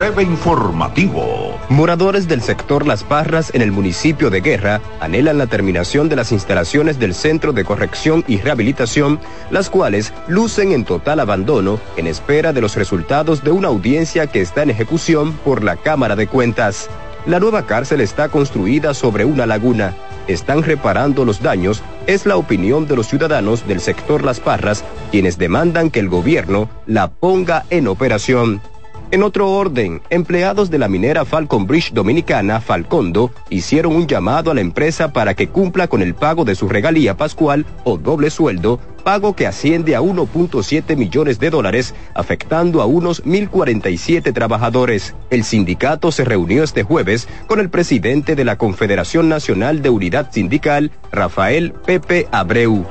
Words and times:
Breve 0.00 0.22
informativo. 0.22 1.58
Moradores 1.68 2.28
del 2.28 2.40
sector 2.40 2.86
Las 2.86 3.02
Parras 3.02 3.52
en 3.52 3.62
el 3.62 3.72
municipio 3.72 4.30
de 4.30 4.40
Guerra 4.40 4.80
anhelan 5.00 5.38
la 5.38 5.48
terminación 5.48 6.08
de 6.08 6.14
las 6.14 6.30
instalaciones 6.30 7.00
del 7.00 7.16
Centro 7.16 7.52
de 7.52 7.64
Corrección 7.64 8.22
y 8.28 8.38
Rehabilitación, 8.38 9.18
las 9.50 9.70
cuales 9.70 10.12
lucen 10.28 10.70
en 10.70 10.84
total 10.84 11.18
abandono 11.18 11.80
en 11.96 12.06
espera 12.06 12.52
de 12.52 12.60
los 12.60 12.76
resultados 12.76 13.42
de 13.42 13.50
una 13.50 13.66
audiencia 13.66 14.28
que 14.28 14.40
está 14.40 14.62
en 14.62 14.70
ejecución 14.70 15.32
por 15.44 15.64
la 15.64 15.74
Cámara 15.74 16.14
de 16.14 16.28
Cuentas. 16.28 16.88
La 17.26 17.40
nueva 17.40 17.66
cárcel 17.66 18.00
está 18.00 18.28
construida 18.28 18.94
sobre 18.94 19.24
una 19.24 19.46
laguna. 19.46 19.96
Están 20.28 20.62
reparando 20.62 21.24
los 21.24 21.42
daños, 21.42 21.82
es 22.06 22.24
la 22.24 22.36
opinión 22.36 22.86
de 22.86 22.94
los 22.94 23.08
ciudadanos 23.08 23.66
del 23.66 23.80
sector 23.80 24.22
Las 24.22 24.38
Parras, 24.38 24.84
quienes 25.10 25.38
demandan 25.38 25.90
que 25.90 25.98
el 25.98 26.08
gobierno 26.08 26.70
la 26.86 27.10
ponga 27.10 27.64
en 27.70 27.88
operación. 27.88 28.62
En 29.10 29.22
otro 29.22 29.50
orden, 29.50 30.02
empleados 30.10 30.68
de 30.68 30.76
la 30.76 30.86
minera 30.86 31.24
Falcon 31.24 31.66
Bridge 31.66 31.94
Dominicana, 31.94 32.60
Falcondo, 32.60 33.30
hicieron 33.48 33.96
un 33.96 34.06
llamado 34.06 34.50
a 34.50 34.54
la 34.54 34.60
empresa 34.60 35.14
para 35.14 35.32
que 35.32 35.48
cumpla 35.48 35.88
con 35.88 36.02
el 36.02 36.14
pago 36.14 36.44
de 36.44 36.54
su 36.54 36.68
regalía 36.68 37.16
pascual 37.16 37.64
o 37.84 37.96
doble 37.96 38.28
sueldo, 38.28 38.78
pago 39.04 39.34
que 39.34 39.46
asciende 39.46 39.96
a 39.96 40.02
1.7 40.02 40.94
millones 40.94 41.40
de 41.40 41.48
dólares, 41.48 41.94
afectando 42.12 42.82
a 42.82 42.84
unos 42.84 43.24
1.047 43.24 44.34
trabajadores. 44.34 45.14
El 45.30 45.42
sindicato 45.42 46.12
se 46.12 46.26
reunió 46.26 46.62
este 46.62 46.82
jueves 46.82 47.28
con 47.46 47.60
el 47.60 47.70
presidente 47.70 48.36
de 48.36 48.44
la 48.44 48.58
Confederación 48.58 49.30
Nacional 49.30 49.80
de 49.80 49.88
Unidad 49.88 50.32
Sindical, 50.32 50.90
Rafael 51.10 51.72
Pepe 51.72 52.28
Abreu. 52.30 52.84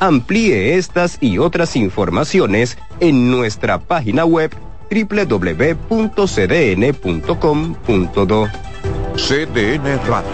Amplíe 0.00 0.74
estas 0.76 1.16
y 1.22 1.38
otras 1.38 1.76
informaciones 1.76 2.76
en 3.00 3.30
nuestra 3.30 3.78
página 3.78 4.26
web 4.26 4.50
www.cdn.com.do. 4.92 6.18
CDN 9.16 9.98
Radio. 10.06 10.30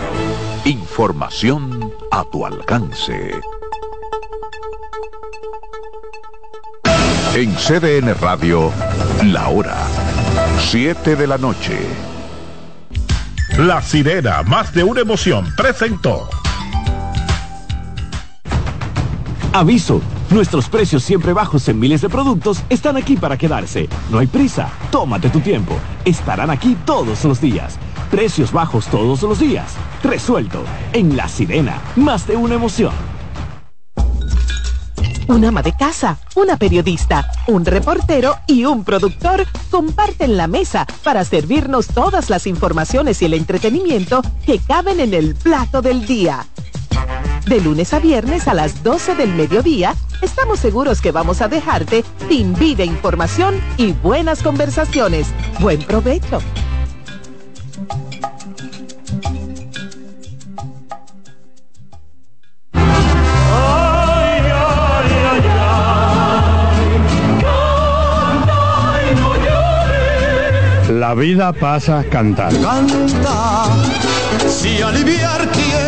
Información 0.65 1.93
a 2.11 2.25
tu 2.25 2.45
alcance. 2.45 3.33
En 7.35 7.55
CDN 7.55 8.15
Radio, 8.21 8.73
la 9.25 9.49
hora 9.49 9.77
7 10.71 11.17
de 11.17 11.27
la 11.27 11.39
noche. 11.39 11.79
La 13.59 13.81
sirena, 13.81 14.43
más 14.43 14.75
de 14.75 14.85
una 14.85 15.01
emoción, 15.01 15.53
presentó. 15.57 16.29
Aviso. 19.53 20.01
Nuestros 20.31 20.69
precios 20.69 21.03
siempre 21.03 21.33
bajos 21.33 21.69
en 21.69 21.79
miles 21.79 22.03
de 22.03 22.09
productos 22.09 22.63
están 22.69 22.97
aquí 22.97 23.17
para 23.17 23.37
quedarse. 23.37 23.89
No 24.11 24.19
hay 24.19 24.27
prisa. 24.27 24.71
Tómate 24.91 25.31
tu 25.31 25.41
tiempo. 25.41 25.75
Estarán 26.05 26.51
aquí 26.51 26.77
todos 26.85 27.25
los 27.25 27.41
días. 27.41 27.79
Precios 28.11 28.53
bajos 28.53 28.87
todos 28.87 29.23
los 29.23 29.39
días. 29.39 29.75
Resuelto. 30.03 30.63
En 30.93 31.17
La 31.17 31.29
Sirena. 31.29 31.81
Más 31.97 32.27
de 32.27 32.37
una 32.37 32.55
emoción. 32.55 32.93
Un 35.29 35.45
ama 35.45 35.63
de 35.63 35.77
casa, 35.77 36.19
una 36.37 36.57
periodista, 36.57 37.31
un 37.49 37.67
reportero 37.67 38.37
y 38.47 38.65
un 38.65 38.83
productor 38.83 39.45
comparten 39.71 40.39
la 40.39 40.47
mesa 40.47 40.87
para 41.05 41.23
servirnos 41.23 41.89
todas 41.89 42.31
las 42.31 42.47
informaciones 42.47 43.21
y 43.21 43.27
el 43.27 43.35
entretenimiento 43.35 44.23
que 44.47 44.59
caben 44.59 45.01
en 45.01 45.13
el 45.13 45.35
plato 45.35 45.83
del 45.83 46.07
día. 46.07 46.47
De 47.49 47.63
lunes 47.63 47.95
a 47.95 47.99
viernes 47.99 48.47
a 48.47 48.53
las 48.53 48.83
12 48.83 49.15
del 49.15 49.33
mediodía, 49.33 49.95
estamos 50.21 50.59
seguros 50.59 51.01
que 51.01 51.13
vamos 51.13 51.41
a 51.41 51.49
dejarte 51.49 52.05
sin 52.29 52.53
vida, 52.53 52.85
información 52.85 53.59
y 53.79 53.93
buenas 53.93 54.43
conversaciones. 54.43 55.29
Buen 55.59 55.83
provecho. 55.83 56.43
La 70.91 71.15
vida 71.15 71.55
pasa 71.55 72.05
cantando. 72.11 72.61
Canta, 72.61 73.65
si 74.47 74.83
aliviar 74.83 75.49
dolor. 75.51 75.88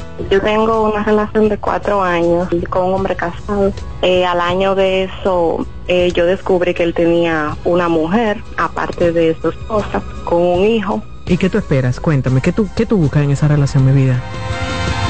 Yo 0.29 0.41
tengo 0.41 0.89
una 0.89 1.03
relación 1.03 1.49
de 1.49 1.57
cuatro 1.57 2.01
años 2.01 2.47
con 2.69 2.85
un 2.85 2.93
hombre 2.95 3.15
casado. 3.15 3.71
Eh, 4.01 4.25
al 4.25 4.39
año 4.39 4.75
de 4.75 5.03
eso, 5.03 5.65
eh, 5.87 6.11
yo 6.13 6.25
descubrí 6.25 6.73
que 6.73 6.83
él 6.83 6.93
tenía 6.93 7.55
una 7.65 7.87
mujer, 7.87 8.43
aparte 8.57 9.11
de 9.11 9.35
su 9.41 9.49
esposa, 9.49 10.01
con 10.25 10.41
un 10.41 10.65
hijo. 10.65 11.01
¿Y 11.25 11.37
qué 11.37 11.49
tú 11.49 11.57
esperas? 11.57 11.99
Cuéntame, 11.99 12.41
¿qué 12.41 12.51
tú, 12.51 12.67
qué 12.75 12.85
tú 12.85 12.97
buscas 12.97 13.23
en 13.23 13.31
esa 13.31 13.47
relación, 13.47 13.85
mi 13.85 13.93
vida? 13.93 14.21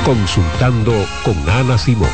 Consultando 0.06 0.94
con 1.24 1.36
Ana 1.50 1.78
Simón. 1.78 2.10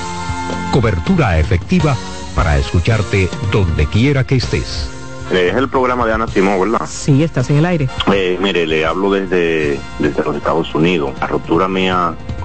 Cobertura 0.71 1.39
efectiva 1.39 1.95
para 2.35 2.57
escucharte 2.57 3.29
donde 3.51 3.85
quiera 3.87 4.23
que 4.23 4.35
estés. 4.35 4.89
Es 5.31 5.55
el 5.55 5.67
programa 5.67 6.05
de 6.05 6.13
Ana 6.13 6.27
Simón, 6.27 6.59
¿verdad? 6.59 6.87
Sí, 6.87 7.21
estás 7.21 7.49
en 7.49 7.57
el 7.57 7.65
aire. 7.65 7.89
Eh, 8.13 8.37
mire, 8.41 8.65
le 8.65 8.85
hablo 8.85 9.11
desde, 9.11 9.77
desde 9.99 10.23
los 10.23 10.35
Estados 10.37 10.73
Unidos. 10.73 11.11
La 11.19 11.27
ruptura 11.27 11.67
mía 11.67 12.13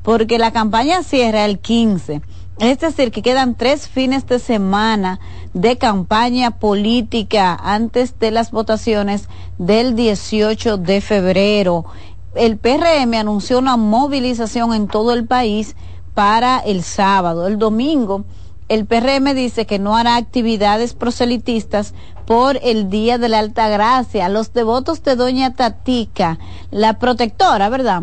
porque 0.02 0.38
la 0.38 0.52
campaña 0.52 1.02
cierra 1.02 1.44
el 1.44 1.58
15. 1.58 2.22
Es 2.60 2.78
decir, 2.78 3.10
que 3.10 3.22
quedan 3.22 3.56
tres 3.56 3.88
fines 3.88 4.26
de 4.26 4.38
semana 4.38 5.18
de 5.54 5.76
campaña 5.76 6.52
política 6.52 7.58
antes 7.60 8.18
de 8.20 8.30
las 8.30 8.52
votaciones 8.52 9.28
del 9.58 9.96
18 9.96 10.76
de 10.76 11.00
febrero 11.00 11.84
el 12.34 12.58
PRM 12.58 13.14
anunció 13.14 13.58
una 13.58 13.76
movilización 13.76 14.74
en 14.74 14.88
todo 14.88 15.12
el 15.12 15.26
país 15.26 15.76
para 16.14 16.58
el 16.58 16.82
sábado. 16.82 17.46
El 17.46 17.58
domingo, 17.58 18.24
el 18.68 18.86
PRM 18.86 19.34
dice 19.34 19.66
que 19.66 19.78
no 19.78 19.96
hará 19.96 20.16
actividades 20.16 20.94
proselitistas 20.94 21.94
por 22.26 22.58
el 22.62 22.88
Día 22.88 23.18
de 23.18 23.28
la 23.28 23.40
Alta 23.40 23.68
Gracia. 23.68 24.28
Los 24.28 24.52
devotos 24.52 25.02
de 25.02 25.16
Doña 25.16 25.54
Tatica, 25.54 26.38
la 26.70 26.98
protectora, 26.98 27.68
¿verdad? 27.68 28.02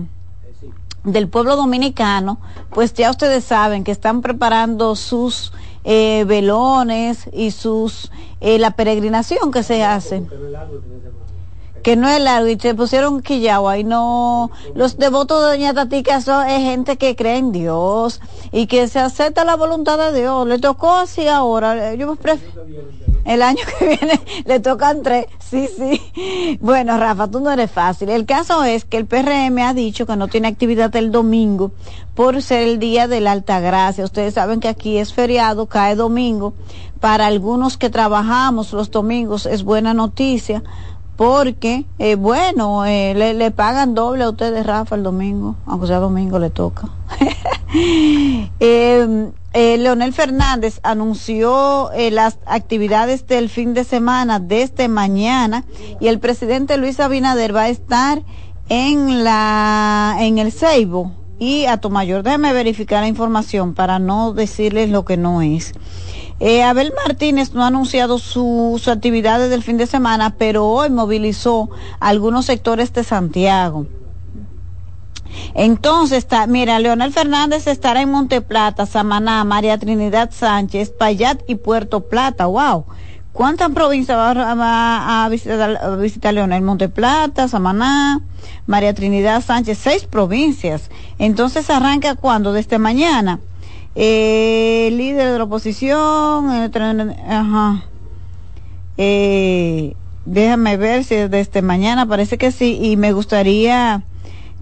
del 1.03 1.27
pueblo 1.29 1.55
dominicano, 1.55 2.39
pues 2.69 2.93
ya 2.93 3.09
ustedes 3.09 3.43
saben 3.43 3.83
que 3.83 3.91
están 3.91 4.21
preparando 4.21 4.95
sus 4.95 5.51
eh, 5.83 6.25
velones 6.27 7.27
y 7.33 7.49
sus 7.49 8.11
eh, 8.39 8.59
la 8.59 8.71
peregrinación 8.71 9.51
que 9.51 9.63
se 9.63 9.83
hace 9.83 10.23
que 11.81 11.95
no 11.95 12.07
es 12.07 12.21
largo 12.21 12.47
y 12.47 12.55
te 12.55 12.75
pusieron 12.75 13.21
quillao 13.21 13.67
ahí 13.67 13.83
no 13.83 14.51
los 14.75 14.97
devotos 14.97 15.41
de 15.41 15.49
doña 15.49 15.73
Tatica 15.73 16.21
son 16.21 16.47
es 16.47 16.61
gente 16.61 16.97
que 16.97 17.15
cree 17.15 17.37
en 17.37 17.51
Dios 17.51 18.21
y 18.51 18.67
que 18.67 18.87
se 18.87 18.99
acepta 18.99 19.45
la 19.45 19.55
voluntad 19.55 19.97
de 19.97 20.19
Dios. 20.19 20.47
Le 20.47 20.59
tocó 20.59 20.91
así 20.91 21.27
ahora 21.27 21.95
yo 21.95 22.17
el 23.25 23.41
año 23.41 23.61
que 23.79 23.85
viene 23.99 24.21
le 24.45 24.59
tocan 24.59 25.03
tres 25.03 25.25
sí 25.39 25.67
sí. 25.67 26.57
Bueno 26.59 26.97
Rafa 26.97 27.27
tú 27.27 27.39
no 27.39 27.51
eres 27.51 27.71
fácil. 27.71 28.09
El 28.09 28.25
caso 28.25 28.63
es 28.63 28.85
que 28.85 28.97
el 28.97 29.05
PRM 29.05 29.57
ha 29.59 29.73
dicho 29.73 30.05
que 30.05 30.15
no 30.15 30.27
tiene 30.27 30.47
actividad 30.47 30.95
el 30.95 31.11
domingo 31.11 31.71
por 32.15 32.41
ser 32.41 32.63
el 32.63 32.79
día 32.79 33.07
de 33.07 33.21
la 33.21 33.31
Alta 33.31 33.59
Gracia. 33.59 34.03
Ustedes 34.03 34.33
saben 34.33 34.59
que 34.59 34.67
aquí 34.67 34.97
es 34.97 35.13
feriado 35.13 35.67
cae 35.67 35.95
domingo. 35.95 36.53
Para 36.99 37.25
algunos 37.25 37.77
que 37.77 37.89
trabajamos 37.89 38.73
los 38.73 38.91
domingos 38.91 39.47
es 39.47 39.63
buena 39.63 39.95
noticia 39.95 40.61
porque, 41.15 41.85
eh, 41.99 42.15
bueno, 42.15 42.85
eh, 42.85 43.13
le, 43.13 43.51
pagan 43.51 43.93
doble 43.93 44.23
a 44.23 44.29
ustedes, 44.29 44.65
Rafa, 44.65 44.95
el 44.95 45.03
domingo, 45.03 45.55
aunque 45.65 45.87
sea 45.87 45.99
domingo 45.99 46.39
le 46.39 46.49
toca. 46.49 46.89
Em, 48.59 49.31
eh, 49.53 49.77
Leonel 49.77 50.11
Fernández 50.11 50.81
anunció 50.83 51.89
las 52.11 52.37
actividades 52.45 53.27
del 53.27 53.47
fin 53.47 53.73
de 53.73 53.85
semana 53.85 54.39
desde 54.39 54.89
mañana 54.89 55.63
y 56.01 56.07
el 56.07 56.19
presidente 56.19 56.75
Luis 56.75 56.99
Abinader 56.99 57.55
va 57.55 57.63
a 57.63 57.69
estar 57.69 58.23
en 58.67 59.23
la 59.23 60.17
en 60.19 60.37
el 60.37 60.51
Ceibo 60.51 61.13
y 61.39 61.65
a 61.65 61.77
tu 61.77 61.89
mayor 61.89 62.23
déjeme 62.23 62.51
verificar 62.51 63.03
la 63.03 63.07
información 63.07 63.73
para 63.73 63.99
no 63.99 64.33
decirles 64.33 64.89
lo 64.89 65.05
que 65.05 65.15
no 65.15 65.41
es. 65.41 65.73
Eh, 66.43 66.63
Abel 66.63 66.91
Martínez 67.05 67.53
no 67.53 67.63
ha 67.63 67.67
anunciado 67.67 68.17
sus 68.17 68.87
actividades 68.87 69.51
del 69.51 69.61
fin 69.61 69.77
de 69.77 69.85
semana, 69.85 70.33
pero 70.39 70.65
hoy 70.65 70.89
movilizó 70.89 71.69
algunos 71.99 72.47
sectores 72.47 72.91
de 72.93 73.03
Santiago. 73.03 73.85
Entonces, 75.53 76.17
está, 76.17 76.47
mira, 76.47 76.79
Leonel 76.79 77.13
Fernández 77.13 77.67
estará 77.67 78.01
en 78.01 78.09
Monteplata, 78.09 78.87
Samaná, 78.87 79.43
María 79.43 79.77
Trinidad 79.77 80.31
Sánchez, 80.31 80.89
Payat 80.89 81.43
y 81.47 81.55
Puerto 81.55 82.07
Plata. 82.09 82.47
¡Wow! 82.47 82.85
¿Cuántas 83.33 83.69
provincias 83.69 84.17
va, 84.17 85.23
a, 85.23 85.29
visitar, 85.29 85.77
a 85.79 85.95
visitar 85.95 86.33
Leonel? 86.33 86.63
Monteplata, 86.63 87.47
Samaná, 87.49 88.19
María 88.65 88.95
Trinidad 88.95 89.43
Sánchez, 89.43 89.77
seis 89.77 90.05
provincias. 90.05 90.89
Entonces, 91.19 91.69
¿arranca 91.69 92.15
cuándo? 92.15 92.51
Desde 92.51 92.79
mañana 92.79 93.39
eh, 93.95 94.89
líder 94.93 95.31
de 95.31 95.37
la 95.37 95.43
oposición, 95.43 96.49
ajá. 96.49 97.83
Eh, 98.97 99.95
déjame 100.25 100.77
ver 100.77 101.03
si 101.03 101.15
desde 101.15 101.61
mañana 101.61 102.05
parece 102.05 102.37
que 102.37 102.51
sí 102.51 102.77
y 102.81 102.97
me 102.97 103.13
gustaría 103.13 104.03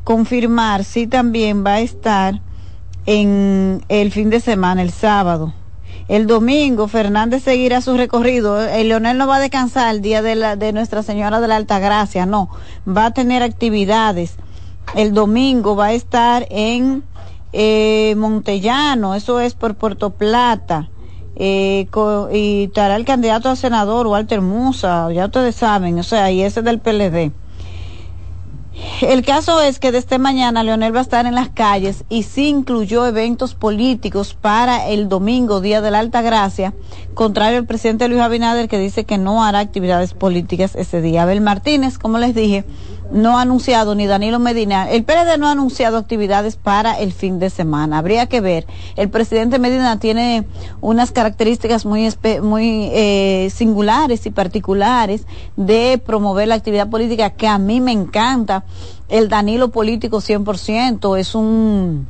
confirmar 0.04 0.84
si 0.84 1.08
también 1.08 1.66
va 1.66 1.76
a 1.76 1.80
estar 1.82 2.42
en 3.06 3.84
el 3.90 4.12
fin 4.12 4.30
de 4.30 4.40
semana, 4.40 4.82
el 4.82 4.92
sábado. 4.92 5.54
El 6.08 6.26
domingo 6.26 6.88
Fernández 6.88 7.44
seguirá 7.44 7.82
su 7.82 7.96
recorrido. 7.96 8.60
El 8.60 8.90
Leonel 8.90 9.20
no 9.20 9.28
va 9.28 9.36
a 9.36 9.40
descansar 9.40 9.94
el 9.94 10.02
día 10.02 10.24
de, 10.24 10.34
la, 10.34 10.56
de 10.56 10.74
Nuestra 10.74 11.04
Señora 11.04 11.40
de 11.40 11.48
la 11.48 11.56
Alta 11.56 11.78
Gracia, 11.78 12.26
no. 12.26 12.50
Va 12.88 13.08
a 13.08 13.12
tener 13.12 13.44
actividades. 13.44 14.36
El 14.96 15.14
domingo 15.14 15.76
va 15.76 15.88
a 15.88 15.94
estar 15.94 16.48
en 16.50 17.04
eh, 17.54 18.16
Montellano, 18.18 19.16
eso 19.16 19.40
es 19.40 19.54
por 19.54 19.76
Puerto 19.76 20.12
Plata. 20.12 20.90
Eh, 21.36 21.88
y 22.34 22.64
estará 22.66 22.98
el 22.98 23.06
candidato 23.06 23.50
a 23.50 23.56
senador 23.56 24.08
Walter 24.08 24.42
Musa, 24.42 25.12
ya 25.14 25.26
ustedes 25.26 25.56
saben, 25.56 25.98
o 25.98 26.04
sea, 26.04 26.32
y 26.32 26.42
ese 26.42 26.62
del 26.62 26.80
PLD. 26.80 27.32
El 29.02 29.24
caso 29.24 29.62
es 29.62 29.80
que 29.80 29.92
desde 29.92 30.20
mañana 30.20 30.64
Leonel 30.64 30.94
va 30.94 31.00
a 31.00 31.04
estar 31.04 31.26
en 31.26 31.36
las 31.36 31.50
calles 31.50 32.06
y 32.10 32.24
sí 32.24 32.48
incluyó 32.48 33.06
eventos 33.06 33.56
políticos 33.56 34.34
para 34.40 34.88
el 34.88 35.10
domingo, 35.10 35.62
Día 35.62 35.82
de 35.82 35.92
la 35.92 36.00
Alta 36.00 36.22
Gracia, 36.22 36.74
contrario 37.14 37.58
al 37.58 37.66
presidente 37.66 38.08
Luis 38.08 38.22
Abinader 38.22 38.70
que 38.70 38.78
dice 38.78 39.04
que 39.04 39.18
no 39.18 39.44
hará 39.44 39.60
actividades 39.60 40.14
políticas 40.14 40.76
ese 40.76 41.02
día. 41.02 41.24
Abel 41.24 41.42
Martínez, 41.42 41.98
como 41.98 42.20
les 42.20 42.34
dije, 42.34 42.66
no 43.12 43.38
ha 43.38 43.42
anunciado, 43.42 43.96
ni 43.96 44.08
Danilo 44.08 44.40
Medina, 44.40 44.90
el 44.90 45.04
PLD 45.04 45.38
no 45.38 45.48
ha 45.48 45.52
anunciado 45.52 45.98
actividades 45.98 46.56
para 46.56 47.00
el 47.00 47.12
fin 47.12 47.40
de 47.40 47.50
semana. 47.50 47.98
Habría 47.98 48.28
que 48.28 48.42
ver. 48.42 48.66
El 48.96 49.10
presidente 49.10 49.60
Medina 49.60 50.00
tiene 50.00 50.46
unas 50.82 51.12
características 51.12 51.86
muy, 51.86 52.10
muy 52.42 52.90
eh, 52.94 53.50
singulares 53.54 54.26
y 54.26 54.32
particulares 54.32 55.26
de 55.56 56.02
promover 56.04 56.48
la 56.48 56.56
actividad 56.56 56.90
política 56.90 57.32
que 57.32 57.48
a 57.48 57.58
mí 57.58 57.82
me 57.82 57.92
encanta. 57.92 58.64
El 59.08 59.30
Danilo 59.30 59.70
político 59.70 60.18
100% 60.18 61.18
es 61.18 61.34
un 61.34 62.08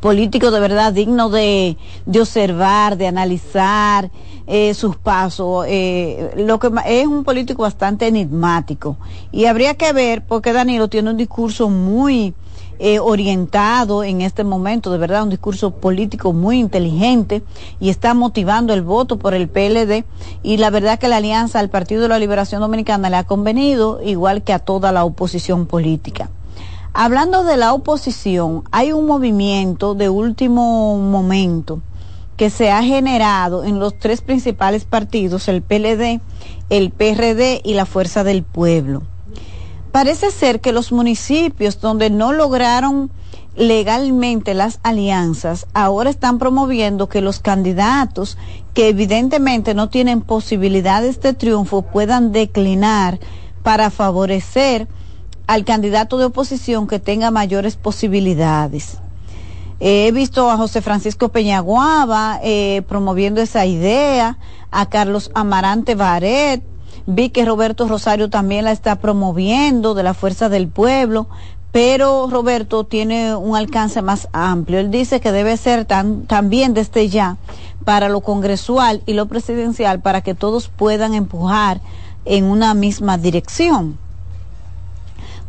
político 0.00 0.50
de 0.50 0.60
verdad 0.60 0.92
digno 0.92 1.30
de, 1.30 1.76
de 2.06 2.20
observar, 2.20 2.96
de 2.96 3.06
analizar 3.06 4.10
eh, 4.46 4.74
sus 4.74 4.96
pasos. 4.96 5.64
Eh, 5.68 6.32
lo 6.36 6.58
que 6.58 6.70
es 6.86 7.06
un 7.06 7.22
político 7.22 7.62
bastante 7.62 8.08
enigmático 8.08 8.96
y 9.30 9.44
habría 9.44 9.74
que 9.74 9.92
ver 9.92 10.24
porque 10.26 10.52
Danilo 10.52 10.88
tiene 10.88 11.10
un 11.10 11.16
discurso 11.16 11.70
muy 11.70 12.34
eh, 12.82 12.98
orientado 12.98 14.02
en 14.04 14.22
este 14.22 14.42
momento, 14.42 14.90
de 14.90 14.96
verdad, 14.96 15.22
un 15.22 15.28
discurso 15.28 15.70
político 15.70 16.32
muy 16.32 16.58
inteligente 16.58 17.42
y 17.78 17.90
está 17.90 18.14
motivando 18.14 18.72
el 18.72 18.80
voto 18.80 19.18
por 19.18 19.34
el 19.34 19.50
PLD 19.50 20.04
y 20.42 20.56
la 20.56 20.70
verdad 20.70 20.98
que 20.98 21.08
la 21.08 21.18
alianza 21.18 21.58
al 21.58 21.68
Partido 21.68 22.00
de 22.00 22.08
la 22.08 22.18
Liberación 22.18 22.62
Dominicana 22.62 23.10
le 23.10 23.16
ha 23.16 23.24
convenido 23.24 24.00
igual 24.02 24.42
que 24.42 24.54
a 24.54 24.60
toda 24.60 24.92
la 24.92 25.04
oposición 25.04 25.66
política. 25.66 26.30
Hablando 26.92 27.44
de 27.44 27.56
la 27.56 27.72
oposición, 27.72 28.64
hay 28.72 28.92
un 28.92 29.06
movimiento 29.06 29.94
de 29.94 30.08
último 30.08 30.98
momento 30.98 31.82
que 32.36 32.50
se 32.50 32.72
ha 32.72 32.82
generado 32.82 33.62
en 33.62 33.78
los 33.78 33.96
tres 33.96 34.22
principales 34.22 34.84
partidos, 34.86 35.46
el 35.46 35.62
PLD, 35.62 36.20
el 36.68 36.90
PRD 36.90 37.60
y 37.62 37.74
la 37.74 37.86
Fuerza 37.86 38.24
del 38.24 38.42
Pueblo. 38.42 39.02
Parece 39.92 40.32
ser 40.32 40.60
que 40.60 40.72
los 40.72 40.90
municipios 40.90 41.80
donde 41.80 42.10
no 42.10 42.32
lograron 42.32 43.10
legalmente 43.54 44.54
las 44.54 44.80
alianzas 44.82 45.66
ahora 45.74 46.10
están 46.10 46.38
promoviendo 46.38 47.08
que 47.08 47.20
los 47.20 47.38
candidatos 47.38 48.36
que 48.74 48.88
evidentemente 48.88 49.74
no 49.74 49.88
tienen 49.88 50.22
posibilidades 50.22 51.20
de 51.20 51.34
triunfo 51.34 51.82
puedan 51.82 52.32
declinar 52.32 53.20
para 53.62 53.90
favorecer 53.90 54.88
al 55.50 55.64
candidato 55.64 56.16
de 56.16 56.26
oposición 56.26 56.86
que 56.86 57.00
tenga 57.00 57.32
mayores 57.32 57.74
posibilidades. 57.74 58.98
Eh, 59.80 60.06
he 60.06 60.12
visto 60.12 60.48
a 60.48 60.56
José 60.56 60.80
Francisco 60.80 61.30
Peñaguaba 61.30 62.38
eh, 62.44 62.82
promoviendo 62.86 63.40
esa 63.40 63.66
idea, 63.66 64.38
a 64.70 64.86
Carlos 64.86 65.32
Amarante 65.34 65.96
Baret, 65.96 66.62
vi 67.06 67.30
que 67.30 67.44
Roberto 67.44 67.88
Rosario 67.88 68.30
también 68.30 68.64
la 68.64 68.70
está 68.70 69.00
promoviendo 69.00 69.94
de 69.94 70.04
la 70.04 70.14
Fuerza 70.14 70.48
del 70.48 70.68
Pueblo, 70.68 71.26
pero 71.72 72.28
Roberto 72.30 72.84
tiene 72.84 73.34
un 73.34 73.56
alcance 73.56 74.02
más 74.02 74.28
amplio. 74.32 74.78
Él 74.78 74.92
dice 74.92 75.18
que 75.18 75.32
debe 75.32 75.56
ser 75.56 75.84
tan, 75.84 76.26
también 76.26 76.74
desde 76.74 77.08
ya 77.08 77.38
para 77.84 78.08
lo 78.08 78.20
congresual 78.20 79.02
y 79.04 79.14
lo 79.14 79.26
presidencial 79.26 79.98
para 79.98 80.20
que 80.20 80.36
todos 80.36 80.68
puedan 80.68 81.12
empujar 81.14 81.80
en 82.24 82.44
una 82.44 82.72
misma 82.74 83.18
dirección. 83.18 83.98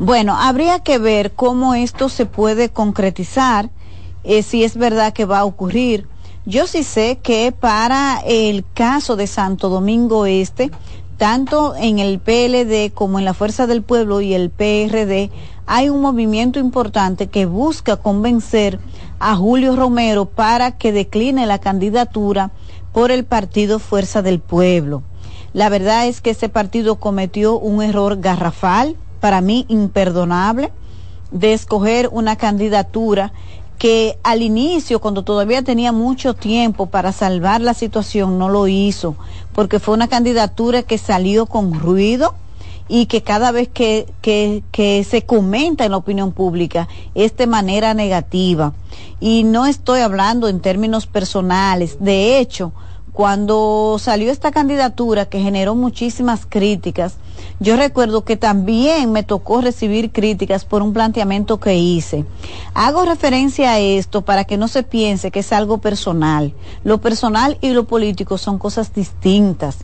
Bueno, 0.04 0.36
habría 0.36 0.80
que 0.80 0.98
ver 0.98 1.32
cómo 1.34 1.76
esto 1.76 2.10
se 2.10 2.26
puede 2.26 2.70
concretizar, 2.70 3.70
eh, 4.24 4.42
si 4.42 4.64
es 4.64 4.76
verdad 4.76 5.14
que 5.14 5.26
va 5.26 5.38
a 5.38 5.46
ocurrir. 5.46 6.08
Yo 6.44 6.66
sí 6.66 6.82
sé 6.82 7.20
que 7.22 7.52
para 7.52 8.20
el 8.26 8.66
caso 8.74 9.16
de 9.16 9.28
Santo 9.28 9.70
Domingo 9.70 10.26
Este, 10.26 10.72
tanto 11.18 11.76
en 11.76 12.00
el 12.00 12.18
PLD 12.18 12.92
como 12.92 13.20
en 13.20 13.26
la 13.26 13.36
Fuerza 13.36 13.68
del 13.68 13.84
Pueblo 13.84 14.22
y 14.22 14.34
el 14.34 14.50
PRD, 14.50 15.30
hay 15.68 15.90
un 15.90 16.02
movimiento 16.02 16.58
importante 16.58 17.28
que 17.28 17.46
busca 17.46 17.98
convencer 17.98 18.80
a 19.20 19.36
Julio 19.36 19.76
Romero 19.76 20.26
para 20.26 20.80
que 20.80 20.92
decline 20.92 21.46
la 21.46 21.60
candidatura 21.60 22.50
por 22.92 23.12
el 23.12 23.24
partido 23.24 23.78
Fuerza 23.78 24.24
del 24.24 24.40
Pueblo. 24.40 25.04
La 25.54 25.70
verdad 25.70 26.08
es 26.08 26.22
que 26.22 26.32
ese 26.32 26.50
partido 26.50 26.96
cometió 26.96 27.60
un 27.60 27.84
error 27.84 28.20
garrafal 28.20 28.98
para 29.22 29.40
mí 29.40 29.66
imperdonable 29.70 30.74
de 31.32 31.54
escoger 31.54 32.10
una 32.12 32.36
candidatura 32.36 33.32
que 33.78 34.20
al 34.22 34.44
inicio, 34.44 35.00
cuando 35.00 35.24
todavía 35.24 35.64
tenía 35.64 35.92
mucho 35.92 36.36
tiempo 36.36 36.88
para 36.88 37.12
salvar 37.12 37.62
la 37.62 37.74
situación, 37.74 38.38
no 38.38 38.50
lo 38.50 38.68
hizo, 38.68 39.16
porque 39.54 39.80
fue 39.80 39.96
una 39.96 40.08
candidatura 40.08 40.84
que 40.84 40.98
salió 40.98 41.46
con 41.48 41.74
ruido 41.74 42.36
y 42.88 43.06
que 43.06 43.24
cada 43.24 43.52
vez 43.52 43.70
que, 43.70 44.06
que, 44.22 45.06
se 45.10 45.26
comenta 45.26 45.86
en 45.86 45.92
la 45.92 45.98
opinión 45.98 46.32
pública 46.32 46.90
es 47.16 47.36
de 47.38 47.48
manera 47.48 47.94
negativa. 47.94 48.74
Y 49.20 49.46
no 49.46 49.66
estoy 49.66 50.02
hablando 50.02 50.48
en 50.48 50.60
términos 50.60 51.08
personales, 51.08 51.98
de 52.00 52.38
hecho, 52.38 52.74
cuando 53.14 53.98
salió 54.00 54.32
esta 54.32 54.52
candidatura 54.52 55.26
que 55.26 55.40
generó 55.40 55.76
muchísimas 55.76 56.46
críticas, 56.48 57.16
yo 57.60 57.76
recuerdo 57.76 58.24
que 58.24 58.38
también 58.38 59.12
me 59.12 59.24
tocó 59.24 59.62
recibir 59.62 60.12
críticas 60.12 60.64
por 60.64 60.82
un 60.82 60.94
planteamiento 60.94 61.60
que 61.60 61.76
hice. 61.76 62.26
Hago 62.74 63.04
referencia 63.04 63.72
a 63.72 63.80
esto 63.80 64.22
para 64.22 64.46
que 64.46 64.58
no 64.58 64.68
se 64.68 64.84
piense 64.84 65.30
que 65.30 65.40
es 65.40 65.52
algo 65.52 65.80
personal. 65.80 66.54
Lo 66.84 67.02
personal 67.02 67.58
y 67.62 67.72
lo 67.72 67.86
político 67.86 68.38
son 68.38 68.58
cosas 68.58 68.94
distintas. 68.94 69.80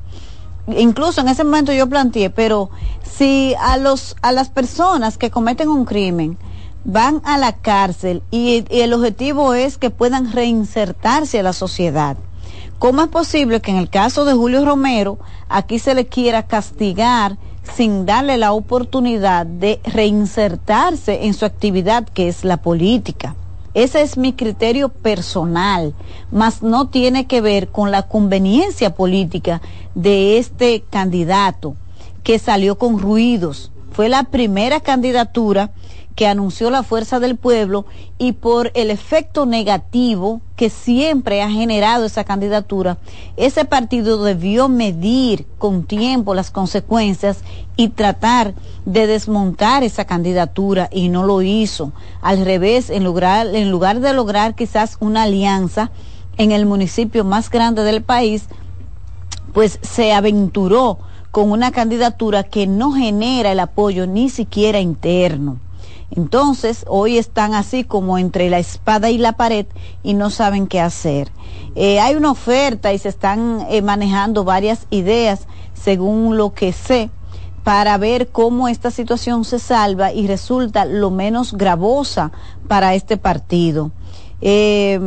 Incluso 0.78 1.22
en 1.22 1.28
ese 1.28 1.44
momento 1.44 1.74
yo 1.74 1.88
planteé, 1.88 2.30
pero 2.30 2.70
si 3.04 3.56
a 3.60 3.78
los 3.78 4.16
a 4.22 4.32
las 4.32 4.50
personas 4.50 5.18
que 5.18 5.32
cometen 5.32 5.70
un 5.70 5.86
crimen 5.86 6.38
van 6.84 7.22
a 7.26 7.38
la 7.38 7.54
cárcel 7.54 8.22
y, 8.32 8.66
y 8.70 8.82
el 8.82 8.94
objetivo 8.94 9.54
es 9.54 9.78
que 9.78 9.90
puedan 9.90 10.32
reinsertarse 10.32 11.40
a 11.40 11.44
la 11.44 11.54
sociedad 11.54 12.18
¿Cómo 12.80 13.02
es 13.02 13.08
posible 13.08 13.60
que 13.60 13.72
en 13.72 13.78
el 13.78 13.90
caso 13.90 14.24
de 14.24 14.34
Julio 14.34 14.64
Romero 14.64 15.18
aquí 15.50 15.80
se 15.80 15.96
le 15.96 16.06
quiera 16.06 16.44
castigar 16.44 17.38
sin 17.76 18.06
darle 18.06 18.38
la 18.38 18.54
oportunidad 18.54 19.48
de 19.48 19.82
reinsertarse 19.84 21.26
en 21.26 21.34
su 21.34 21.46
actividad 21.46 22.08
que 22.08 22.28
es 22.28 22.44
la 22.44 22.58
política? 22.58 23.36
Ese 23.74 24.04
es 24.04 24.16
mi 24.16 24.34
criterio 24.34 24.90
personal, 24.90 25.96
mas 26.32 26.62
no 26.62 26.88
tiene 26.88 27.26
que 27.26 27.42
ver 27.42 27.70
con 27.70 27.90
la 27.90 28.04
conveniencia 28.04 28.94
política 28.94 29.60
de 29.96 30.38
este 30.38 30.84
candidato 30.88 31.76
que 32.24 32.38
salió 32.38 32.78
con 32.78 33.00
ruidos. 33.00 33.72
Fue 33.92 34.08
la 34.08 34.26
primera 34.26 34.82
candidatura 34.82 35.72
que 36.18 36.26
anunció 36.26 36.72
la 36.72 36.82
fuerza 36.82 37.20
del 37.20 37.36
pueblo 37.36 37.86
y 38.18 38.32
por 38.32 38.72
el 38.74 38.90
efecto 38.90 39.46
negativo 39.46 40.42
que 40.56 40.72
siempre 40.72 41.44
ha 41.44 41.50
generado 41.52 42.06
esa 42.06 42.24
candidatura, 42.24 42.98
ese 43.38 43.66
partido 43.66 44.24
debió 44.24 44.68
medir 44.68 45.46
con 45.60 45.84
tiempo 45.84 46.34
las 46.34 46.50
consecuencias 46.50 47.42
y 47.76 47.90
tratar 47.90 48.56
de 48.86 49.06
desmontar 49.06 49.84
esa 49.84 50.06
candidatura 50.06 50.90
y 50.92 51.10
no 51.10 51.24
lo 51.24 51.44
hizo. 51.44 51.92
Al 52.24 52.44
revés, 52.44 52.90
en 52.90 53.04
lugar, 53.04 53.56
en 53.56 53.70
lugar 53.70 54.00
de 54.00 54.12
lograr 54.14 54.56
quizás 54.56 54.98
una 55.00 55.22
alianza 55.22 55.92
en 56.40 56.52
el 56.52 56.66
municipio 56.66 57.26
más 57.26 57.52
grande 57.52 57.84
del 57.84 58.02
país, 58.02 58.48
pues 59.54 59.78
se 59.84 60.14
aventuró 60.14 60.98
con 61.30 61.52
una 61.52 61.70
candidatura 61.70 62.42
que 62.42 62.66
no 62.66 62.94
genera 62.94 63.52
el 63.52 63.60
apoyo 63.60 64.08
ni 64.08 64.30
siquiera 64.30 64.80
interno. 64.80 65.60
Entonces, 66.12 66.86
hoy 66.88 67.18
están 67.18 67.54
así 67.54 67.84
como 67.84 68.18
entre 68.18 68.50
la 68.50 68.60
espada 68.60 69.10
y 69.10 69.18
la 69.18 69.34
pared 69.34 69.66
y 70.04 70.14
no 70.14 70.30
saben 70.30 70.68
qué 70.68 70.80
hacer. 70.80 71.32
Eh, 71.76 72.00
hay 72.00 72.16
una 72.16 72.32
oferta 72.32 72.94
y 72.94 72.98
se 72.98 73.10
están 73.10 73.66
eh, 73.70 73.82
manejando 73.82 74.44
varias 74.44 74.88
ideas, 74.90 75.48
según 75.74 76.38
lo 76.38 76.54
que 76.54 76.72
sé, 76.72 77.10
para 77.64 77.98
ver 77.98 78.30
cómo 78.30 78.68
esta 78.70 78.90
situación 78.90 79.44
se 79.44 79.60
salva 79.60 80.14
y 80.14 80.28
resulta 80.28 80.86
lo 80.86 81.12
menos 81.12 81.54
gravosa 81.54 82.32
para 82.68 82.96
este 82.96 83.18
partido. 83.18 83.92
eh, 84.40 85.00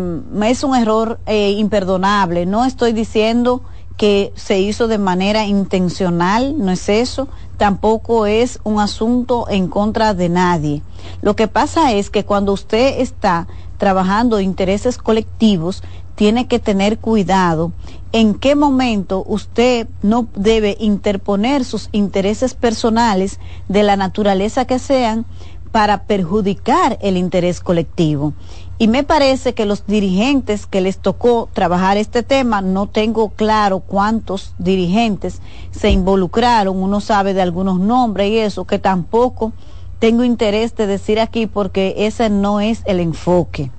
es 0.42 0.64
un 0.64 0.76
error 0.76 1.19
imperdonable. 1.26 2.47
No 2.47 2.64
estoy 2.64 2.92
diciendo 2.92 3.62
que 4.00 4.33
se 4.35 4.59
hizo 4.59 4.88
de 4.88 4.97
manera 4.97 5.45
intencional, 5.45 6.54
no 6.57 6.73
es 6.73 6.88
eso, 6.88 7.28
tampoco 7.59 8.25
es 8.25 8.59
un 8.64 8.80
asunto 8.80 9.45
en 9.50 9.69
contra 9.69 10.14
de 10.14 10.30
nadie. 10.30 10.80
Lo 11.21 11.37
que 11.37 11.49
pasa 11.49 11.92
es 11.92 12.09
que 12.09 12.25
cuando 12.25 12.54
usted 12.54 12.99
está 13.00 13.47
trabajando 13.76 14.40
intereses 14.40 14.97
colectivos, 14.97 15.83
tiene 16.14 16.49
que 16.49 16.59
tener 16.59 16.99
cuidado 16.99 17.73
en 18.12 18.33
qué 18.33 18.54
momento 18.54 19.23
usted 19.26 19.87
no 20.00 20.28
debe 20.35 20.78
interponer 20.80 21.66
sus 21.66 21.90
intereses 21.92 22.54
personales 22.54 23.38
de 23.69 23.83
la 23.83 23.97
naturaleza 23.97 24.64
que 24.64 24.78
sean 24.78 25.26
para 25.73 26.04
perjudicar 26.04 26.99
el 27.02 27.19
interés 27.19 27.61
colectivo. 27.61 28.33
Y 28.80 28.88
me 28.88 29.02
parece 29.04 29.52
que 29.52 29.66
los 29.66 29.87
dirigentes 29.87 30.64
que 30.64 30.80
les 30.80 30.96
tocó 30.96 31.50
trabajar 31.52 31.99
este 31.99 32.22
tema, 32.22 32.62
no 32.62 32.87
tengo 32.87 33.28
claro 33.28 33.80
cuántos 33.80 34.54
dirigentes 34.58 35.42
se 35.70 35.90
involucraron, 35.90 36.82
uno 36.82 37.02
sabe 37.02 37.34
de 37.34 37.42
algunos 37.42 37.78
nombres 37.78 38.30
y 38.30 38.38
eso, 38.38 38.64
que 38.64 38.78
tampoco 38.78 39.52
tengo 39.99 40.25
interés 40.25 40.75
de 40.76 40.87
decir 40.87 41.20
aquí 41.20 41.46
porque 41.46 41.94
ese 41.99 42.30
no 42.30 42.62
es 42.62 42.80
el 42.87 43.00
enfoque. 43.00 43.70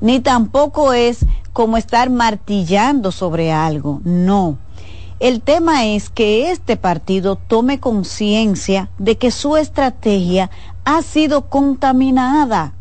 Ni 0.00 0.20
tampoco 0.20 0.92
es 0.92 1.26
como 1.52 1.76
estar 1.76 2.08
martillando 2.08 3.10
sobre 3.10 3.50
algo, 3.50 4.00
no. 4.04 4.58
El 5.18 5.40
tema 5.40 5.86
es 5.86 6.08
que 6.08 6.52
este 6.52 6.76
partido 6.76 7.34
tome 7.34 7.80
conciencia 7.80 8.90
de 8.98 9.18
que 9.18 9.32
su 9.32 9.56
estrategia 9.56 10.50
ha 10.84 11.02
sido 11.02 11.48
contaminada, 11.48 12.75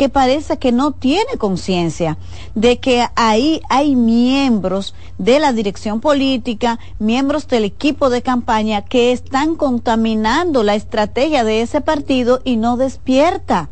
que 0.00 0.08
parece 0.08 0.56
que 0.56 0.72
no 0.72 0.92
tiene 0.92 1.36
conciencia 1.36 2.16
de 2.54 2.78
que 2.78 3.06
ahí 3.16 3.60
hay 3.68 3.96
miembros 3.96 4.94
de 5.18 5.38
la 5.38 5.52
dirección 5.52 6.00
política, 6.00 6.78
miembros 6.98 7.46
del 7.48 7.64
equipo 7.64 8.08
de 8.08 8.22
campaña 8.22 8.80
que 8.80 9.12
están 9.12 9.56
contaminando 9.56 10.62
la 10.62 10.74
estrategia 10.74 11.44
de 11.44 11.60
ese 11.60 11.82
partido 11.82 12.40
y 12.44 12.56
no 12.56 12.78
despierta. 12.78 13.68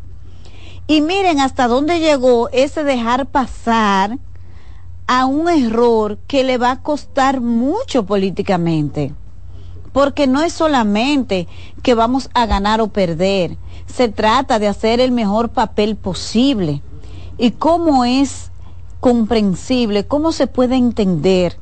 Y 0.85 1.01
miren 1.01 1.39
hasta 1.39 1.67
dónde 1.67 1.99
llegó 1.99 2.49
ese 2.49 2.83
dejar 2.83 3.25
pasar 3.25 4.19
a 5.07 5.25
un 5.25 5.49
error 5.49 6.19
que 6.27 6.43
le 6.43 6.59
va 6.59 6.69
a 6.69 6.81
costar 6.83 7.41
mucho 7.41 8.05
políticamente. 8.05 9.15
Porque 9.93 10.27
no 10.27 10.43
es 10.43 10.53
solamente 10.53 11.47
que 11.81 11.95
vamos 11.95 12.29
a 12.35 12.45
ganar 12.45 12.81
o 12.81 12.89
perder, 12.89 13.57
se 13.93 14.09
trata 14.09 14.59
de 14.59 14.67
hacer 14.67 14.99
el 14.99 15.11
mejor 15.11 15.49
papel 15.49 15.95
posible. 15.95 16.81
¿Y 17.37 17.51
cómo 17.51 18.05
es 18.05 18.51
comprensible, 18.99 20.05
cómo 20.05 20.31
se 20.31 20.47
puede 20.47 20.75
entender 20.75 21.57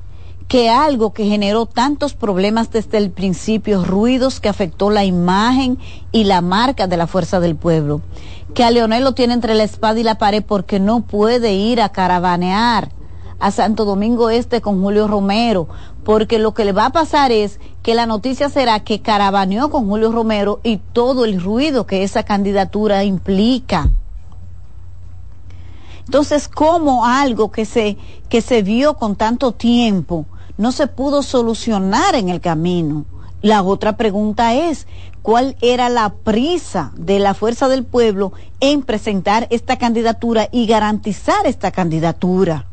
que 0.48 0.70
algo 0.70 1.14
que 1.14 1.26
generó 1.26 1.66
tantos 1.66 2.14
problemas 2.14 2.72
desde 2.72 2.98
el 2.98 3.12
principio, 3.12 3.84
ruidos 3.84 4.40
que 4.40 4.50
afectó 4.50 4.90
la 4.90 5.04
imagen 5.04 5.78
y 6.12 6.24
la 6.24 6.42
marca 6.42 6.88
de 6.88 6.98
la 6.98 7.06
fuerza 7.06 7.40
del 7.40 7.56
pueblo, 7.56 8.02
que 8.54 8.64
a 8.64 8.72
Leonel 8.72 9.04
lo 9.04 9.14
tiene 9.14 9.34
entre 9.34 9.56
la 9.56 9.64
espada 9.64 10.00
y 10.00 10.04
la 10.04 10.18
pared 10.18 10.44
porque 10.44 10.80
no 10.80 11.02
puede 11.02 11.54
ir 11.54 11.82
a 11.82 11.90
caravanear 11.90 12.90
a 13.40 13.52
Santo 13.52 13.86
Domingo 13.86 14.30
Este 14.30 14.62
con 14.62 14.82
Julio 14.82 15.08
Romero, 15.08 15.68
porque 16.04 16.40
lo 16.40 16.54
que 16.54 16.66
le 16.66 16.72
va 16.72 16.88
a 16.88 16.92
pasar 16.92 17.32
es 17.32 17.60
que 17.84 17.96
la 17.96 18.06
noticia 18.06 18.50
será 18.50 18.80
que 18.82 19.02
caravaneó 19.02 19.70
con 19.70 19.88
Julio 19.88 20.12
Romero 20.12 20.60
y 20.64 20.78
todo 20.78 21.26
el 21.26 21.42
ruido 21.42 21.86
que 21.86 22.04
esa 22.04 22.24
candidatura 22.24 23.04
implica. 23.04 23.90
Entonces, 26.06 26.48
¿cómo 26.48 27.06
algo 27.06 27.52
que 27.52 27.66
se, 27.66 27.98
que 28.30 28.42
se 28.42 28.62
vio 28.62 28.96
con 28.96 29.16
tanto 29.16 29.52
tiempo 29.52 30.26
no 30.58 30.72
se 30.72 30.88
pudo 30.88 31.22
solucionar 31.22 32.16
en 32.16 32.30
el 32.30 32.40
camino? 32.40 33.06
La 33.42 33.62
otra 33.62 33.98
pregunta 33.98 34.56
es, 34.56 34.88
¿cuál 35.22 35.58
era 35.62 35.90
la 35.90 36.14
prisa 36.14 36.92
de 36.96 37.20
la 37.20 37.34
fuerza 37.34 37.68
del 37.68 37.84
pueblo 37.84 38.32
en 38.62 38.82
presentar 38.82 39.48
esta 39.52 39.78
candidatura 39.78 40.48
y 40.52 40.66
garantizar 40.66 41.46
esta 41.46 41.72
candidatura? 41.72 42.66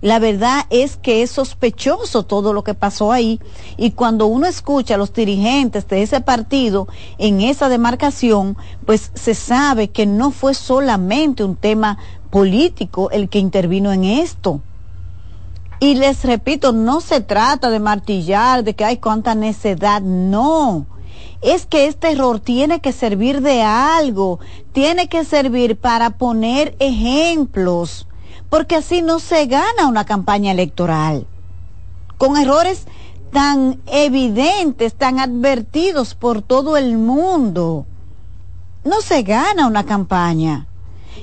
La 0.00 0.20
verdad 0.20 0.66
es 0.70 0.96
que 0.96 1.22
es 1.22 1.30
sospechoso 1.30 2.24
todo 2.24 2.52
lo 2.52 2.62
que 2.62 2.74
pasó 2.74 3.10
ahí 3.10 3.40
y 3.76 3.92
cuando 3.92 4.26
uno 4.26 4.46
escucha 4.46 4.94
a 4.94 4.98
los 4.98 5.12
dirigentes 5.12 5.88
de 5.88 6.02
ese 6.02 6.20
partido 6.20 6.86
en 7.18 7.40
esa 7.40 7.68
demarcación, 7.68 8.56
pues 8.86 9.10
se 9.14 9.34
sabe 9.34 9.88
que 9.88 10.06
no 10.06 10.30
fue 10.30 10.54
solamente 10.54 11.42
un 11.42 11.56
tema 11.56 11.98
político 12.30 13.10
el 13.10 13.28
que 13.28 13.40
intervino 13.40 13.92
en 13.92 14.04
esto. 14.04 14.60
Y 15.80 15.94
les 15.94 16.24
repito, 16.24 16.72
no 16.72 17.00
se 17.00 17.20
trata 17.20 17.70
de 17.70 17.78
martillar, 17.78 18.64
de 18.64 18.74
que 18.74 18.84
hay 18.84 18.96
cuánta 18.96 19.34
necedad, 19.34 20.02
no. 20.02 20.86
Es 21.40 21.66
que 21.66 21.86
este 21.86 22.10
error 22.10 22.40
tiene 22.40 22.80
que 22.80 22.92
servir 22.92 23.42
de 23.42 23.62
algo, 23.62 24.40
tiene 24.72 25.08
que 25.08 25.24
servir 25.24 25.76
para 25.76 26.10
poner 26.10 26.76
ejemplos, 26.80 28.07
porque 28.50 28.76
así 28.76 29.02
no 29.02 29.18
se 29.18 29.46
gana 29.46 29.88
una 29.88 30.04
campaña 30.04 30.52
electoral. 30.52 31.26
Con 32.16 32.36
errores 32.36 32.86
tan 33.32 33.80
evidentes, 33.86 34.94
tan 34.94 35.18
advertidos 35.18 36.14
por 36.14 36.42
todo 36.42 36.76
el 36.76 36.96
mundo, 36.98 37.86
no 38.84 39.00
se 39.00 39.22
gana 39.22 39.66
una 39.66 39.84
campaña. 39.84 40.66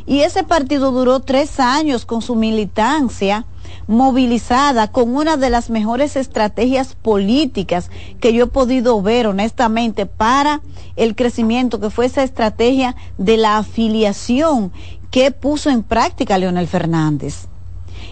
Y 0.06 0.20
ese 0.20 0.44
partido 0.44 0.92
duró 0.92 1.20
tres 1.22 1.60
años 1.60 2.06
con 2.06 2.22
su 2.22 2.36
militancia 2.36 3.46
movilizada 3.88 4.92
con 4.92 5.16
una 5.16 5.38
de 5.38 5.50
las 5.50 5.70
mejores 5.70 6.16
estrategias 6.16 6.96
políticas 6.96 7.90
que 8.20 8.34
yo 8.34 8.46
he 8.46 8.48
podido 8.48 9.02
ver 9.02 9.28
honestamente 9.28 10.06
para 10.06 10.62
el 10.96 11.16
crecimiento, 11.16 11.80
que 11.80 11.90
fue 11.90 12.06
esa 12.06 12.24
estrategia 12.24 12.96
de 13.18 13.38
la 13.38 13.58
afiliación 13.58 14.72
que 15.16 15.32
puso 15.32 15.70
en 15.70 15.82
práctica 15.82 16.38
Leonel 16.38 16.68
Fernández. 16.68 17.48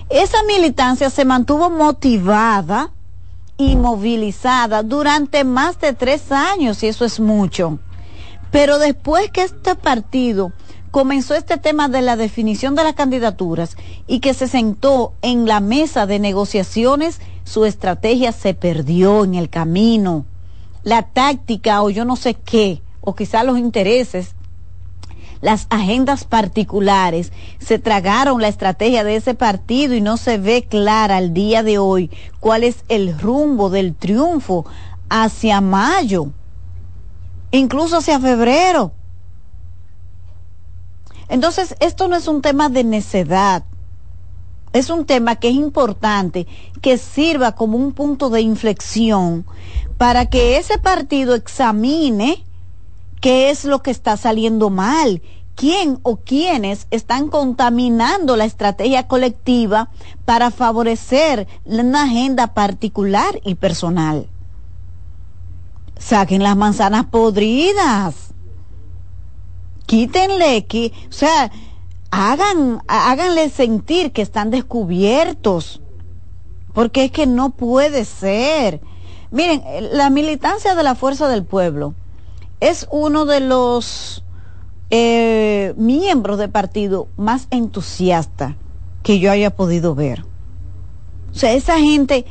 Esa 0.07 0.41
militancia 0.43 1.09
se 1.09 1.25
mantuvo 1.25 1.69
motivada 1.69 2.91
y 3.57 3.75
movilizada 3.75 4.83
durante 4.83 5.43
más 5.43 5.81
de 5.81 5.91
tres 5.91 6.31
años, 6.31 6.81
y 6.81 6.87
eso 6.87 7.03
es 7.03 7.19
mucho. 7.19 7.79
Pero 8.51 8.79
después 8.79 9.29
que 9.31 9.43
este 9.43 9.75
partido 9.75 10.53
comenzó 10.91 11.35
este 11.35 11.57
tema 11.57 11.89
de 11.89 12.01
la 12.01 12.15
definición 12.15 12.73
de 12.73 12.85
las 12.85 12.93
candidaturas 12.93 13.75
y 14.07 14.21
que 14.21 14.33
se 14.33 14.47
sentó 14.47 15.11
en 15.21 15.45
la 15.45 15.59
mesa 15.59 16.05
de 16.05 16.19
negociaciones, 16.19 17.19
su 17.43 17.65
estrategia 17.65 18.31
se 18.31 18.53
perdió 18.53 19.25
en 19.25 19.35
el 19.35 19.49
camino. 19.49 20.23
La 20.83 21.01
táctica 21.01 21.81
o 21.81 21.89
yo 21.89 22.05
no 22.05 22.15
sé 22.15 22.35
qué, 22.35 22.81
o 23.01 23.13
quizá 23.13 23.43
los 23.43 23.59
intereses, 23.59 24.35
las 25.43 25.67
agendas 25.69 26.23
particulares, 26.23 27.33
se 27.59 27.77
tragaron 27.77 28.41
la 28.41 28.47
estrategia 28.47 29.03
de 29.03 29.17
ese 29.17 29.33
partido 29.33 29.93
y 29.93 29.99
no 29.99 30.15
se 30.15 30.37
ve 30.37 30.63
clara 30.63 31.17
al 31.17 31.33
día 31.33 31.63
de 31.63 31.77
hoy 31.77 32.09
cuál 32.39 32.63
es 32.63 32.85
el 32.87 33.19
rumbo 33.19 33.69
del 33.69 33.93
triunfo 33.93 34.65
hacia 35.09 35.59
mayo, 35.59 36.27
incluso 37.51 37.97
hacia 37.97 38.21
febrero. 38.21 38.93
Entonces, 41.27 41.75
esto 41.81 42.07
no 42.07 42.15
es 42.15 42.29
un 42.29 42.41
tema 42.41 42.69
de 42.69 42.85
necedad, 42.85 43.65
es 44.71 44.89
un 44.89 45.05
tema 45.05 45.35
que 45.35 45.49
es 45.49 45.55
importante, 45.55 46.47
que 46.81 46.97
sirva 46.97 47.51
como 47.51 47.77
un 47.77 47.91
punto 47.91 48.29
de 48.29 48.39
inflexión 48.39 49.45
para 49.97 50.25
que 50.25 50.55
ese 50.55 50.77
partido 50.77 51.35
examine 51.35 52.45
qué 53.23 53.49
es 53.49 53.63
lo 53.63 53.81
que 53.81 53.89
está 53.89 54.17
saliendo 54.17 54.69
mal, 54.69 55.21
quién 55.55 55.97
o 56.03 56.17
quiénes 56.17 56.87
están 56.91 57.29
contaminando 57.29 58.35
la 58.35 58.43
estrategia 58.43 59.07
colectiva 59.07 59.89
para 60.25 60.51
favorecer 60.51 61.47
una 61.63 62.03
agenda 62.03 62.47
particular 62.47 63.39
y 63.45 63.55
personal. 63.55 64.27
Saquen 65.97 66.43
las 66.43 66.57
manzanas 66.57 67.05
podridas 67.05 68.33
quítenle, 69.85 70.65
que, 70.65 70.91
o 71.07 71.13
sea, 71.13 71.49
hagan, 72.11 72.83
háganle 72.87 73.49
sentir 73.49 74.11
que 74.11 74.21
están 74.21 74.49
descubiertos, 74.49 75.81
porque 76.73 77.05
es 77.05 77.11
que 77.11 77.25
no 77.25 77.51
puede 77.51 78.03
ser. 78.03 78.81
Miren, 79.31 79.63
la 79.93 80.09
militancia 80.09 80.75
de 80.75 80.83
la 80.83 80.95
Fuerza 80.95 81.29
del 81.29 81.45
Pueblo 81.45 81.95
es 82.63 82.87
uno 82.91 83.25
de 83.25 83.41
los 83.41 84.23
eh, 84.89 85.73
miembros 85.75 86.37
del 86.37 86.49
partido 86.49 87.09
más 87.17 87.47
entusiasta 87.51 88.55
que 89.03 89.19
yo 89.19 89.31
haya 89.31 89.49
podido 89.49 89.95
ver. 89.95 90.23
O 91.31 91.35
sea, 91.35 91.51
esa 91.51 91.77
gente, 91.79 92.25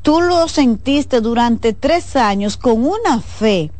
tú 0.00 0.22
lo 0.22 0.48
sentiste 0.48 1.20
durante 1.20 1.74
tres 1.74 2.16
años 2.16 2.56
con 2.56 2.86
una 2.86 3.20
fe 3.20 3.70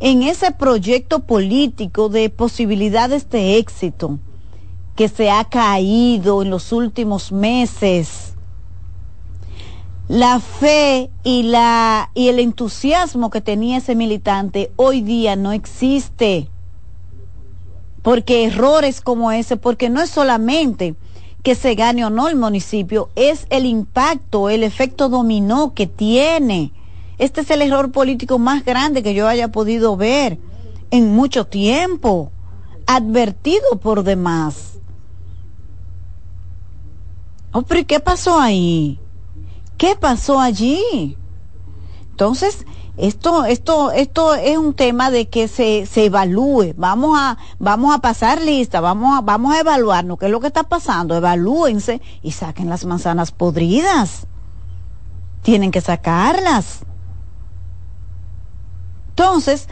en 0.00 0.24
ese 0.24 0.50
proyecto 0.50 1.20
político 1.20 2.08
de 2.08 2.28
posibilidades 2.28 3.30
de 3.30 3.58
éxito 3.58 4.18
que 4.96 5.08
se 5.08 5.30
ha 5.30 5.44
caído 5.44 6.42
en 6.42 6.50
los 6.50 6.72
últimos 6.72 7.30
meses. 7.30 8.29
La 10.10 10.40
fe 10.40 11.08
y, 11.22 11.44
la, 11.44 12.10
y 12.14 12.30
el 12.30 12.40
entusiasmo 12.40 13.30
que 13.30 13.40
tenía 13.40 13.76
ese 13.78 13.94
militante 13.94 14.72
hoy 14.74 15.02
día 15.02 15.36
no 15.36 15.52
existe. 15.52 16.48
Porque 18.02 18.44
errores 18.46 19.02
como 19.02 19.30
ese, 19.30 19.56
porque 19.56 19.88
no 19.88 20.02
es 20.02 20.10
solamente 20.10 20.96
que 21.44 21.54
se 21.54 21.76
gane 21.76 22.04
o 22.04 22.10
no 22.10 22.26
el 22.26 22.34
municipio, 22.34 23.10
es 23.14 23.46
el 23.50 23.66
impacto, 23.66 24.50
el 24.50 24.64
efecto 24.64 25.08
dominó 25.08 25.74
que 25.74 25.86
tiene. 25.86 26.72
Este 27.18 27.42
es 27.42 27.50
el 27.52 27.62
error 27.62 27.92
político 27.92 28.40
más 28.40 28.64
grande 28.64 29.04
que 29.04 29.14
yo 29.14 29.28
haya 29.28 29.52
podido 29.52 29.96
ver 29.96 30.40
en 30.90 31.14
mucho 31.14 31.46
tiempo, 31.46 32.32
advertido 32.84 33.78
por 33.80 34.02
demás. 34.02 34.80
Oh, 37.52 37.62
pero 37.62 37.86
¿qué 37.86 38.00
pasó 38.00 38.40
ahí? 38.40 38.98
¿Qué 39.80 39.96
pasó 39.96 40.38
allí? 40.38 41.16
Entonces, 42.10 42.66
esto, 42.98 43.46
esto, 43.46 43.92
esto 43.92 44.34
es 44.34 44.58
un 44.58 44.74
tema 44.74 45.10
de 45.10 45.30
que 45.30 45.48
se, 45.48 45.86
se 45.86 46.04
evalúe. 46.04 46.74
Vamos 46.76 47.18
a, 47.18 47.38
vamos 47.58 47.94
a 47.94 48.00
pasar 48.00 48.42
lista, 48.42 48.82
vamos 48.82 49.16
a, 49.16 49.22
vamos 49.22 49.54
a 49.54 49.60
evaluarnos 49.60 50.18
qué 50.18 50.26
es 50.26 50.30
lo 50.30 50.38
que 50.38 50.48
está 50.48 50.64
pasando. 50.64 51.16
Evalúense 51.16 52.02
y 52.20 52.32
saquen 52.32 52.68
las 52.68 52.84
manzanas 52.84 53.32
podridas. 53.32 54.26
Tienen 55.40 55.70
que 55.70 55.80
sacarlas. 55.80 56.80
Entonces, 59.08 59.66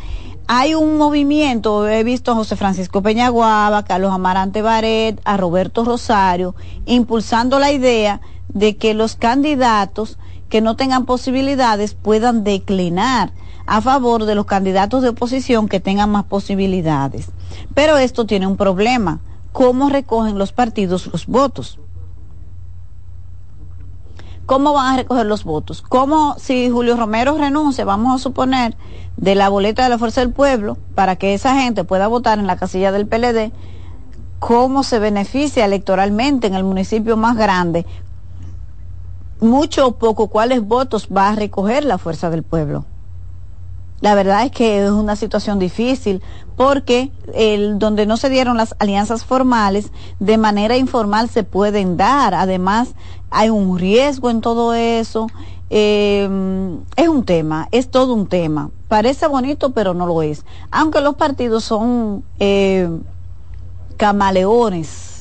hay 0.46 0.72
un 0.72 0.96
movimiento, 0.96 1.86
he 1.86 2.02
visto 2.02 2.32
a 2.32 2.34
José 2.34 2.56
Francisco 2.56 3.02
Peñaguaba, 3.02 3.76
a 3.76 3.84
Carlos 3.84 4.14
Amarante 4.14 4.62
Baret, 4.62 5.20
a 5.26 5.36
Roberto 5.36 5.84
Rosario, 5.84 6.54
impulsando 6.86 7.58
la 7.58 7.72
idea 7.72 8.22
de 8.58 8.76
que 8.76 8.94
los 8.94 9.16
candidatos 9.16 10.18
que 10.48 10.60
no 10.60 10.76
tengan 10.76 11.04
posibilidades 11.04 11.94
puedan 11.94 12.44
declinar 12.44 13.32
a 13.66 13.80
favor 13.80 14.24
de 14.24 14.34
los 14.34 14.46
candidatos 14.46 15.02
de 15.02 15.10
oposición 15.10 15.68
que 15.68 15.80
tengan 15.80 16.10
más 16.10 16.24
posibilidades. 16.24 17.30
Pero 17.74 17.98
esto 17.98 18.24
tiene 18.24 18.46
un 18.46 18.56
problema. 18.56 19.20
¿Cómo 19.52 19.88
recogen 19.90 20.38
los 20.38 20.52
partidos 20.52 21.06
los 21.06 21.26
votos? 21.26 21.78
¿Cómo 24.46 24.72
van 24.72 24.94
a 24.94 24.96
recoger 24.96 25.26
los 25.26 25.44
votos? 25.44 25.82
¿Cómo 25.82 26.36
si 26.38 26.70
Julio 26.70 26.96
Romero 26.96 27.36
renuncia, 27.36 27.84
vamos 27.84 28.18
a 28.18 28.22
suponer, 28.22 28.76
de 29.18 29.34
la 29.34 29.50
boleta 29.50 29.82
de 29.82 29.90
la 29.90 29.98
Fuerza 29.98 30.22
del 30.22 30.32
Pueblo 30.32 30.78
para 30.94 31.16
que 31.16 31.34
esa 31.34 31.60
gente 31.60 31.84
pueda 31.84 32.06
votar 32.06 32.38
en 32.38 32.46
la 32.46 32.56
casilla 32.56 32.90
del 32.90 33.06
PLD? 33.06 33.52
¿Cómo 34.38 34.84
se 34.84 34.98
beneficia 35.00 35.66
electoralmente 35.66 36.46
en 36.46 36.54
el 36.54 36.64
municipio 36.64 37.18
más 37.18 37.36
grande? 37.36 37.84
Mucho 39.40 39.86
o 39.86 39.92
poco 39.92 40.28
cuáles 40.28 40.66
votos 40.66 41.08
va 41.14 41.28
a 41.28 41.34
recoger 41.34 41.84
la 41.84 41.98
fuerza 41.98 42.30
del 42.30 42.42
pueblo. 42.42 42.84
La 44.00 44.14
verdad 44.14 44.44
es 44.44 44.52
que 44.52 44.84
es 44.84 44.90
una 44.90 45.16
situación 45.16 45.58
difícil 45.58 46.22
porque 46.56 47.10
el, 47.34 47.78
donde 47.78 48.06
no 48.06 48.16
se 48.16 48.30
dieron 48.30 48.56
las 48.56 48.76
alianzas 48.78 49.24
formales, 49.24 49.90
de 50.20 50.38
manera 50.38 50.76
informal 50.76 51.28
se 51.28 51.42
pueden 51.42 51.96
dar. 51.96 52.34
Además, 52.34 52.90
hay 53.30 53.50
un 53.50 53.76
riesgo 53.76 54.30
en 54.30 54.40
todo 54.40 54.72
eso. 54.74 55.26
Eh, 55.70 56.28
es 56.96 57.08
un 57.08 57.24
tema, 57.24 57.68
es 57.72 57.90
todo 57.90 58.14
un 58.14 58.28
tema. 58.28 58.70
Parece 58.86 59.26
bonito, 59.26 59.70
pero 59.70 59.94
no 59.94 60.06
lo 60.06 60.22
es. 60.22 60.44
Aunque 60.70 61.00
los 61.00 61.16
partidos 61.16 61.64
son 61.64 62.22
eh, 62.38 62.88
camaleones 63.96 65.17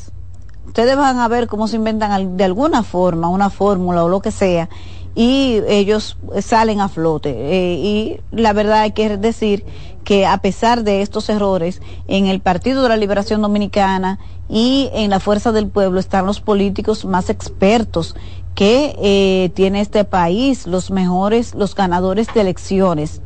ustedes 0.68 0.96
van 0.96 1.20
a 1.20 1.28
ver 1.28 1.48
cómo 1.48 1.68
se 1.68 1.78
inventan 1.78 2.38
de 2.38 2.44
alguna 2.44 2.84
forma 2.84 3.30
una 3.30 3.50
fórmula 3.50 4.04
o 4.04 4.10
lo 4.10 4.22
que 4.22 4.32
sea 4.32 4.70
y 5.16 5.64
ellos 5.68 6.16
salen 6.42 6.80
a 6.80 6.90
flote. 6.90 7.32
Eh, 7.32 7.74
y 7.74 8.20
la 8.32 8.54
verdad 8.54 8.82
hay 8.82 8.92
que 8.92 9.18
decir 9.18 9.66
que 10.04 10.28
a 10.28 10.38
pesar 10.38 10.84
de 10.84 11.02
estos 11.02 11.28
errores, 11.30 11.82
en 12.08 12.28
el 12.28 12.40
Partido 12.40 12.84
de 12.84 12.90
la 12.90 12.98
Liberación 12.98 13.42
Dominicana 13.42 14.20
y 14.48 14.90
en 14.94 15.10
la 15.10 15.20
Fuerza 15.20 15.52
del 15.52 15.68
Pueblo 15.68 16.00
están 16.00 16.28
los 16.28 16.40
políticos 16.40 17.04
más 17.04 17.32
expertos 17.32 18.16
que 18.54 18.96
eh, 19.02 19.50
tiene 19.56 19.82
este 19.82 20.04
país, 20.04 20.68
los 20.68 20.92
mejores, 20.92 21.56
los 21.56 21.74
ganadores 21.74 22.28
de 22.34 22.42
elecciones 22.42 23.22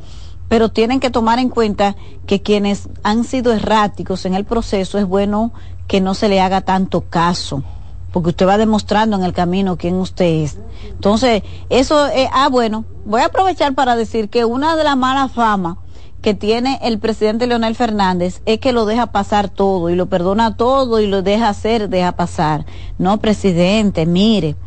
pero 0.51 0.67
tienen 0.67 0.99
que 0.99 1.09
tomar 1.09 1.39
en 1.39 1.47
cuenta 1.47 1.95
que 2.27 2.41
quienes 2.41 2.89
han 3.03 3.23
sido 3.23 3.53
erráticos 3.53 4.25
en 4.25 4.33
el 4.33 4.43
proceso 4.43 4.97
es 4.97 5.05
bueno 5.05 5.53
que 5.87 6.01
no 6.01 6.13
se 6.13 6.27
le 6.27 6.41
haga 6.41 6.59
tanto 6.59 7.05
caso, 7.09 7.63
porque 8.11 8.31
usted 8.31 8.45
va 8.45 8.57
demostrando 8.57 9.15
en 9.15 9.23
el 9.23 9.31
camino 9.31 9.77
quién 9.77 9.95
usted 9.95 10.43
es. 10.43 10.57
Entonces, 10.89 11.43
eso 11.69 12.05
es, 12.07 12.27
ah, 12.33 12.49
bueno, 12.49 12.83
voy 13.05 13.21
a 13.21 13.27
aprovechar 13.27 13.75
para 13.75 13.95
decir 13.95 14.27
que 14.27 14.43
una 14.43 14.75
de 14.75 14.83
las 14.83 14.97
malas 14.97 15.31
famas 15.31 15.77
que 16.21 16.33
tiene 16.33 16.79
el 16.81 16.99
presidente 16.99 17.47
Leonel 17.47 17.75
Fernández 17.75 18.41
es 18.45 18.59
que 18.59 18.73
lo 18.73 18.85
deja 18.85 19.13
pasar 19.13 19.47
todo 19.47 19.89
y 19.89 19.95
lo 19.95 20.07
perdona 20.07 20.57
todo 20.57 20.99
y 20.99 21.07
lo 21.07 21.21
deja 21.21 21.47
hacer, 21.47 21.87
deja 21.87 22.11
pasar. 22.11 22.65
No, 22.97 23.21
presidente, 23.21 24.05
mire, 24.05 24.57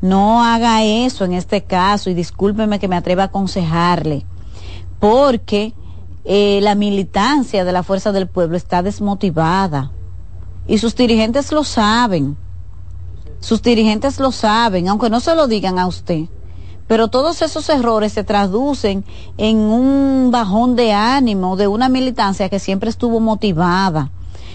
no 0.00 0.44
haga 0.44 0.84
eso 0.84 1.24
en 1.24 1.32
este 1.32 1.64
caso 1.64 2.10
y 2.10 2.14
discúlpeme 2.14 2.78
que 2.78 2.86
me 2.86 2.96
atreva 2.96 3.24
a 3.24 3.26
aconsejarle, 3.26 4.24
porque 5.02 5.74
eh, 6.24 6.60
la 6.62 6.76
militancia 6.76 7.64
de 7.64 7.72
la 7.72 7.82
Fuerza 7.82 8.12
del 8.12 8.28
Pueblo 8.28 8.56
está 8.56 8.84
desmotivada 8.84 9.90
y 10.68 10.78
sus 10.78 10.94
dirigentes 10.94 11.50
lo 11.50 11.64
saben. 11.64 12.36
Sus 13.40 13.62
dirigentes 13.62 14.20
lo 14.20 14.30
saben, 14.30 14.86
aunque 14.86 15.10
no 15.10 15.18
se 15.18 15.34
lo 15.34 15.48
digan 15.48 15.80
a 15.80 15.88
usted. 15.88 16.26
Pero 16.86 17.08
todos 17.08 17.42
esos 17.42 17.68
errores 17.68 18.12
se 18.12 18.22
traducen 18.22 19.04
en 19.38 19.56
un 19.56 20.30
bajón 20.30 20.76
de 20.76 20.92
ánimo 20.92 21.56
de 21.56 21.66
una 21.66 21.88
militancia 21.88 22.48
que 22.48 22.60
siempre 22.60 22.88
estuvo 22.88 23.18
motivada. 23.18 24.12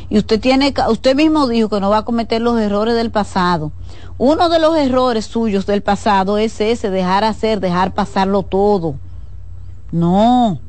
Y 0.10 0.18
usted 0.18 0.40
tiene, 0.40 0.74
usted 0.90 1.14
mismo 1.14 1.48
dijo 1.48 1.68
que 1.68 1.82
no 1.82 1.90
va 1.90 1.98
a 1.98 2.06
cometer 2.06 2.42
los 2.42 2.58
errores 2.58 2.96
del 2.96 3.12
pasado. 3.12 3.74
Uno 4.18 4.48
de 4.48 4.60
los 4.60 4.78
errores 4.78 5.26
suyos 5.26 5.66
del 5.66 5.84
pasado 5.84 6.38
es 6.38 6.62
ese, 6.62 6.90
dejar 6.90 7.26
hacer, 7.26 7.60
dejar 7.60 7.94
pasarlo 7.94 8.44
todo. 8.44 8.96
No, 9.92 10.60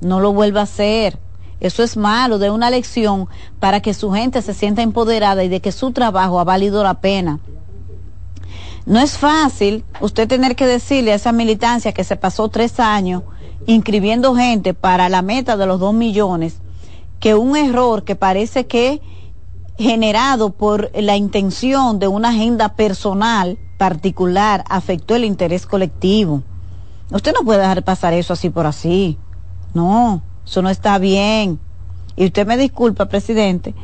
no 0.00 0.20
lo 0.20 0.32
vuelva 0.32 0.60
a 0.60 0.64
hacer. 0.64 1.18
Eso 1.60 1.82
es 1.82 1.96
malo, 1.96 2.38
de 2.38 2.50
una 2.50 2.70
lección 2.70 3.28
para 3.60 3.80
que 3.80 3.94
su 3.94 4.10
gente 4.10 4.42
se 4.42 4.52
sienta 4.52 4.82
empoderada 4.82 5.44
y 5.44 5.48
de 5.48 5.60
que 5.60 5.70
su 5.70 5.92
trabajo 5.92 6.40
ha 6.40 6.44
valido 6.44 6.82
la 6.82 6.94
pena. 6.94 7.38
No 8.84 8.98
es 8.98 9.16
fácil 9.16 9.84
usted 10.00 10.26
tener 10.26 10.56
que 10.56 10.66
decirle 10.66 11.12
a 11.12 11.16
esa 11.16 11.30
militancia 11.30 11.92
que 11.92 12.02
se 12.02 12.16
pasó 12.16 12.48
tres 12.48 12.80
años 12.80 13.22
inscribiendo 13.66 14.34
gente 14.34 14.74
para 14.74 15.08
la 15.08 15.22
meta 15.22 15.56
de 15.56 15.66
los 15.66 15.78
dos 15.78 15.94
millones, 15.94 16.56
que 17.20 17.36
un 17.36 17.56
error 17.56 18.02
que 18.02 18.16
parece 18.16 18.66
que 18.66 19.00
generado 19.78 20.50
por 20.50 20.90
la 20.94 21.16
intención 21.16 22.00
de 22.00 22.08
una 22.08 22.30
agenda 22.30 22.70
personal 22.70 23.58
particular 23.78 24.64
afectó 24.68 25.14
el 25.14 25.24
interés 25.24 25.66
colectivo. 25.66 26.42
Usted 27.12 27.32
no 27.34 27.44
puede 27.44 27.60
dejar 27.60 27.82
pasar 27.82 28.14
eso 28.14 28.32
así 28.32 28.50
por 28.50 28.66
así. 28.66 29.18
No. 29.74 30.22
Eso 30.44 30.62
no 30.62 30.70
está 30.70 30.98
bien. 30.98 31.58
Y 32.16 32.26
usted 32.26 32.46
me 32.46 32.56
disculpa, 32.56 33.06
presidente, 33.06 33.74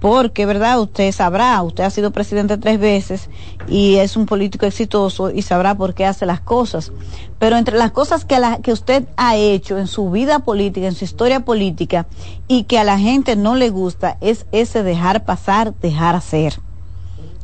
porque, 0.00 0.44
¿verdad? 0.46 0.80
Usted 0.80 1.12
sabrá, 1.12 1.62
usted 1.62 1.84
ha 1.84 1.90
sido 1.90 2.10
presidente 2.10 2.58
tres 2.58 2.80
veces 2.80 3.28
y 3.68 3.96
es 3.96 4.16
un 4.16 4.26
político 4.26 4.66
exitoso 4.66 5.30
y 5.30 5.42
sabrá 5.42 5.74
por 5.74 5.94
qué 5.94 6.04
hace 6.04 6.26
las 6.26 6.40
cosas. 6.40 6.92
Pero 7.38 7.56
entre 7.56 7.78
las 7.78 7.92
cosas 7.92 8.24
que, 8.24 8.38
que 8.62 8.72
usted 8.72 9.06
ha 9.16 9.36
hecho 9.36 9.78
en 9.78 9.86
su 9.86 10.10
vida 10.10 10.40
política, 10.40 10.86
en 10.86 10.94
su 10.94 11.04
historia 11.04 11.40
política 11.40 12.06
y 12.48 12.64
que 12.64 12.78
a 12.78 12.84
la 12.84 12.98
gente 12.98 13.36
no 13.36 13.54
le 13.54 13.70
gusta, 13.70 14.18
es 14.20 14.46
ese 14.52 14.82
dejar 14.82 15.24
pasar, 15.24 15.74
dejar 15.80 16.16
hacer. 16.16 16.60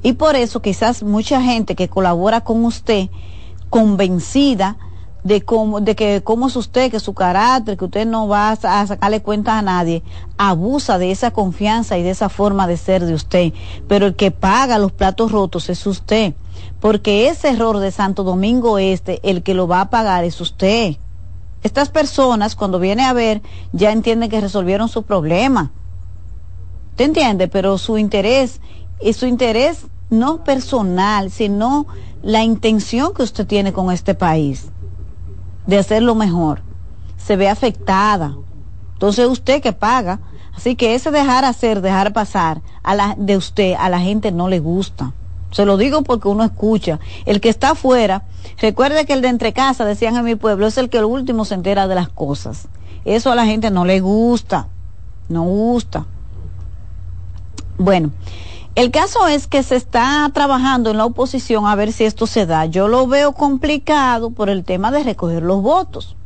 Y 0.02 0.14
por 0.14 0.34
eso 0.34 0.60
quizás 0.60 1.02
mucha 1.02 1.40
gente 1.40 1.76
que 1.76 1.88
colabora 1.88 2.40
con 2.40 2.64
usted, 2.64 3.08
convencida, 3.70 4.76
de 5.24 5.42
cómo, 5.42 5.80
de 5.80 5.94
que 5.94 6.22
cómo 6.22 6.48
es 6.48 6.56
usted, 6.56 6.90
que 6.90 7.00
su 7.00 7.14
carácter, 7.14 7.76
que 7.76 7.84
usted 7.84 8.06
no 8.06 8.26
va 8.26 8.50
a 8.50 8.86
sacarle 8.86 9.22
cuenta 9.22 9.58
a 9.58 9.62
nadie, 9.62 10.02
abusa 10.36 10.98
de 10.98 11.10
esa 11.10 11.30
confianza 11.30 11.96
y 11.96 12.02
de 12.02 12.10
esa 12.10 12.28
forma 12.28 12.66
de 12.66 12.76
ser 12.76 13.04
de 13.06 13.14
usted. 13.14 13.52
Pero 13.88 14.06
el 14.06 14.16
que 14.16 14.30
paga 14.30 14.78
los 14.78 14.92
platos 14.92 15.30
rotos 15.30 15.68
es 15.68 15.86
usted. 15.86 16.34
Porque 16.80 17.28
ese 17.28 17.50
error 17.50 17.78
de 17.78 17.90
Santo 17.92 18.24
Domingo 18.24 18.78
Este, 18.78 19.20
el 19.22 19.42
que 19.42 19.54
lo 19.54 19.68
va 19.68 19.82
a 19.82 19.90
pagar 19.90 20.24
es 20.24 20.40
usted. 20.40 20.96
Estas 21.62 21.90
personas, 21.90 22.56
cuando 22.56 22.80
viene 22.80 23.04
a 23.04 23.12
ver, 23.12 23.40
ya 23.72 23.92
entienden 23.92 24.28
que 24.28 24.40
resolvieron 24.40 24.88
su 24.88 25.04
problema. 25.04 25.70
¿Te 26.96 27.04
entiende? 27.04 27.46
Pero 27.46 27.78
su 27.78 27.98
interés, 27.98 28.60
y 29.00 29.12
su 29.12 29.26
interés 29.26 29.86
no 30.10 30.42
personal, 30.42 31.30
sino 31.30 31.86
la 32.22 32.42
intención 32.42 33.14
que 33.14 33.22
usted 33.22 33.46
tiene 33.46 33.72
con 33.72 33.92
este 33.92 34.14
país 34.14 34.72
de 35.72 35.78
hacerlo 35.78 36.14
mejor, 36.14 36.60
se 37.16 37.36
ve 37.36 37.48
afectada. 37.48 38.36
Entonces 38.94 39.26
usted 39.26 39.60
que 39.60 39.72
paga 39.72 40.20
Así 40.54 40.76
que 40.76 40.94
ese 40.94 41.10
dejar 41.10 41.44
hacer, 41.44 41.80
dejar 41.80 42.12
pasar 42.12 42.60
a 42.82 42.94
la, 42.94 43.14
de 43.18 43.36
usted 43.36 43.74
a 43.78 43.88
la 43.88 44.00
gente 44.00 44.32
no 44.32 44.48
le 44.48 44.60
gusta. 44.60 45.12
Se 45.50 45.64
lo 45.64 45.76
digo 45.76 46.02
porque 46.02 46.28
uno 46.28 46.44
escucha. 46.44 46.98
El 47.26 47.40
que 47.40 47.48
está 47.48 47.70
afuera, 47.70 48.24
recuerde 48.58 49.04
que 49.04 49.12
el 49.12 49.22
de 49.22 49.28
entre 49.28 49.52
casa, 49.52 49.84
decían 49.84 50.16
en 50.16 50.24
mi 50.24 50.34
pueblo, 50.34 50.66
es 50.66 50.78
el 50.78 50.88
que 50.88 50.98
el 50.98 51.04
último 51.04 51.44
se 51.44 51.54
entera 51.54 51.88
de 51.88 51.94
las 51.94 52.08
cosas. 52.08 52.68
Eso 53.04 53.32
a 53.32 53.34
la 53.34 53.44
gente 53.44 53.70
no 53.70 53.84
le 53.84 54.00
gusta. 54.00 54.68
No 55.28 55.42
gusta. 55.42 56.06
Bueno, 57.78 58.10
el 58.74 58.90
caso 58.90 59.26
es 59.26 59.46
que 59.46 59.62
se 59.62 59.76
está 59.76 60.30
trabajando 60.32 60.90
en 60.90 60.96
la 60.96 61.04
oposición 61.04 61.66
a 61.66 61.74
ver 61.74 61.92
si 61.92 62.04
esto 62.04 62.26
se 62.26 62.46
da. 62.46 62.64
Yo 62.64 62.88
lo 62.88 63.06
veo 63.06 63.32
complicado 63.32 64.30
por 64.30 64.48
el 64.48 64.64
tema 64.64 64.90
de 64.90 65.02
recoger 65.02 65.42
los 65.42 65.60
votos. 65.60 66.16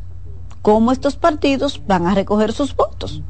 ¿Cómo 0.63 0.93
estos 0.93 1.17
partidos 1.17 1.83
van 1.87 2.07
a 2.07 2.15
recoger 2.15 2.53
sus 2.53 2.75
votos? 2.77 3.23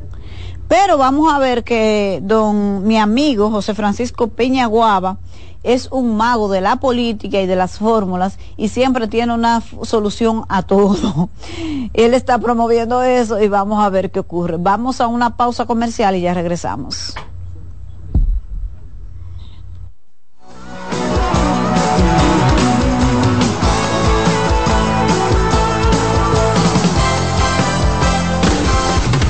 Pero 0.69 0.99
vamos 0.99 1.33
a 1.33 1.39
ver 1.39 1.65
que 1.65 2.21
don 2.23 2.87
mi 2.87 2.99
amigo 2.99 3.51
José 3.51 3.75
Francisco 3.75 4.29
Peña 4.29 4.67
Guava 4.67 5.19
es 5.63 5.89
un 5.91 6.17
mago 6.17 6.49
de 6.49 6.61
la 6.61 6.77
política 6.77 7.41
y 7.41 7.47
de 7.47 7.57
las 7.57 7.79
fórmulas 7.79 8.39
y 8.57 8.69
siempre 8.69 9.09
tiene 9.09 9.33
una 9.33 9.63
solución 9.83 10.45
a 10.49 10.63
todo. 10.63 11.31
Él 11.95 12.15
está 12.15 12.39
promoviendo 12.39 13.03
eso 13.03 13.41
y 13.41 13.49
vamos 13.49 13.83
a 13.83 13.89
ver 13.89 14.11
qué 14.11 14.21
ocurre. 14.21 14.57
Vamos 14.59 15.01
a 15.01 15.07
una 15.07 15.37
pausa 15.37 15.65
comercial 15.65 16.17
y 16.17 16.21
ya 16.21 16.35
regresamos. 16.35 17.15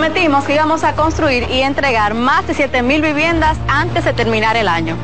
Prometimos 0.00 0.44
que 0.44 0.54
íbamos 0.54 0.82
a 0.82 0.94
construir 0.94 1.46
y 1.50 1.60
entregar 1.60 2.14
más 2.14 2.46
de 2.46 2.54
7.000 2.54 3.02
viviendas 3.02 3.58
antes 3.68 4.02
de 4.02 4.14
terminar 4.14 4.56
el 4.56 4.66
año. 4.66 4.96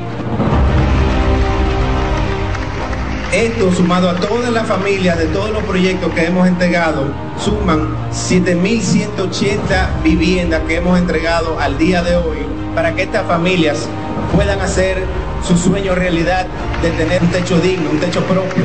Esto 3.30 3.70
sumado 3.74 4.08
a 4.08 4.16
todas 4.16 4.50
las 4.50 4.66
familias 4.66 5.18
de 5.18 5.26
todos 5.26 5.50
los 5.50 5.62
proyectos 5.64 6.10
que 6.14 6.24
hemos 6.24 6.48
entregado, 6.48 7.12
suman 7.38 7.94
7.180 8.10 10.02
viviendas 10.02 10.62
que 10.66 10.76
hemos 10.76 10.98
entregado 10.98 11.60
al 11.60 11.76
día 11.76 12.02
de 12.02 12.16
hoy 12.16 12.38
para 12.74 12.94
que 12.94 13.02
estas 13.02 13.26
familias 13.26 13.86
puedan 14.34 14.58
hacer 14.62 15.04
su 15.46 15.58
sueño 15.58 15.94
realidad 15.94 16.46
de 16.80 16.90
tener 16.92 17.22
un 17.22 17.28
techo 17.28 17.60
digno, 17.60 17.90
un 17.90 18.00
techo 18.00 18.22
propio. 18.24 18.64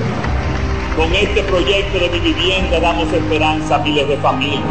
Con 0.96 1.14
este 1.14 1.44
proyecto 1.44 2.00
de 2.00 2.10
mi 2.10 2.20
vivienda 2.20 2.80
damos 2.80 3.12
esperanza 3.12 3.76
a 3.76 3.80
miles 3.80 4.08
de 4.08 4.16
familias 4.16 4.64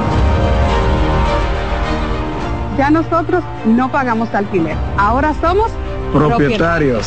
ya 2.81 2.89
nosotros 2.89 3.45
no 3.67 3.93
pagamos 3.93 4.35
alquiler. 4.35 4.75
Ahora 4.97 5.35
somos 5.39 5.71
propietarios. 6.15 7.07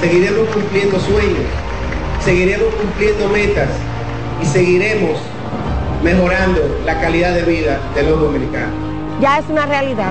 Seguiremos 0.00 0.48
cumpliendo 0.48 0.98
sueños, 0.98 1.44
seguiremos 2.24 2.74
cumpliendo 2.74 3.28
metas 3.28 3.68
y 4.42 4.46
seguiremos 4.46 5.18
mejorando 6.02 6.60
la 6.86 6.98
calidad 7.02 7.34
de 7.34 7.42
vida 7.42 7.78
de 7.94 8.02
los 8.04 8.18
dominicanos. 8.18 8.72
Ya 9.20 9.36
es 9.36 9.44
una 9.50 9.66
realidad. 9.66 10.10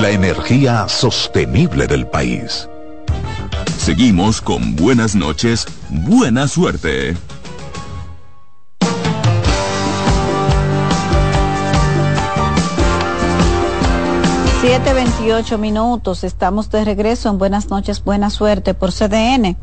La 0.00 0.10
energía 0.10 0.86
sostenible 0.86 1.88
del 1.88 2.06
país. 2.06 2.68
Seguimos 3.78 4.40
con 4.40 4.76
buenas 4.76 5.16
noches, 5.16 5.66
buena 5.88 6.46
suerte. 6.46 7.16
Siete 14.60 14.92
veintiocho 14.92 15.58
minutos, 15.58 16.22
estamos 16.22 16.70
de 16.70 16.84
regreso 16.84 17.30
en 17.30 17.38
Buenas 17.38 17.68
noches, 17.68 18.04
buena 18.04 18.30
suerte 18.30 18.74
por 18.74 18.92
CDN. 18.92 19.56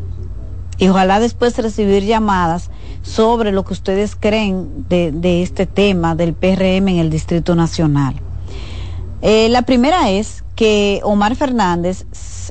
y 0.77 0.87
ojalá 0.87 1.19
después 1.19 1.57
recibir 1.57 2.03
llamadas 2.03 2.69
sobre 3.01 3.51
lo 3.51 3.63
que 3.65 3.73
ustedes 3.73 4.15
creen 4.15 4.85
de, 4.89 5.43
este 5.43 5.65
tema 5.65 6.15
del 6.15 6.33
PRM 6.33 6.87
en 6.87 6.99
el 6.99 7.09
Distrito 7.09 7.55
Nacional. 7.55 8.15
Eh, 9.21 9.49
la 9.49 9.63
primera 9.63 10.11
es 10.11 10.43
que 10.55 11.01
Omar 11.03 11.35
Fernández, 11.35 12.05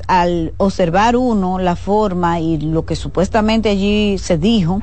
al 0.07 0.53
observar 0.57 1.15
uno 1.15 1.59
la 1.59 1.75
forma 1.75 2.39
y 2.39 2.57
lo 2.57 2.85
que 2.85 2.95
supuestamente 2.95 3.69
allí 3.69 4.17
se 4.17 4.37
dijo, 4.37 4.81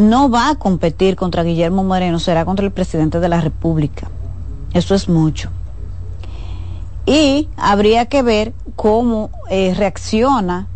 no 0.00 0.30
va 0.30 0.50
a 0.50 0.54
competir 0.56 1.14
contra 1.14 1.42
Guillermo 1.42 1.84
Moreno, 1.84 2.18
será 2.18 2.44
contra 2.44 2.64
el 2.64 2.72
presidente 2.72 3.20
de 3.20 3.28
la 3.28 3.40
República. 3.40 4.10
Eso 4.72 4.94
es 4.94 5.08
mucho. 5.08 5.50
Y 7.06 7.48
habría 7.56 8.06
que 8.06 8.22
ver 8.22 8.52
cómo 8.76 9.30
eh, 9.50 9.74
reacciona 9.76 10.66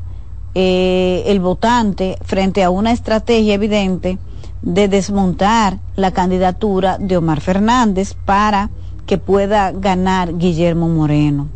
eh, 0.54 1.24
el 1.26 1.40
votante 1.40 2.18
frente 2.22 2.62
a 2.62 2.70
una 2.70 2.92
estrategia 2.92 3.54
evidente 3.54 4.18
de 4.62 4.88
desmontar 4.88 5.78
la 5.96 6.12
candidatura 6.12 6.96
de 6.98 7.16
Omar 7.16 7.40
Fernández 7.40 8.14
para 8.14 8.70
que 9.06 9.18
pueda 9.18 9.72
ganar 9.72 10.36
Guillermo 10.38 10.88
Moreno. 10.88 11.48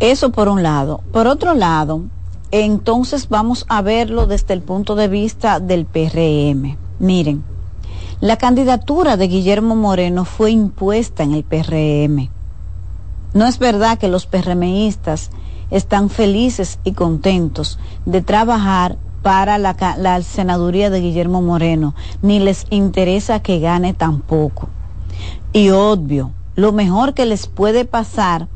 Eso 0.00 0.30
por 0.30 0.48
un 0.48 0.62
lado. 0.62 1.00
Por 1.12 1.26
otro 1.26 1.54
lado, 1.54 2.02
entonces 2.62 3.28
vamos 3.28 3.66
a 3.68 3.82
verlo 3.82 4.26
desde 4.26 4.54
el 4.54 4.62
punto 4.62 4.94
de 4.94 5.08
vista 5.08 5.60
del 5.60 5.86
PRM. 5.86 6.76
Miren, 6.98 7.42
la 8.20 8.36
candidatura 8.36 9.16
de 9.16 9.28
Guillermo 9.28 9.74
Moreno 9.74 10.24
fue 10.24 10.52
impuesta 10.52 11.24
en 11.24 11.32
el 11.32 11.42
PRM. 11.42 12.30
No 13.32 13.46
es 13.46 13.58
verdad 13.58 13.98
que 13.98 14.08
los 14.08 14.26
PRMistas 14.26 15.30
están 15.70 16.08
felices 16.10 16.78
y 16.84 16.92
contentos 16.92 17.78
de 18.06 18.22
trabajar 18.22 18.96
para 19.22 19.58
la, 19.58 20.22
senaduría 20.22 20.90
de 20.90 21.00
Guillermo 21.00 21.42
Moreno, 21.42 21.94
ni 22.22 22.38
les 22.38 22.66
interesa 22.70 23.40
que 23.40 23.58
gane 23.58 23.94
tampoco. 23.94 24.68
Y 25.52 25.70
obvio, 25.70 26.30
lo 26.54 26.72
mejor 26.72 27.14
que 27.14 27.26
les 27.26 27.46
puede 27.48 27.84
pasar 27.84 28.48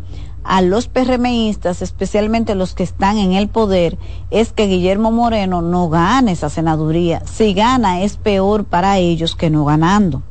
a 0.49 0.63
los 0.63 0.89
PRMistas, 0.89 1.83
especialmente 1.83 2.55
los 2.55 2.73
que 2.73 2.83
están 2.83 3.19
en 3.19 3.35
el 3.35 3.49
poder, 3.49 3.99
es 4.31 4.51
que 4.55 4.67
Guillermo 4.67 5.13
Moreno 5.13 5.61
no 5.61 5.91
gane 5.91 6.33
esa 6.33 6.49
senaduría. 6.49 7.23
Si 7.27 7.53
gana 7.53 8.01
es 8.01 8.17
peor 8.17 8.65
para 8.65 8.97
ellos 8.97 9.37
que 9.37 9.51
no 9.51 9.67
ganando 9.67 10.23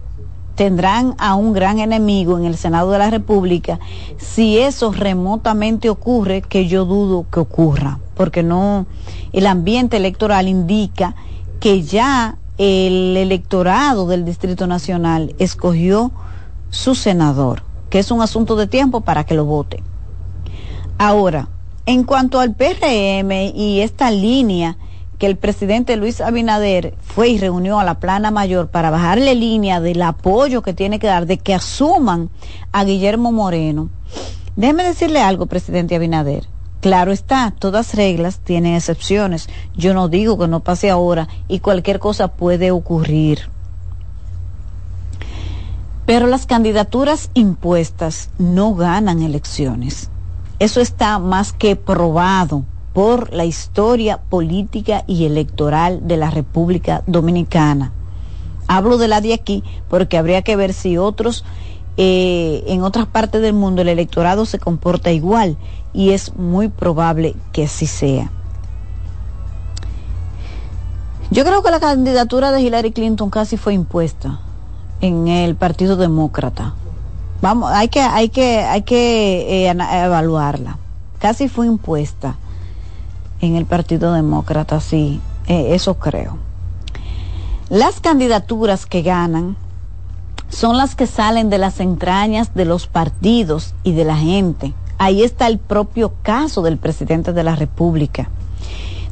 tendrán 0.55 1.13
a 1.19 1.35
un 1.35 1.53
gran 1.53 1.77
enemigo 1.77 2.39
en 2.39 2.45
el 2.45 2.57
Senado 2.57 2.89
de 2.89 2.97
la 2.97 3.11
República 3.11 3.79
si 4.17 4.57
eso 4.57 4.91
remotamente 4.91 5.87
ocurre, 5.87 6.41
que 6.41 6.67
yo 6.67 6.85
dudo 6.85 7.27
que 7.31 7.39
ocurra, 7.39 7.99
porque 8.15 8.41
no, 8.41 8.87
el 9.33 9.45
ambiente 9.45 9.97
electoral 9.97 10.47
indica 10.47 11.13
que 11.59 11.83
ya 11.83 12.39
el 12.57 13.15
electorado 13.17 14.07
del 14.07 14.25
Distrito 14.25 14.65
Nacional 14.65 15.35
escogió 15.37 16.11
su 16.71 16.95
senador, 16.95 17.61
que 17.91 17.99
es 17.99 18.09
un 18.09 18.23
asunto 18.23 18.55
de 18.55 18.65
tiempo 18.65 19.01
para 19.01 19.25
que 19.25 19.35
lo 19.35 19.45
vote. 19.45 19.83
Ahora, 20.97 21.47
en 21.85 22.03
cuanto 22.03 22.39
al 22.39 22.53
PRM 22.53 23.31
y 23.53 23.81
esta 23.81 24.09
línea 24.11 24.77
que 25.19 25.25
el 25.25 25.35
presidente 25.35 25.95
Luis 25.95 26.21
Abinader 26.21 26.95
fue 27.01 27.29
y 27.29 27.37
reunió 27.37 27.79
a 27.79 27.83
la 27.83 27.99
plana 27.99 28.31
mayor 28.31 28.69
para 28.69 28.89
bajarle 28.89 29.35
línea 29.35 29.79
del 29.79 30.01
apoyo 30.01 30.61
que 30.61 30.73
tiene 30.73 30.99
que 30.99 31.07
dar, 31.07 31.25
de 31.25 31.37
que 31.37 31.53
asuman 31.53 32.29
a 32.71 32.83
Guillermo 32.83 33.31
Moreno. 33.31 33.89
Déjeme 34.55 34.83
decirle 34.83 35.21
algo, 35.21 35.45
presidente 35.45 35.95
Abinader. 35.95 36.47
Claro 36.81 37.11
está, 37.11 37.53
todas 37.57 37.95
reglas 37.95 38.39
tienen 38.39 38.75
excepciones. 38.75 39.49
Yo 39.75 39.93
no 39.93 40.09
digo 40.09 40.37
que 40.37 40.47
no 40.47 40.59
pase 40.59 40.89
ahora 40.89 41.27
y 41.47 41.59
cualquier 41.59 41.99
cosa 41.99 42.27
puede 42.29 42.71
ocurrir. 42.71 43.49
Pero 46.05 46.27
las 46.27 46.45
candidaturas 46.45 47.31
impuestas 47.33 48.29
no 48.37 48.75
ganan 48.75 49.21
elecciones. 49.21 50.09
Eso 50.59 50.81
está 50.81 51.19
más 51.19 51.53
que 51.53 51.75
probado 51.75 52.63
por 52.93 53.31
la 53.31 53.45
historia 53.45 54.17
política 54.17 55.03
y 55.05 55.25
electoral 55.25 56.07
de 56.07 56.17
la 56.17 56.31
República 56.31 57.03
Dominicana. 57.05 57.91
Hablo 58.67 58.97
de 58.97 59.07
la 59.07 59.21
de 59.21 59.33
aquí 59.33 59.63
porque 59.87 60.17
habría 60.17 60.41
que 60.41 60.55
ver 60.55 60.73
si 60.73 60.97
otros, 60.97 61.45
eh, 61.97 62.63
en 62.67 62.81
otras 62.81 63.05
partes 63.05 63.41
del 63.43 63.53
mundo, 63.53 63.83
el 63.83 63.89
electorado 63.89 64.47
se 64.47 64.57
comporta 64.57 65.11
igual 65.11 65.57
y 65.93 66.09
es 66.09 66.35
muy 66.35 66.69
probable 66.69 67.35
que 67.51 67.65
así 67.65 67.85
sea. 67.85 68.31
Yo 71.29 71.45
creo 71.45 71.61
que 71.61 71.69
la 71.69 71.79
candidatura 71.79 72.51
de 72.51 72.61
Hillary 72.61 72.93
Clinton 72.93 73.29
casi 73.29 73.57
fue 73.57 73.75
impuesta 73.75 74.39
en 75.01 75.27
el 75.27 75.55
Partido 75.55 75.97
Demócrata. 75.97 76.73
Vamos, 77.41 77.71
hay 77.71 77.87
que, 77.87 78.01
hay 78.01 78.29
que, 78.29 78.59
hay 78.59 78.81
que 78.81 79.67
eh, 79.67 79.69
evaluarla. 79.69 80.77
Casi 81.19 81.47
fue 81.47 81.67
impuesta 81.67 82.35
en 83.41 83.55
el 83.55 83.65
Partido 83.65 84.13
Demócrata, 84.13 84.79
sí, 84.79 85.21
eh, 85.47 85.75
eso 85.75 85.95
creo. 85.95 86.37
Las 87.69 87.99
candidaturas 87.99 88.85
que 88.85 89.01
ganan 89.01 89.57
son 90.49 90.77
las 90.77 90.95
que 90.95 91.07
salen 91.07 91.49
de 91.49 91.57
las 91.57 91.79
entrañas 91.79 92.53
de 92.55 92.65
los 92.65 92.87
partidos 92.87 93.73
y 93.83 93.91
de 93.91 94.05
la 94.05 94.15
gente. 94.15 94.73
Ahí 94.97 95.21
está 95.21 95.47
el 95.47 95.59
propio 95.59 96.13
caso 96.23 96.61
del 96.61 96.77
presidente 96.77 97.33
de 97.33 97.43
la 97.43 97.55
República. 97.55 98.29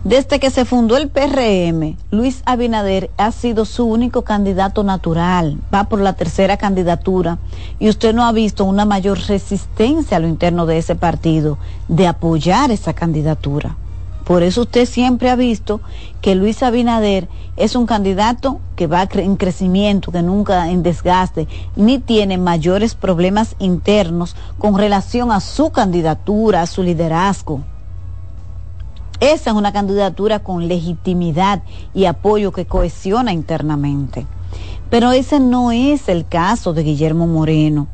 Desde 0.06 0.40
que 0.40 0.52
se 0.52 0.66
fundó 0.66 0.98
el 0.98 1.10
PRM, 1.10 1.98
Luis 2.12 2.44
Abinader 2.46 3.10
ha 3.18 3.32
sido 3.32 3.66
su 3.66 3.86
único 3.86 4.22
candidato 4.22 4.84
natural, 4.84 5.58
va 5.74 5.86
por 5.86 6.00
la 6.00 6.14
tercera 6.14 6.58
candidatura 6.58 7.40
y 7.80 7.90
usted 7.90 8.14
no 8.14 8.24
ha 8.24 8.32
visto 8.32 8.66
una 8.66 8.86
mayor 8.86 9.18
resistencia 9.18 10.18
a 10.18 10.20
lo 10.20 10.28
interno 10.28 10.68
de 10.68 10.78
ese 10.78 10.94
partido 10.94 11.58
de 11.88 12.06
apoyar 12.06 12.70
esa 12.70 12.94
candidatura. 12.94 13.78
Por 14.26 14.44
eso 14.44 14.62
usted 14.62 14.86
siempre 14.86 15.32
ha 15.32 15.36
visto 15.36 15.82
que 16.22 16.36
Luis 16.36 16.62
Abinader 16.62 17.28
es 17.58 17.76
un 17.76 17.88
candidato 17.88 18.60
que 18.76 18.86
va 18.86 19.10
en 19.12 19.38
crecimiento, 19.38 20.12
que 20.12 20.22
nunca 20.22 20.70
en 20.70 20.84
desgaste, 20.84 21.48
ni 21.76 21.98
tiene 21.98 22.38
mayores 22.38 22.94
problemas 22.94 23.56
internos 23.58 24.36
con 24.60 24.78
relación 24.78 25.32
a 25.32 25.40
su 25.40 25.72
candidatura, 25.72 26.62
a 26.62 26.68
su 26.68 26.84
liderazgo. 26.84 27.64
Esa 29.20 29.52
es 29.52 29.56
una 29.56 29.72
candidatura 29.72 30.40
con 30.40 30.68
legitimidad 30.68 31.64
y 31.94 32.06
apoyo 32.06 32.52
que 32.52 32.66
cohesiona 32.66 33.32
internamente. 33.32 34.26
Pero 34.90 35.12
ese 35.12 35.40
no 35.40 35.72
es 35.72 36.10
el 36.10 36.28
caso 36.28 36.74
de 36.74 36.84
Guillermo 36.84 37.26
Moreno. 37.26 37.88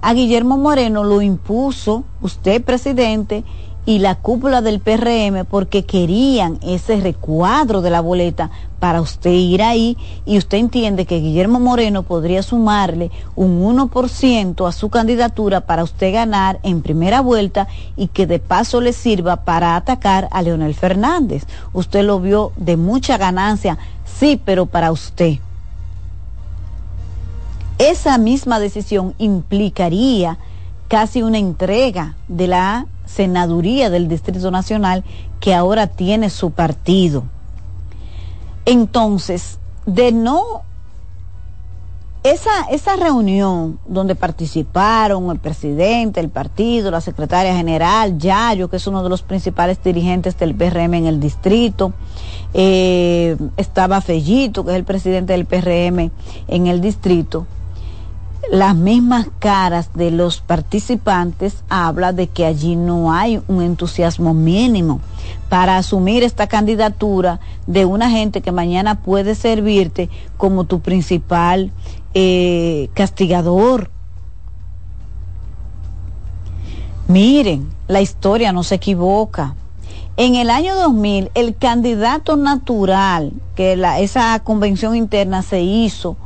A 0.00 0.12
Guillermo 0.12 0.58
Moreno 0.58 1.04
lo 1.04 1.22
impuso 1.22 2.04
usted, 2.20 2.62
presidente, 2.62 3.44
y 3.86 4.00
la 4.00 4.16
cúpula 4.16 4.62
del 4.62 4.80
PRM 4.80 5.44
porque 5.48 5.84
querían 5.84 6.58
ese 6.60 7.00
recuadro 7.00 7.82
de 7.82 7.90
la 7.90 8.00
boleta 8.00 8.50
para 8.80 9.00
usted 9.00 9.30
ir 9.30 9.62
ahí 9.62 9.96
y 10.26 10.38
usted 10.38 10.58
entiende 10.58 11.06
que 11.06 11.20
Guillermo 11.20 11.60
Moreno 11.60 12.02
podría 12.02 12.42
sumarle 12.42 13.12
un 13.36 13.62
1% 13.62 14.68
a 14.68 14.72
su 14.72 14.90
candidatura 14.90 15.62
para 15.62 15.84
usted 15.84 16.12
ganar 16.12 16.58
en 16.64 16.82
primera 16.82 17.20
vuelta 17.20 17.68
y 17.96 18.08
que 18.08 18.26
de 18.26 18.40
paso 18.40 18.80
le 18.80 18.92
sirva 18.92 19.44
para 19.44 19.76
atacar 19.76 20.28
a 20.32 20.42
Leonel 20.42 20.74
Fernández. 20.74 21.46
Usted 21.72 22.04
lo 22.04 22.20
vio 22.20 22.52
de 22.56 22.76
mucha 22.76 23.16
ganancia, 23.16 23.78
sí, 24.04 24.40
pero 24.44 24.66
para 24.66 24.90
usted. 24.90 25.38
Esa 27.78 28.18
misma 28.18 28.58
decisión 28.58 29.14
implicaría 29.18 30.38
casi 30.88 31.22
una 31.22 31.38
entrega 31.38 32.14
de 32.28 32.48
la 32.48 32.86
senaduría 33.16 33.88
del 33.88 34.08
Distrito 34.08 34.50
Nacional 34.50 35.04
que 35.40 35.54
ahora 35.54 35.86
tiene 35.86 36.28
su 36.30 36.50
partido. 36.50 37.24
Entonces, 38.66 39.58
de 39.86 40.12
no 40.12 40.62
esa, 42.24 42.62
esa 42.70 42.96
reunión 42.96 43.78
donde 43.86 44.16
participaron 44.16 45.30
el 45.30 45.38
presidente, 45.38 46.18
el 46.18 46.28
partido, 46.28 46.90
la 46.90 47.00
secretaria 47.00 47.54
general, 47.56 48.18
Yayo, 48.18 48.68
que 48.68 48.76
es 48.76 48.86
uno 48.88 49.02
de 49.04 49.08
los 49.08 49.22
principales 49.22 49.82
dirigentes 49.82 50.36
del 50.36 50.54
PRM 50.54 50.94
en 50.94 51.06
el 51.06 51.20
distrito, 51.20 51.92
eh, 52.52 53.36
estaba 53.56 54.00
Fellito, 54.00 54.64
que 54.64 54.72
es 54.72 54.76
el 54.76 54.84
presidente 54.84 55.34
del 55.34 55.46
PRM 55.46 56.10
en 56.48 56.66
el 56.66 56.80
distrito, 56.80 57.46
las 58.50 58.76
mismas 58.76 59.26
caras 59.38 59.90
de 59.94 60.10
los 60.10 60.40
participantes 60.40 61.64
habla 61.68 62.12
de 62.12 62.28
que 62.28 62.44
allí 62.46 62.76
no 62.76 63.12
hay 63.12 63.42
un 63.48 63.62
entusiasmo 63.62 64.34
mínimo 64.34 65.00
para 65.48 65.76
asumir 65.76 66.22
esta 66.22 66.46
candidatura 66.46 67.40
de 67.66 67.84
una 67.84 68.10
gente 68.10 68.42
que 68.42 68.52
mañana 68.52 69.02
puede 69.02 69.34
servirte 69.34 70.08
como 70.36 70.64
tu 70.64 70.80
principal 70.80 71.72
eh, 72.14 72.88
castigador. 72.94 73.90
Miren, 77.08 77.68
la 77.88 78.00
historia 78.00 78.52
no 78.52 78.62
se 78.62 78.76
equivoca. 78.76 79.54
En 80.16 80.34
el 80.34 80.50
año 80.50 80.74
2000, 80.76 81.30
el 81.34 81.56
candidato 81.56 82.36
natural, 82.36 83.32
que 83.54 83.76
la, 83.76 84.00
esa 84.00 84.38
convención 84.40 84.96
interna 84.96 85.42
se 85.42 85.60
hizo, 85.60 86.16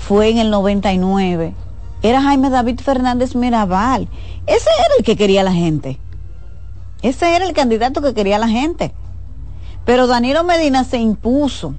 fue 0.00 0.30
en 0.30 0.38
el 0.38 0.50
99, 0.50 1.54
era 2.02 2.22
Jaime 2.22 2.50
David 2.50 2.80
Fernández 2.80 3.36
Mirabal. 3.36 4.08
Ese 4.46 4.68
era 4.78 4.94
el 4.98 5.04
que 5.04 5.16
quería 5.16 5.42
la 5.42 5.52
gente. 5.52 5.98
Ese 7.02 7.36
era 7.36 7.46
el 7.46 7.52
candidato 7.52 8.00
que 8.00 8.14
quería 8.14 8.38
la 8.38 8.48
gente. 8.48 8.92
Pero 9.84 10.06
Danilo 10.06 10.42
Medina 10.42 10.84
se 10.84 10.98
impuso. 10.98 11.74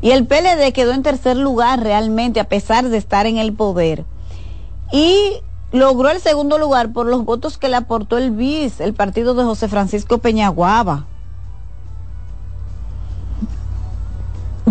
Y 0.00 0.10
el 0.10 0.26
PLD 0.26 0.72
quedó 0.72 0.92
en 0.92 1.02
tercer 1.02 1.36
lugar 1.36 1.82
realmente, 1.82 2.40
a 2.40 2.48
pesar 2.48 2.88
de 2.88 2.96
estar 2.96 3.26
en 3.26 3.36
el 3.36 3.52
poder. 3.52 4.04
Y 4.90 5.40
logró 5.72 6.10
el 6.10 6.20
segundo 6.20 6.58
lugar 6.58 6.92
por 6.92 7.06
los 7.06 7.24
votos 7.24 7.58
que 7.58 7.68
le 7.68 7.76
aportó 7.76 8.16
el 8.16 8.30
BIS, 8.30 8.80
el 8.80 8.94
partido 8.94 9.34
de 9.34 9.44
José 9.44 9.68
Francisco 9.68 10.18
Peñaguaba. 10.18 11.06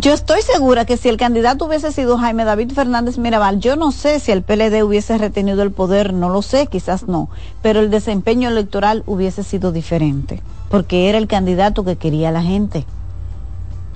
Yo 0.04 0.12
estoy 0.12 0.42
segura 0.42 0.84
que 0.84 0.98
si 0.98 1.08
el 1.08 1.16
candidato 1.16 1.64
hubiese 1.64 1.94
sido 1.94 2.18
Jaime 2.18 2.44
David 2.44 2.74
Fernández 2.74 3.18
Mirabal, 3.18 3.62
yo 3.62 3.78
no 3.78 3.94
sé 3.94 4.20
si 4.20 4.34
el 4.34 4.42
PLD 4.44 4.84
hubiese 4.84 5.18
retenido 5.18 5.64
el 5.64 5.72
poder, 5.72 6.12
no 6.12 6.28
lo 6.28 6.42
sé, 6.42 6.68
quizás 6.68 7.08
no, 7.08 7.30
pero 7.62 7.80
el 7.80 7.90
desempeño 7.90 8.50
electoral 8.50 9.04
hubiese 9.06 9.44
sido 9.44 9.72
diferente, 9.72 10.42
porque 10.70 11.08
era 11.08 11.18
el 11.18 11.28
candidato 11.28 11.86
que 11.86 11.96
quería 11.96 12.32
la 12.32 12.44
gente. 12.44 12.86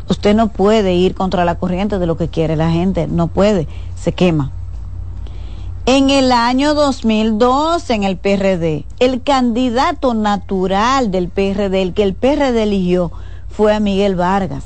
Usted 0.07 0.33
no 0.33 0.47
puede 0.47 0.93
ir 0.93 1.13
contra 1.13 1.43
la 1.43 1.55
corriente 1.55 1.99
de 1.99 2.07
lo 2.07 2.15
que 2.15 2.29
quiere 2.29 2.55
la 2.55 2.71
gente, 2.71 3.07
no 3.07 3.27
puede, 3.27 3.67
se 3.97 4.13
quema. 4.13 4.53
En 5.85 6.09
el 6.09 6.31
año 6.31 6.73
2002, 6.73 7.89
en 7.89 8.05
el 8.05 8.15
PRD, 8.15 8.85
el 8.99 9.23
candidato 9.23 10.13
natural 10.13 11.11
del 11.11 11.27
PRD, 11.27 11.81
el 11.81 11.93
que 11.93 12.03
el 12.03 12.13
PRD 12.13 12.63
eligió, 12.63 13.11
fue 13.49 13.73
a 13.73 13.81
Miguel 13.81 14.15
Vargas. 14.15 14.63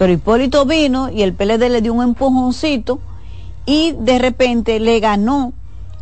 Pero 0.00 0.14
Hipólito 0.14 0.64
vino 0.64 1.10
y 1.10 1.20
el 1.20 1.34
PLD 1.34 1.68
le 1.68 1.82
dio 1.82 1.92
un 1.92 2.02
empujoncito 2.02 3.00
y 3.66 3.92
de 3.98 4.18
repente 4.18 4.80
le 4.80 4.98
ganó 4.98 5.52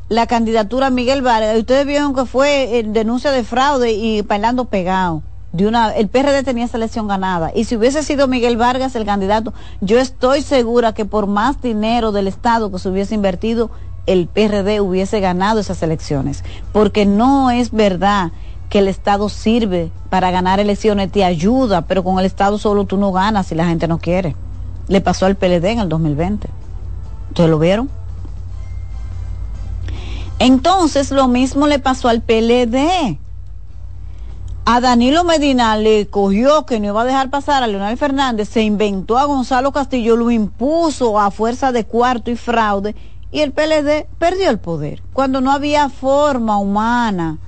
la 0.09 0.29
candidatura 0.29 0.87
a 0.87 0.91
Miguel 0.91 1.21
Vargas. 1.21 1.59
Ustedes 1.59 1.85
vieron 1.85 2.15
que 2.15 2.25
fue 2.25 2.85
denuncia 2.87 3.33
de 3.33 3.43
fraude 3.43 3.91
y 3.91 4.23
bailando 4.23 4.67
pegado 4.67 5.25
de 5.51 5.67
una, 5.67 5.91
el 5.91 6.07
PRD 6.07 6.45
tenía 6.45 6.67
esa 6.67 6.77
elección 6.77 7.09
ganada. 7.09 7.51
Y 7.53 7.65
si 7.65 7.75
hubiese 7.75 8.05
sido 8.05 8.29
Miguel 8.29 8.57
Vargas 8.57 8.95
el 8.95 9.05
candidato, 9.05 9.53
yo 9.81 9.99
estoy 9.99 10.43
segura 10.43 10.95
que 10.95 11.05
por 11.05 11.27
más 11.27 11.61
dinero 11.61 12.13
del 12.13 12.29
Estado 12.29 12.71
que 12.71 12.79
se 12.79 12.91
hubiese 12.91 13.17
invertido, 13.17 13.69
el 14.07 14.29
PRD 14.29 14.81
hubiese 14.81 15.19
ganado 15.19 15.59
esas 15.59 15.83
elecciones. 15.83 16.45
Porque 16.73 17.05
no 17.05 17.51
es 17.51 17.73
verdad 17.73 18.31
que 18.69 18.81
el 18.81 18.89
Estado 18.89 19.29
sirve 19.29 19.91
para 20.11 20.31
ganar 20.31 20.61
elecciones, 20.61 21.11
te 21.11 21.25
ayuda, 21.25 21.83
pero 21.83 22.05
con 22.05 22.19
el 22.19 22.27
Estado 22.27 22.59
solo 22.59 22.85
tú 22.85 22.97
no 22.97 23.13
ganas 23.13 23.47
si 23.47 23.55
la 23.55 23.67
gente 23.67 23.89
no 23.89 23.99
quiere. 23.99 24.37
Le 24.89 25.01
pasó 25.01 25.27
al 25.27 25.37
PLD 25.37 25.65
en 25.65 25.81
el 25.81 25.89
2020. 25.89 26.49
¿Ustedes 27.31 27.51
lo 27.51 27.59
vieron? 27.59 27.91
Entonces 30.39 31.11
lo 31.11 31.29
mismo 31.29 31.67
le 31.67 31.79
pasó 31.79 32.09
al 32.09 32.23
PLD 32.23 33.19
a 34.71 34.83
Danilo 34.83 35.25
Medina 35.25 35.79
le 35.79 36.09
cogió 36.09 36.67
que 36.67 36.79
no 36.79 36.89
iba 36.89 37.01
a 37.01 37.07
dejar 37.07 37.31
pasar 37.31 37.63
a 37.63 37.67
Leonel 37.67 37.97
Fernández, 37.97 38.51
se 38.51 38.61
inventó 38.61 39.17
a 39.17 39.25
Gonzalo 39.25 39.73
Castillo, 39.73 40.15
lo 40.15 40.31
impuso 40.31 41.19
a 41.19 41.31
fuerza 41.31 41.73
de 41.73 41.87
cuarto 41.87 42.31
y 42.31 42.37
fraude 42.37 42.95
y 43.33 43.41
el 43.41 43.53
PLD 43.53 44.07
perdió 44.19 44.51
el 44.51 44.59
poder, 44.59 45.03
cuando 45.15 45.41
no 45.41 45.53
había 45.53 45.89
forma 45.89 46.59
humana 46.59 47.39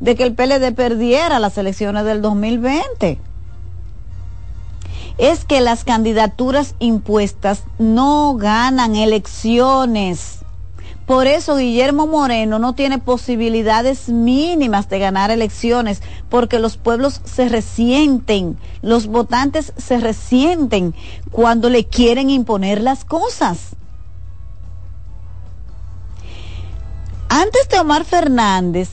de 0.00 0.14
que 0.14 0.24
el 0.24 0.34
PLD 0.34 0.72
perdiera 0.74 1.38
las 1.38 1.58
elecciones 1.58 2.04
del 2.04 2.22
2020. 2.22 3.18
Es 5.18 5.44
que 5.44 5.60
las 5.60 5.84
candidaturas 5.84 6.74
impuestas 6.78 7.64
no 7.78 8.36
ganan 8.36 8.94
elecciones 8.94 10.38
por 11.08 11.26
eso 11.26 11.56
Guillermo 11.56 12.06
Moreno 12.06 12.58
no 12.58 12.74
tiene 12.74 12.98
posibilidades 12.98 14.10
mínimas 14.10 14.90
de 14.90 14.98
ganar 14.98 15.30
elecciones, 15.30 16.02
porque 16.28 16.58
los 16.58 16.76
pueblos 16.76 17.22
se 17.24 17.48
resienten, 17.48 18.58
los 18.82 19.06
votantes 19.06 19.72
se 19.78 19.96
resienten 20.00 20.94
cuando 21.32 21.70
le 21.70 21.86
quieren 21.86 22.28
imponer 22.28 22.82
las 22.82 23.06
cosas. 23.06 23.74
Antes 27.30 27.70
de 27.70 27.78
Omar 27.78 28.04
Fernández, 28.04 28.90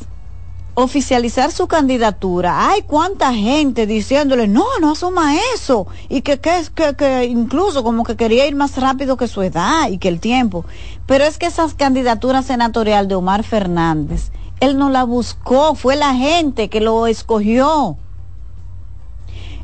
oficializar 0.75 1.51
su 1.51 1.67
candidatura, 1.67 2.69
hay 2.69 2.81
cuánta 2.81 3.33
gente 3.33 3.87
diciéndole, 3.87 4.47
no, 4.47 4.65
no 4.81 4.91
asuma 4.91 5.35
eso, 5.55 5.87
y 6.09 6.21
que, 6.21 6.39
que, 6.39 6.61
que, 6.75 6.95
que 6.95 7.25
incluso 7.25 7.83
como 7.83 8.03
que 8.03 8.17
quería 8.17 8.45
ir 8.45 8.55
más 8.55 8.77
rápido 8.77 9.15
que 9.15 9.29
su 9.29 9.41
edad 9.41 9.89
y 9.89 9.97
que 9.97 10.09
el 10.09 10.19
tiempo. 10.19 10.65
Pero 11.05 11.23
es 11.23 11.37
que 11.37 11.45
esa 11.45 11.67
candidatura 11.75 12.41
senatorial 12.41 13.07
de 13.07 13.15
Omar 13.15 13.43
Fernández, 13.43 14.31
él 14.59 14.77
no 14.77 14.89
la 14.89 15.05
buscó, 15.05 15.75
fue 15.75 15.95
la 15.95 16.13
gente 16.13 16.69
que 16.69 16.81
lo 16.81 17.07
escogió. 17.07 17.97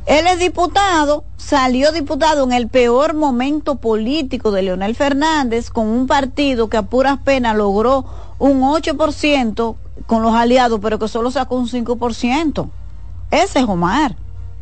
Él 0.05 0.25
es 0.27 0.39
diputado, 0.39 1.25
salió 1.37 1.91
diputado 1.91 2.43
en 2.43 2.53
el 2.53 2.69
peor 2.69 3.13
momento 3.13 3.75
político 3.75 4.51
de 4.51 4.63
Leonel 4.63 4.95
Fernández, 4.95 5.69
con 5.69 5.87
un 5.87 6.07
partido 6.07 6.69
que 6.69 6.77
a 6.77 6.83
puras 6.83 7.19
penas 7.19 7.55
logró 7.55 8.05
un 8.39 8.61
8% 8.61 9.75
con 10.05 10.21
los 10.21 10.33
aliados, 10.33 10.79
pero 10.81 10.99
que 10.99 11.07
solo 11.07 11.31
sacó 11.31 11.55
un 11.55 11.67
5%. 11.67 12.69
Ese 13.31 13.59
es 13.59 13.65
Omar. 13.67 14.15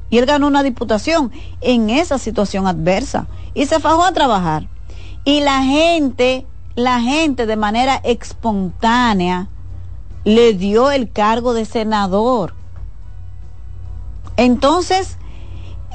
Y 0.09 0.17
él 0.17 0.25
ganó 0.25 0.47
una 0.47 0.63
diputación 0.63 1.31
en 1.61 1.89
esa 1.89 2.17
situación 2.17 2.67
adversa. 2.67 3.27
Y 3.53 3.65
se 3.65 3.79
fajó 3.79 4.03
a 4.03 4.11
trabajar. 4.11 4.67
Y 5.23 5.41
la 5.41 5.63
gente, 5.63 6.45
la 6.75 7.01
gente 7.01 7.45
de 7.45 7.55
manera 7.55 7.95
espontánea 8.03 9.49
le 10.23 10.53
dio 10.53 10.91
el 10.91 11.11
cargo 11.11 11.53
de 11.53 11.65
senador. 11.65 12.55
Entonces, 14.37 15.17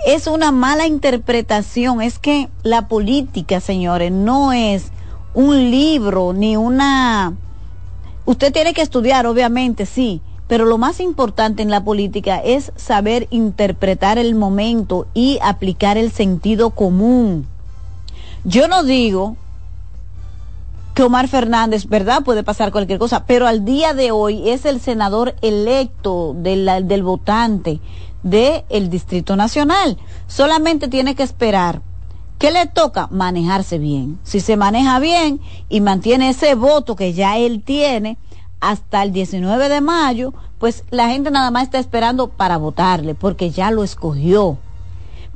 es 0.07 0.26
una 0.26 0.53
mala 0.53 0.86
interpretación. 0.86 2.03
Es 2.03 2.18
que 2.18 2.49
la 2.62 2.88
política, 2.88 3.61
señores, 3.61 4.12
no 4.12 4.53
es 4.53 4.92
un 5.32 5.70
libro 5.70 6.32
ni 6.32 6.57
una 6.57 7.34
Usted 8.27 8.53
tiene 8.53 8.72
que 8.72 8.83
estudiar, 8.83 9.27
obviamente, 9.27 9.87
sí, 9.87 10.22
pero 10.49 10.64
lo 10.64 10.79
más 10.79 11.01
importante 11.01 11.62
en 11.62 11.70
la 11.70 11.85
política 11.85 12.39
es 12.39 12.72
saber 12.77 13.27
interpretar 13.31 14.18
el 14.18 14.35
momento 14.35 15.07
y 15.14 15.39
aplicar 15.43 15.99
el 15.99 16.11
sentido 16.11 16.70
común. 16.70 17.47
Yo 18.45 18.68
no 18.68 18.83
digo 18.83 19.37
que 20.95 21.03
Omar 21.03 21.29
Fernández, 21.29 21.87
¿verdad? 21.87 22.22
Puede 22.22 22.43
pasar 22.43 22.72
cualquier 22.72 22.99
cosa, 22.99 23.25
pero 23.27 23.47
al 23.47 23.64
día 23.64 23.95
de 23.95 24.11
hoy 24.11 24.49
es 24.51 24.64
el 24.64 24.81
senador 24.81 25.35
electo 25.43 26.35
del 26.37 27.03
votante 27.03 27.81
del 28.22 28.91
Distrito 28.91 29.35
Nacional. 29.35 29.99
Solamente 30.29 30.89
tiene 30.89 31.14
que 31.14 31.25
esperar 31.25 31.83
¿Qué 32.39 32.51
le 32.51 32.66
toca? 32.66 33.09
Manejarse 33.11 33.78
bien. 33.78 34.18
Si 34.24 34.41
se 34.41 34.57
maneja 34.57 34.99
bien 34.99 35.41
y 35.68 35.80
mantiene 35.80 36.30
ese 36.30 36.55
voto 36.55 36.97
que 36.97 37.12
ya 37.12 37.39
él 37.39 37.62
tiene 37.62 38.18
hasta 38.61 39.03
el 39.03 39.12
19 39.12 39.68
de 39.68 39.80
mayo, 39.80 40.35
pues 40.59 40.85
la 40.91 41.09
gente 41.09 41.30
nada 41.30 41.51
más 41.51 41.64
está 41.64 41.78
esperando 41.78 42.28
para 42.28 42.57
votarle, 42.57 43.14
porque 43.14 43.51
ya 43.51 43.70
lo 43.70 43.85
escogió. 43.85 44.59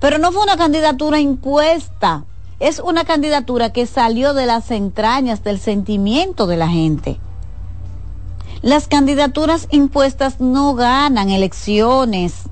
Pero 0.01 0.18
no 0.18 0.32
fue 0.32 0.42
una 0.42 0.57
candidatura 0.57 1.20
impuesta, 1.20 2.24
es 2.61 2.80
una 2.80 3.05
candidatura 3.05 3.72
que 3.72 3.86
salió 3.86 4.34
de 4.34 4.46
las 4.46 4.70
entrañas 4.70 5.44
del 5.44 5.59
sentimiento 5.59 6.46
de 6.46 6.57
la 6.57 6.68
gente. 6.68 7.20
Las 8.62 8.88
candidaturas 8.88 9.68
impuestas 9.70 10.40
no 10.40 10.74
ganan 10.74 11.30
elecciones. 11.30 12.44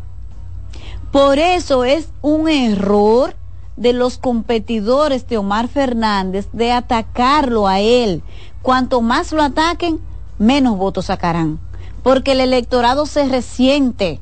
Por 1.11 1.39
eso 1.39 1.85
es 1.85 2.09
un 2.23 2.49
error 2.49 3.35
de 3.77 3.93
los 3.93 4.19
competidores 4.19 5.29
de 5.29 5.39
Omar 5.39 5.69
Fernández 5.69 6.49
de 6.53 6.73
atacarlo 6.73 7.69
a 7.69 7.81
él. 7.81 8.23
Cuanto 8.63 9.03
más 9.03 9.33
lo 9.33 9.43
ataquen, 9.43 10.01
menos 10.39 10.77
votos 10.77 11.07
sacarán, 11.07 11.59
porque 12.03 12.33
el 12.33 12.41
electorado 12.41 13.07
se 13.07 13.29
resiente. 13.29 14.21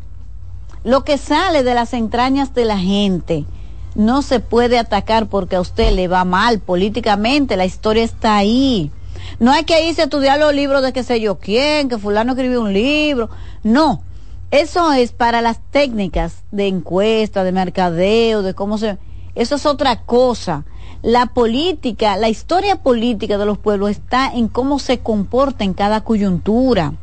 Lo 0.83 1.05
que 1.05 1.17
sale 1.17 1.63
de 1.63 1.75
las 1.75 1.95
entrañas 1.95 2.55
de 2.55 2.65
la 2.65 2.79
gente 2.79 3.47
no 3.95 4.23
se 4.23 4.41
puede 4.41 4.79
atacar 4.79 5.29
porque 5.29 5.57
a 5.57 5.61
usted 5.61 5.93
le 5.93 6.09
va 6.09 6.25
mal 6.25 6.59
políticamente, 6.59 7.57
la 7.57 7.65
historia 7.65 8.05
está 8.05 8.37
ahí. 8.37 8.91
No 9.39 9.53
hay 9.53 9.65
que 9.65 9.89
irse 9.89 10.03
a 10.03 10.05
estudiar 10.05 10.39
los 10.39 10.55
libros 10.55 10.83
de 10.83 10.93
qué 10.93 11.03
sé 11.03 11.21
yo 11.21 11.39
quién, 11.39 11.89
que 11.89 11.99
fulano 11.99 12.33
escribió 12.33 12.61
un 12.61 12.73
libro. 12.73 13.31
No, 13.63 14.03
eso 14.51 14.93
es 14.93 15.13
para 15.13 15.41
las 15.41 15.59
técnicas 15.71 16.43
de 16.51 16.67
encuesta, 16.67 17.45
de 17.45 17.53
mercadeo, 17.53 18.43
de 18.43 18.55
cómo 18.55 18.77
se 18.79 18.99
eso 19.35 19.57
es 19.57 19.67
otra 19.67 20.03
cosa. 20.03 20.65
La 21.03 21.27
política, 21.27 22.17
la 22.17 22.29
historia 22.29 22.77
política 22.77 23.37
de 23.37 23.47
los 23.47 23.59
pueblos 23.59 23.91
está 23.91 24.33
en 24.33 24.49
cómo 24.49 24.79
se 24.79 25.01
comporta 25.01 25.65
en 25.65 25.75
cada 25.75 26.03
coyuntura. 26.03 26.95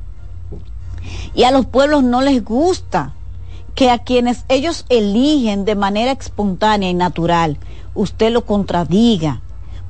Y 1.34 1.44
a 1.44 1.52
los 1.52 1.66
pueblos 1.66 2.04
no 2.04 2.22
les 2.22 2.44
gusta 2.44 3.14
que 3.76 3.90
a 3.90 4.00
quienes 4.00 4.46
ellos 4.50 4.86
eligen 4.90 5.66
de 5.66 5.76
manera 5.76 6.12
espontánea 6.12 6.90
y 6.90 6.94
natural, 6.94 7.58
usted 7.94 8.32
lo 8.32 8.46
contradiga. 8.46 9.42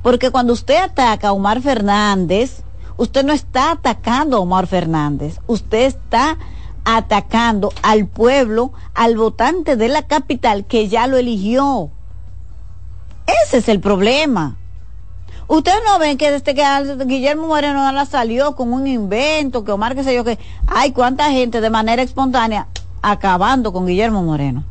Porque 0.02 0.30
cuando 0.30 0.52
usted 0.52 0.76
ataca 0.76 1.28
a 1.28 1.32
Omar 1.32 1.62
Fernández, 1.62 2.62
usted 2.96 3.24
no 3.24 3.32
está 3.32 3.72
atacando 3.72 4.36
a 4.36 4.40
Omar 4.40 4.66
Fernández, 4.66 5.38
usted 5.46 5.86
está 5.86 6.38
atacando 6.84 7.72
al 7.82 8.08
pueblo, 8.08 8.72
al 8.94 9.16
votante 9.16 9.76
de 9.76 9.88
la 9.88 10.02
capital 10.02 10.64
que 10.64 10.88
ya 10.88 11.06
lo 11.06 11.16
eligió. 11.16 11.90
Ese 13.26 13.58
es 13.58 13.68
el 13.68 13.80
problema. 13.80 14.56
Ustedes 15.48 15.80
no 15.86 15.98
ven 15.98 16.16
que 16.16 16.30
desde 16.30 16.54
que 16.54 17.04
Guillermo 17.04 17.46
Moreno 17.46 17.90
la 17.92 18.06
salió 18.06 18.56
con 18.56 18.72
un 18.72 18.86
invento, 18.86 19.64
que 19.64 19.72
Omar, 19.72 19.94
qué 19.94 20.04
sé 20.04 20.14
yo, 20.14 20.24
que 20.24 20.38
hay 20.66 20.92
cuánta 20.92 21.30
gente 21.30 21.60
de 21.60 21.68
manera 21.68 22.02
espontánea 22.02 22.68
acabando 23.02 23.72
con 23.72 23.86
Guillermo 23.86 24.22
Moreno. 24.22 24.64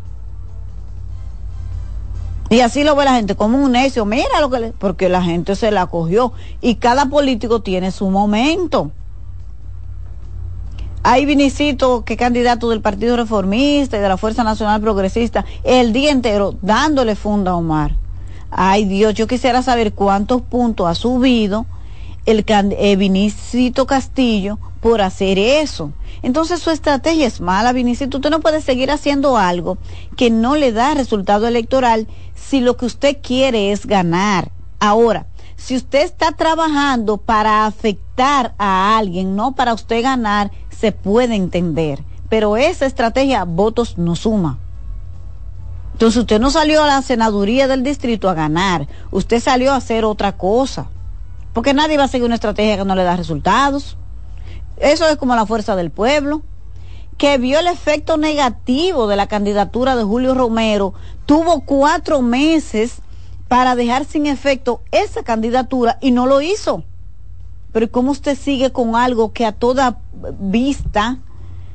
Y 2.49 2.61
así 2.61 2.83
lo 2.83 2.95
ve 2.95 3.05
la 3.05 3.13
gente 3.13 3.35
como 3.35 3.57
un 3.57 3.73
necio, 3.73 4.05
mira 4.05 4.41
lo 4.41 4.49
que 4.49 4.59
le, 4.59 4.71
porque 4.71 5.07
la 5.07 5.21
gente 5.21 5.55
se 5.55 5.71
la 5.71 5.87
cogió 5.87 6.33
y 6.59 6.75
cada 6.75 7.05
político 7.05 7.61
tiene 7.61 7.91
su 7.91 8.09
momento. 8.09 8.91
Hay 11.03 11.25
Vinicito, 11.25 12.03
que 12.03 12.17
candidato 12.17 12.69
del 12.69 12.81
Partido 12.81 13.15
Reformista 13.15 13.97
y 13.97 14.01
de 14.01 14.09
la 14.09 14.17
Fuerza 14.17 14.43
Nacional 14.43 14.81
Progresista, 14.81 15.45
el 15.63 15.93
día 15.93 16.11
entero 16.11 16.55
dándole 16.61 17.15
funda 17.15 17.51
a 17.51 17.55
Omar. 17.55 18.00
Ay 18.51 18.85
Dios, 18.85 19.13
yo 19.13 19.27
quisiera 19.27 19.61
saber 19.63 19.93
cuántos 19.93 20.41
puntos 20.41 20.87
ha 20.87 20.95
subido 20.95 21.65
el, 22.25 22.45
eh, 22.47 22.95
Vinicito 22.97 23.87
Castillo 23.87 24.59
por 24.81 25.01
hacer 25.01 25.39
eso. 25.39 25.93
Entonces 26.21 26.59
su 26.59 26.69
estrategia 26.69 27.27
es 27.27 27.39
mala, 27.39 27.71
Vinicito. 27.71 28.17
Usted 28.17 28.29
no 28.29 28.41
puede 28.41 28.61
seguir 28.61 28.91
haciendo 28.91 29.37
algo 29.37 29.77
que 30.17 30.29
no 30.29 30.55
le 30.55 30.71
da 30.71 30.93
resultado 30.93 31.47
electoral 31.47 32.07
si 32.35 32.59
lo 32.59 32.77
que 32.77 32.85
usted 32.85 33.17
quiere 33.21 33.71
es 33.71 33.85
ganar. 33.85 34.51
Ahora, 34.79 35.27
si 35.55 35.75
usted 35.75 36.01
está 36.01 36.31
trabajando 36.31 37.17
para 37.17 37.65
afectar 37.65 38.53
a 38.57 38.97
alguien, 38.97 39.35
no 39.35 39.53
para 39.53 39.73
usted 39.73 40.03
ganar, 40.03 40.51
se 40.69 40.91
puede 40.91 41.35
entender. 41.35 42.03
Pero 42.29 42.57
esa 42.57 42.85
estrategia, 42.85 43.45
votos 43.45 43.97
no 43.97 44.15
suma. 44.15 44.59
Entonces 46.01 46.21
usted 46.21 46.39
no 46.41 46.49
salió 46.49 46.81
a 46.81 46.87
la 46.87 47.03
senaduría 47.03 47.67
del 47.67 47.83
distrito 47.83 48.27
a 48.27 48.33
ganar, 48.33 48.87
usted 49.11 49.39
salió 49.39 49.71
a 49.71 49.75
hacer 49.75 50.03
otra 50.03 50.35
cosa. 50.35 50.89
Porque 51.53 51.75
nadie 51.75 51.95
va 51.95 52.05
a 52.05 52.07
seguir 52.07 52.25
una 52.25 52.33
estrategia 52.33 52.75
que 52.75 52.85
no 52.85 52.95
le 52.95 53.03
da 53.03 53.15
resultados. 53.15 53.97
Eso 54.77 55.07
es 55.07 55.17
como 55.17 55.35
la 55.35 55.45
fuerza 55.45 55.75
del 55.75 55.91
pueblo, 55.91 56.41
que 57.19 57.37
vio 57.37 57.59
el 57.59 57.67
efecto 57.67 58.17
negativo 58.17 59.05
de 59.05 59.15
la 59.15 59.27
candidatura 59.27 59.95
de 59.95 60.01
Julio 60.01 60.33
Romero, 60.33 60.95
tuvo 61.27 61.61
cuatro 61.65 62.23
meses 62.23 63.03
para 63.47 63.75
dejar 63.75 64.05
sin 64.05 64.25
efecto 64.25 64.81
esa 64.89 65.21
candidatura 65.21 65.99
y 66.01 66.09
no 66.09 66.25
lo 66.25 66.41
hizo. 66.41 66.83
Pero 67.73 67.91
¿cómo 67.91 68.09
usted 68.09 68.35
sigue 68.35 68.71
con 68.71 68.95
algo 68.95 69.33
que 69.33 69.45
a 69.45 69.51
toda 69.51 69.99
vista, 70.39 71.19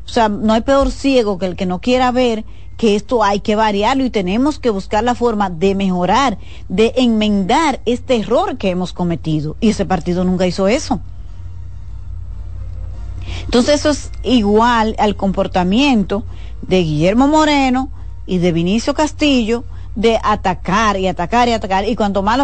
o 0.04 0.08
sea, 0.08 0.28
no 0.28 0.52
hay 0.52 0.62
peor 0.62 0.90
ciego 0.90 1.38
que 1.38 1.46
el 1.46 1.54
que 1.54 1.66
no 1.66 1.80
quiera 1.80 2.10
ver 2.10 2.44
que 2.76 2.94
esto 2.94 3.24
hay 3.24 3.40
que 3.40 3.56
variarlo 3.56 4.04
y 4.04 4.10
tenemos 4.10 4.58
que 4.58 4.70
buscar 4.70 5.02
la 5.02 5.14
forma 5.14 5.50
de 5.50 5.74
mejorar, 5.74 6.38
de 6.68 6.92
enmendar 6.96 7.80
este 7.86 8.16
error 8.16 8.58
que 8.58 8.70
hemos 8.70 8.92
cometido. 8.92 9.56
Y 9.60 9.70
ese 9.70 9.86
partido 9.86 10.24
nunca 10.24 10.46
hizo 10.46 10.68
eso. 10.68 11.00
Entonces 13.44 13.80
eso 13.80 13.90
es 13.90 14.10
igual 14.22 14.94
al 14.98 15.16
comportamiento 15.16 16.24
de 16.62 16.82
Guillermo 16.82 17.28
Moreno 17.28 17.90
y 18.26 18.38
de 18.38 18.52
Vinicio 18.52 18.94
Castillo 18.94 19.64
de 19.94 20.20
atacar 20.22 20.98
y 20.98 21.08
atacar 21.08 21.48
y 21.48 21.52
atacar. 21.52 21.88
Y 21.88 21.96
cuanto 21.96 22.22
más 22.22 22.38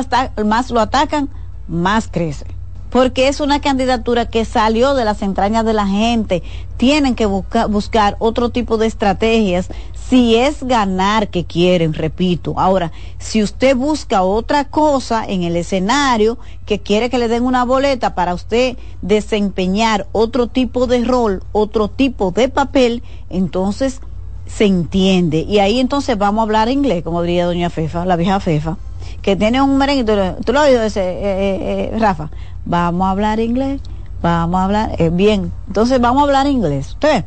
lo, 0.70 0.80
atacan, 0.80 1.28
más 1.68 2.08
crece 2.08 2.46
porque 2.90 3.28
es 3.28 3.40
una 3.40 3.62
candidatura 3.62 4.28
que 4.28 4.44
salió 4.44 4.92
de 4.92 5.06
las 5.06 5.22
entrañas 5.22 5.64
de 5.64 5.72
la 5.72 5.86
gente. 5.86 6.42
Tienen 6.76 7.14
que 7.14 7.24
buscar 7.24 8.16
otro 8.18 8.50
tipo 8.50 8.76
de 8.76 8.86
estrategias 8.86 9.68
si 10.12 10.36
es 10.36 10.62
ganar 10.62 11.28
que 11.28 11.46
quieren, 11.46 11.94
repito. 11.94 12.60
Ahora, 12.60 12.92
si 13.18 13.42
usted 13.42 13.74
busca 13.74 14.20
otra 14.20 14.66
cosa 14.66 15.24
en 15.26 15.42
el 15.42 15.56
escenario, 15.56 16.36
que 16.66 16.80
quiere 16.80 17.08
que 17.08 17.16
le 17.16 17.28
den 17.28 17.44
una 17.44 17.64
boleta 17.64 18.14
para 18.14 18.34
usted 18.34 18.76
desempeñar 19.00 20.06
otro 20.12 20.48
tipo 20.48 20.86
de 20.86 21.02
rol, 21.02 21.42
otro 21.52 21.88
tipo 21.88 22.30
de 22.30 22.50
papel, 22.50 23.02
entonces 23.30 24.02
se 24.44 24.66
entiende. 24.66 25.46
Y 25.48 25.60
ahí 25.60 25.80
entonces 25.80 26.18
vamos 26.18 26.40
a 26.40 26.42
hablar 26.42 26.68
inglés, 26.68 27.02
como 27.02 27.22
diría 27.22 27.46
doña 27.46 27.70
Fefa, 27.70 28.04
la 28.04 28.16
vieja 28.16 28.38
Fefa, 28.38 28.76
que 29.22 29.34
tiene 29.34 29.62
un 29.62 29.78
merengue, 29.78 30.04
tú, 30.44 30.52
lo 30.52 30.60
has 30.60 30.68
oído 30.68 30.82
ese, 30.82 31.00
eh, 31.00 31.20
eh, 31.22 31.90
eh, 31.94 31.98
Rafa, 31.98 32.30
vamos 32.66 33.06
a 33.06 33.12
hablar 33.12 33.40
inglés, 33.40 33.80
vamos 34.20 34.60
a 34.60 34.64
hablar, 34.64 35.10
bien, 35.12 35.50
entonces 35.68 35.98
vamos 36.02 36.20
a 36.20 36.24
hablar 36.24 36.46
inglés. 36.48 36.90
¿Usted? 36.90 37.24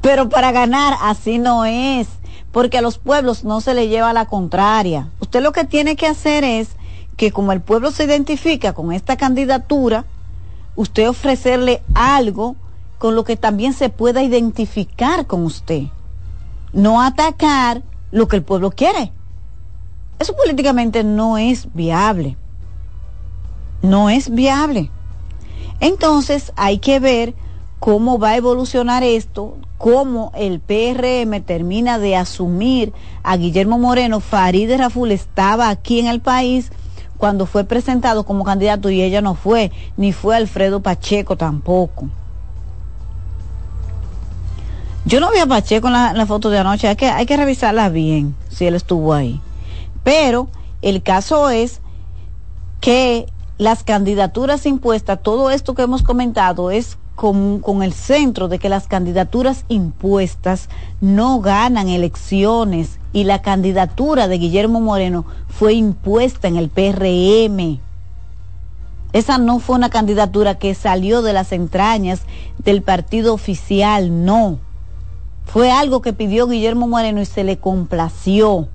Pero 0.00 0.28
para 0.28 0.52
ganar 0.52 0.94
así 1.02 1.38
no 1.38 1.64
es, 1.64 2.08
porque 2.52 2.78
a 2.78 2.82
los 2.82 2.98
pueblos 2.98 3.44
no 3.44 3.60
se 3.60 3.74
le 3.74 3.88
lleva 3.88 4.12
la 4.12 4.26
contraria. 4.26 5.10
Usted 5.20 5.42
lo 5.42 5.52
que 5.52 5.64
tiene 5.64 5.96
que 5.96 6.06
hacer 6.06 6.44
es 6.44 6.70
que 7.16 7.32
como 7.32 7.52
el 7.52 7.60
pueblo 7.60 7.90
se 7.90 8.04
identifica 8.04 8.72
con 8.72 8.92
esta 8.92 9.16
candidatura, 9.16 10.04
usted 10.76 11.08
ofrecerle 11.08 11.82
algo 11.94 12.56
con 12.98 13.14
lo 13.14 13.24
que 13.24 13.36
también 13.36 13.72
se 13.72 13.88
pueda 13.88 14.22
identificar 14.22 15.26
con 15.26 15.44
usted. 15.44 15.84
No 16.72 17.02
atacar 17.02 17.82
lo 18.10 18.28
que 18.28 18.36
el 18.36 18.42
pueblo 18.42 18.70
quiere. 18.70 19.12
Eso 20.18 20.34
políticamente 20.36 21.04
no 21.04 21.36
es 21.36 21.72
viable 21.74 22.36
no 23.82 24.08
es 24.08 24.30
viable. 24.30 24.90
Entonces 25.80 26.52
hay 26.56 26.78
que 26.78 27.00
ver 27.00 27.34
cómo 27.82 28.16
va 28.20 28.28
a 28.28 28.36
evolucionar 28.36 29.02
esto, 29.02 29.56
cómo 29.76 30.30
el 30.36 30.60
PRM 30.60 31.42
termina 31.42 31.98
de 31.98 32.14
asumir 32.14 32.92
a 33.24 33.36
Guillermo 33.36 33.76
Moreno. 33.76 34.20
Farideh 34.20 34.78
Raful 34.78 35.10
estaba 35.10 35.68
aquí 35.68 35.98
en 35.98 36.06
el 36.06 36.20
país 36.20 36.70
cuando 37.18 37.44
fue 37.44 37.64
presentado 37.64 38.22
como 38.24 38.44
candidato 38.44 38.88
y 38.88 39.02
ella 39.02 39.20
no 39.20 39.34
fue, 39.34 39.72
ni 39.96 40.12
fue 40.12 40.36
Alfredo 40.36 40.80
Pacheco 40.80 41.36
tampoco. 41.36 42.08
Yo 45.04 45.18
no 45.18 45.32
vi 45.32 45.40
a 45.40 45.46
Pacheco 45.46 45.88
en 45.88 45.94
la, 45.94 46.26
foto 46.26 46.50
de 46.50 46.58
anoche, 46.58 46.86
hay 46.86 46.94
que, 46.94 47.10
hay 47.10 47.26
que 47.26 47.36
revisarla 47.36 47.88
bien 47.88 48.36
si 48.48 48.64
él 48.64 48.76
estuvo 48.76 49.12
ahí. 49.12 49.40
Pero 50.04 50.46
el 50.82 51.02
caso 51.02 51.50
es 51.50 51.80
que 52.80 53.26
las 53.58 53.82
candidaturas 53.82 54.66
impuestas, 54.66 55.20
todo 55.20 55.50
esto 55.50 55.74
que 55.74 55.82
hemos 55.82 56.04
comentado 56.04 56.70
es 56.70 56.96
con, 57.14 57.60
con, 57.60 57.82
el 57.82 57.92
centro 57.92 58.48
de 58.48 58.58
que 58.58 58.68
las 58.68 58.88
candidaturas 58.88 59.64
impuestas 59.68 60.68
no 61.00 61.40
ganan 61.40 61.88
elecciones 61.88 62.98
y 63.12 63.24
la 63.24 63.42
candidatura 63.42 64.28
de 64.28 64.38
Guillermo 64.38 64.80
Moreno 64.80 65.24
fue 65.48 65.74
impuesta 65.74 66.48
en 66.48 66.56
el 66.56 66.68
PRM. 66.68 67.78
Esa 69.12 69.36
no 69.36 69.58
fue 69.58 69.76
una 69.76 69.90
candidatura 69.90 70.58
que 70.58 70.74
salió 70.74 71.20
de 71.20 71.34
las 71.34 71.52
entrañas 71.52 72.22
del 72.58 72.82
partido 72.82 73.34
oficial, 73.34 74.24
no. 74.24 74.58
Fue 75.44 75.70
algo 75.70 76.00
que 76.00 76.14
pidió 76.14 76.46
Guillermo 76.46 76.88
Moreno 76.88 77.20
y 77.20 77.26
se 77.26 77.44
le 77.44 77.58
complació 77.58 78.68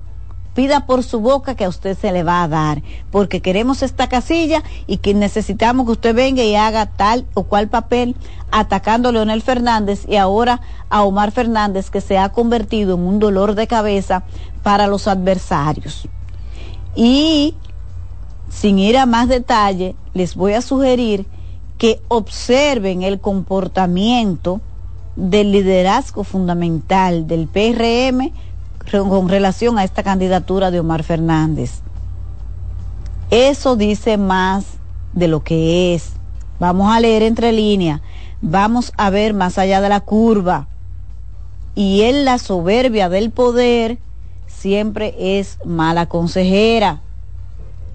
pida 0.58 0.86
por 0.86 1.04
su 1.04 1.20
boca 1.20 1.54
que 1.54 1.64
a 1.64 1.68
usted 1.68 1.96
se 1.96 2.10
le 2.10 2.24
va 2.24 2.42
a 2.42 2.48
dar, 2.48 2.82
porque 3.12 3.40
queremos 3.40 3.84
esta 3.84 4.08
casilla 4.08 4.64
y 4.88 4.96
que 4.96 5.14
necesitamos 5.14 5.86
que 5.86 5.92
usted 5.92 6.16
venga 6.16 6.42
y 6.42 6.56
haga 6.56 6.86
tal 6.86 7.26
o 7.34 7.44
cual 7.44 7.68
papel 7.68 8.16
atacando 8.50 9.08
a 9.08 9.12
Leonel 9.12 9.40
Fernández 9.40 10.04
y 10.08 10.16
ahora 10.16 10.60
a 10.90 11.04
Omar 11.04 11.30
Fernández, 11.30 11.90
que 11.90 12.00
se 12.00 12.18
ha 12.18 12.30
convertido 12.30 12.96
en 12.96 13.02
un 13.02 13.20
dolor 13.20 13.54
de 13.54 13.68
cabeza 13.68 14.24
para 14.64 14.88
los 14.88 15.06
adversarios. 15.06 16.08
Y 16.96 17.54
sin 18.50 18.80
ir 18.80 18.98
a 18.98 19.06
más 19.06 19.28
detalle, 19.28 19.94
les 20.12 20.34
voy 20.34 20.54
a 20.54 20.60
sugerir 20.60 21.24
que 21.78 22.00
observen 22.08 23.04
el 23.04 23.20
comportamiento 23.20 24.60
del 25.14 25.52
liderazgo 25.52 26.24
fundamental 26.24 27.28
del 27.28 27.46
PRM 27.46 28.32
con 28.90 29.28
relación 29.28 29.78
a 29.78 29.84
esta 29.84 30.02
candidatura 30.02 30.70
de 30.70 30.80
Omar 30.80 31.02
Fernández. 31.02 31.80
Eso 33.30 33.76
dice 33.76 34.16
más 34.16 34.64
de 35.12 35.28
lo 35.28 35.42
que 35.42 35.94
es. 35.94 36.12
Vamos 36.58 36.92
a 36.92 37.00
leer 37.00 37.22
entre 37.22 37.52
líneas, 37.52 38.00
vamos 38.40 38.92
a 38.96 39.10
ver 39.10 39.34
más 39.34 39.58
allá 39.58 39.80
de 39.80 39.88
la 39.88 40.00
curva. 40.00 40.66
Y 41.74 42.02
en 42.02 42.24
la 42.24 42.38
soberbia 42.38 43.08
del 43.08 43.30
poder 43.30 43.98
siempre 44.46 45.14
es 45.38 45.58
mala 45.64 46.06
consejera. 46.06 47.00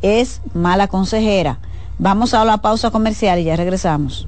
Es 0.01 0.41
mala 0.53 0.87
consejera. 0.87 1.59
Vamos 1.99 2.33
a 2.33 2.45
la 2.45 2.59
pausa 2.59 2.91
comercial 2.91 3.39
y 3.39 3.45
ya 3.45 3.55
regresamos. 3.55 4.27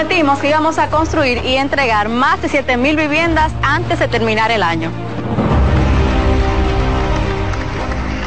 Prometimos 0.00 0.38
que 0.38 0.48
íbamos 0.48 0.78
a 0.78 0.88
construir 0.88 1.44
y 1.44 1.56
entregar 1.56 2.08
más 2.08 2.40
de 2.40 2.48
7.000 2.48 2.96
viviendas 2.96 3.52
antes 3.60 3.98
de 3.98 4.08
terminar 4.08 4.50
el 4.50 4.62
año. 4.62 4.90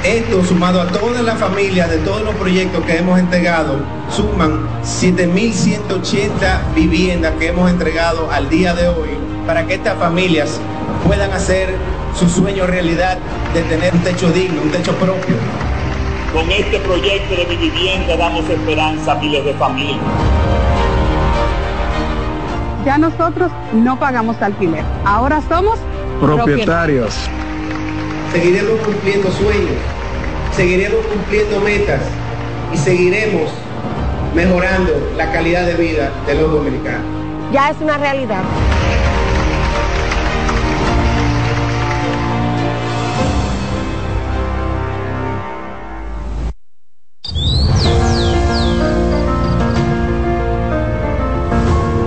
Esto 0.04 0.44
sumado 0.46 0.82
a 0.82 0.88
todas 0.90 1.24
las 1.24 1.40
familias 1.40 1.90
de 1.90 1.98
todos 1.98 2.22
los 2.22 2.36
proyectos 2.36 2.86
que 2.86 2.98
hemos 2.98 3.18
entregado, 3.18 3.80
suman 4.12 4.68
7.180 4.84 6.76
viviendas 6.76 7.34
que 7.40 7.48
hemos 7.48 7.72
entregado 7.72 8.30
al 8.30 8.48
día 8.50 8.76
de 8.76 8.90
hoy 8.90 9.10
para 9.48 9.66
que 9.66 9.74
estas 9.74 9.98
familias 9.98 10.62
puedan 11.08 11.32
hacer 11.32 11.76
su 12.16 12.30
sueño 12.30 12.68
realidad 12.68 13.18
de 13.56 13.64
tener 13.64 13.96
un 13.96 14.02
techo 14.02 14.30
digno, 14.30 14.62
un 14.62 14.70
techo 14.70 14.94
propio. 14.98 15.38
Con 16.34 16.52
este 16.52 16.78
proyecto 16.82 17.36
de 17.36 17.48
mi 17.48 17.58
vivienda 17.58 18.16
damos 18.16 18.48
esperanza 18.48 19.14
a 19.14 19.16
miles 19.16 19.44
de 19.44 19.56
familias. 19.56 20.53
Ya 22.86 22.98
nosotros 22.98 23.50
no 23.74 23.98
pagamos 23.98 24.42
alquiler, 24.42 24.84
ahora 25.06 25.42
somos 25.48 25.80
propietarios. 26.20 27.30
Seguiremos 28.34 28.80
cumpliendo 28.82 29.32
sueños, 29.32 29.78
seguiremos 30.54 31.06
cumpliendo 31.06 31.62
metas 31.62 32.02
y 32.74 32.78
seguiremos 32.78 33.52
mejorando 34.36 34.92
la 35.16 35.32
calidad 35.32 35.66
de 35.66 35.76
vida 35.76 36.12
de 36.28 36.36
los 36.36 36.52
dominicanos. 36.52 37.06
Ya 37.54 37.70
es 37.70 37.78
una 37.80 37.98
realidad. 37.98 38.42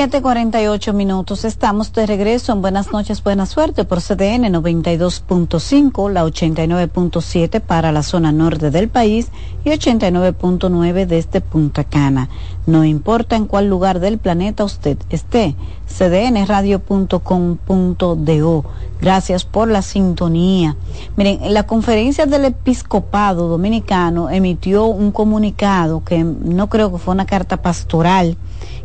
7:48 0.00 0.94
minutos. 0.94 1.44
Estamos 1.44 1.92
de 1.92 2.06
regreso 2.06 2.54
en 2.54 2.62
Buenas 2.62 2.90
noches, 2.90 3.22
buena 3.22 3.44
suerte 3.44 3.84
por 3.84 4.00
CDN 4.00 4.50
92.5, 4.50 6.10
la 6.10 6.24
89.7 6.24 7.60
para 7.60 7.92
la 7.92 8.02
zona 8.02 8.32
norte 8.32 8.70
del 8.70 8.88
país 8.88 9.28
y 9.62 9.68
89.9 9.68 11.04
desde 11.04 11.42
Punta 11.42 11.84
Cana. 11.84 12.30
No 12.64 12.86
importa 12.86 13.36
en 13.36 13.44
cuál 13.44 13.68
lugar 13.68 14.00
del 14.00 14.16
planeta 14.16 14.64
usted 14.64 14.96
esté, 15.10 15.54
cdnradio.com.do. 15.86 18.64
Gracias 19.02 19.44
por 19.44 19.68
la 19.68 19.82
sintonía. 19.82 20.76
Miren, 21.16 21.52
la 21.52 21.66
conferencia 21.66 22.24
del 22.24 22.46
episcopado 22.46 23.48
dominicano 23.48 24.30
emitió 24.30 24.86
un 24.86 25.12
comunicado 25.12 26.02
que 26.02 26.24
no 26.24 26.70
creo 26.70 26.90
que 26.90 26.96
fue 26.96 27.12
una 27.12 27.26
carta 27.26 27.58
pastoral 27.58 28.38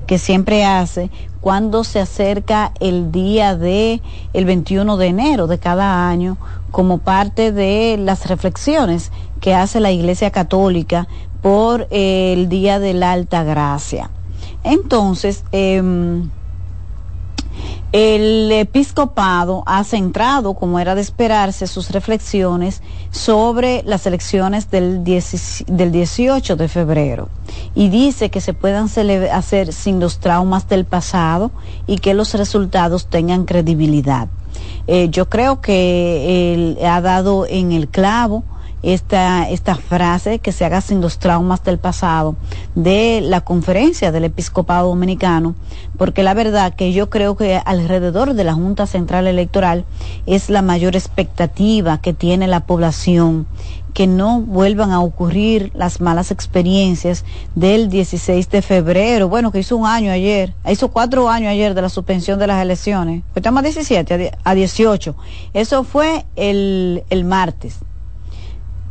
que 0.06 0.18
siempre 0.18 0.66
hace 0.66 1.10
cuando 1.41 1.84
se 1.84 1.99
acerca 1.99 2.72
el 2.80 3.12
día 3.12 3.56
de 3.56 4.01
el 4.34 4.45
21 4.45 4.97
de 4.97 5.08
enero 5.08 5.47
de 5.47 5.60
cada 5.60 6.08
año 6.10 6.38
como 6.72 6.97
parte 6.99 7.51
de 7.51 7.97
las 7.99 8.28
reflexiones 8.28 9.12
que 9.41 9.53
hace 9.53 9.80
la 9.80 9.91
Iglesia 9.91 10.32
Católica 10.32 11.08
por 11.41 11.88
el 11.91 12.49
Día 12.49 12.80
de 12.80 12.93
la 12.93 13.12
Alta 13.12 13.43
Gracia. 13.43 14.10
Entonces, 14.64 15.43
eh, 15.51 15.82
el 17.98 18.52
episcopado 18.52 19.64
ha 19.66 19.82
centrado, 19.86 20.54
como 20.56 20.82
era 20.82 20.96
de 20.96 21.02
esperarse, 21.02 21.66
sus 21.66 21.91
reflexiones 21.91 22.82
sobre 23.10 23.84
las 23.86 24.06
elecciones 24.06 24.70
del, 24.70 25.06
18 25.06 26.56
de 26.58 26.68
febrero 26.68 27.30
y 27.74 27.88
dice 27.88 28.30
que 28.30 28.41
se 28.41 28.54
puedan 28.54 28.89
hacer 29.32 29.72
sin 29.72 30.02
los 30.02 30.20
traumas 30.20 30.68
del 30.68 30.84
pasado 30.84 31.52
y 31.88 32.00
que 32.00 32.14
los 32.14 32.34
resultados 32.34 33.08
tengan 33.08 33.46
credibilidad. 33.46 34.28
Eh, 34.88 35.08
yo 35.10 35.30
creo 35.30 35.62
que 35.62 36.54
él 36.54 36.78
ha 36.86 37.00
dado 37.00 37.46
en 37.48 37.72
el 37.72 37.88
clavo 37.88 38.43
esta, 38.86 39.50
esta 39.50 39.76
frase, 39.76 40.38
que 40.38 40.52
se 40.52 40.64
haga 40.64 40.80
sin 40.80 41.02
los 41.02 41.18
traumas 41.18 41.64
del 41.64 41.80
pasado, 41.80 42.36
de 42.76 43.20
la 43.22 43.42
conferencia 43.42 44.12
del 44.12 44.26
episcopado 44.26 44.90
dominicano, 44.90 45.56
porque 45.98 46.22
la 46.22 46.36
verdad 46.36 46.76
que 46.76 46.94
yo 46.94 47.10
creo 47.10 47.36
que 47.36 47.60
alrededor 47.66 48.36
de 48.36 48.44
la 48.44 48.54
Junta 48.54 48.86
Central 48.86 49.26
Electoral 49.26 49.86
es 50.28 50.52
la 50.52 50.62
mayor 50.62 50.96
expectativa 50.96 52.00
que 52.00 52.14
tiene 52.14 52.48
la 52.48 52.68
población 52.68 53.48
que 53.96 54.06
no 54.08 54.42
vuelvan 54.42 54.92
a 54.92 55.00
ocurrir 55.00 55.72
las 55.74 56.02
malas 56.02 56.30
experiencias 56.30 57.24
del 57.56 57.90
16 57.90 58.50
de 58.50 58.62
febrero, 58.62 59.30
bueno, 59.30 59.52
que 59.52 59.60
hizo 59.60 59.78
un 59.78 59.88
año 59.88 60.12
ayer, 60.12 60.54
hizo 60.70 60.90
cuatro 60.90 61.30
años 61.30 61.50
ayer 61.50 61.74
de 61.74 61.82
la 61.82 61.90
suspensión 61.90 62.38
de 62.38 62.48
las 62.48 62.62
elecciones, 62.62 63.24
estamos 63.34 63.60
a 63.60 63.64
17, 63.64 64.32
a 64.44 64.54
18, 64.54 65.16
eso 65.54 65.84
fue 65.86 66.26
el, 66.36 67.04
el 67.10 67.24
martes 67.24 67.80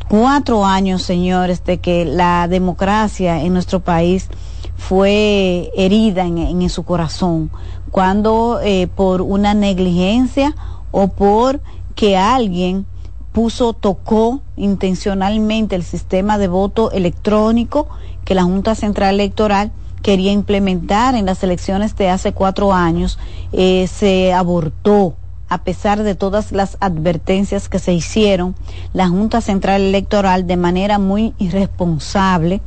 cuatro 0.09 0.65
años, 0.65 1.03
señores, 1.03 1.65
de 1.65 1.79
que 1.79 2.05
la 2.05 2.49
democracia 2.49 3.43
en 3.43 3.53
nuestro 3.53 3.81
país 3.81 4.29
fue 4.77 5.71
herida 5.77 6.27
en, 6.27 6.69
su 6.69 6.83
corazón, 6.83 7.51
cuando 7.91 8.61
eh, 8.63 8.89
por 8.89 9.23
una 9.23 9.55
negligencia 9.55 10.55
o 10.91 11.09
por 11.09 11.61
que 11.95 12.17
alguien 12.17 12.87
puso, 13.33 13.73
tocó 13.73 14.41
intencionalmente 14.57 15.75
el 15.75 15.83
sistema 15.83 16.39
de 16.39 16.49
voto 16.49 16.93
electrónico 16.93 17.89
que 18.25 18.35
la 18.35 18.45
Junta 18.45 18.75
Central 18.75 19.15
Electoral 19.17 19.73
quería 20.03 20.33
implementar 20.33 21.15
en 21.15 21.27
las 21.27 21.43
elecciones 21.43 21.97
de 21.97 22.11
hace 22.11 22.33
cuatro 22.33 22.73
años, 22.73 23.19
eh, 23.53 23.89
se 23.89 24.33
abortó 24.33 25.15
a 25.49 25.59
pesar 25.59 26.03
de 26.03 26.15
todas 26.15 26.53
las 26.53 26.77
advertencias 26.81 27.69
que 27.69 27.79
se 27.79 27.93
hicieron, 27.93 28.55
la 28.93 29.09
Junta 29.09 29.41
Central 29.41 29.83
Electoral 29.83 30.47
de 30.47 30.57
manera 30.57 30.99
muy 30.99 31.35
irresponsable 31.39 32.61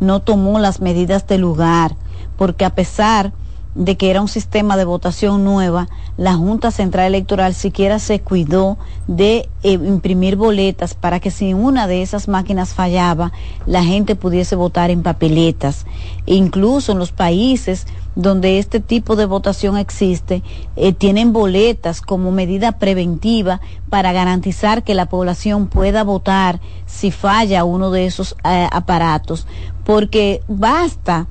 no 0.00 0.20
tomó 0.20 0.58
las 0.58 0.80
medidas 0.80 1.26
de 1.26 1.38
lugar, 1.38 1.96
porque 2.36 2.64
a 2.64 2.70
pesar 2.70 3.26
de 3.26 3.47
que 3.84 4.10
era 4.10 4.20
un 4.20 4.28
sistema 4.28 4.76
de 4.76 4.84
votación 4.84 5.44
nueva, 5.44 5.88
la 6.16 6.34
Junta 6.34 6.70
Central 6.70 7.06
Electoral 7.06 7.54
siquiera 7.54 7.98
se 7.98 8.20
cuidó 8.20 8.76
de 9.06 9.48
eh, 9.62 9.72
imprimir 9.72 10.36
boletas 10.36 10.94
para 10.94 11.20
que 11.20 11.30
si 11.30 11.54
una 11.54 11.86
de 11.86 12.02
esas 12.02 12.26
máquinas 12.26 12.74
fallaba, 12.74 13.32
la 13.66 13.84
gente 13.84 14.16
pudiese 14.16 14.56
votar 14.56 14.90
en 14.90 15.02
papeletas. 15.02 15.86
Incluso 16.26 16.92
en 16.92 16.98
los 16.98 17.12
países 17.12 17.86
donde 18.16 18.58
este 18.58 18.80
tipo 18.80 19.14
de 19.14 19.26
votación 19.26 19.78
existe, 19.78 20.42
eh, 20.74 20.92
tienen 20.92 21.32
boletas 21.32 22.00
como 22.00 22.32
medida 22.32 22.72
preventiva 22.72 23.60
para 23.90 24.12
garantizar 24.12 24.82
que 24.82 24.94
la 24.94 25.06
población 25.06 25.68
pueda 25.68 26.02
votar 26.02 26.60
si 26.86 27.12
falla 27.12 27.62
uno 27.62 27.92
de 27.92 28.06
esos 28.06 28.34
eh, 28.42 28.68
aparatos, 28.72 29.46
porque 29.84 30.42
basta 30.48 31.28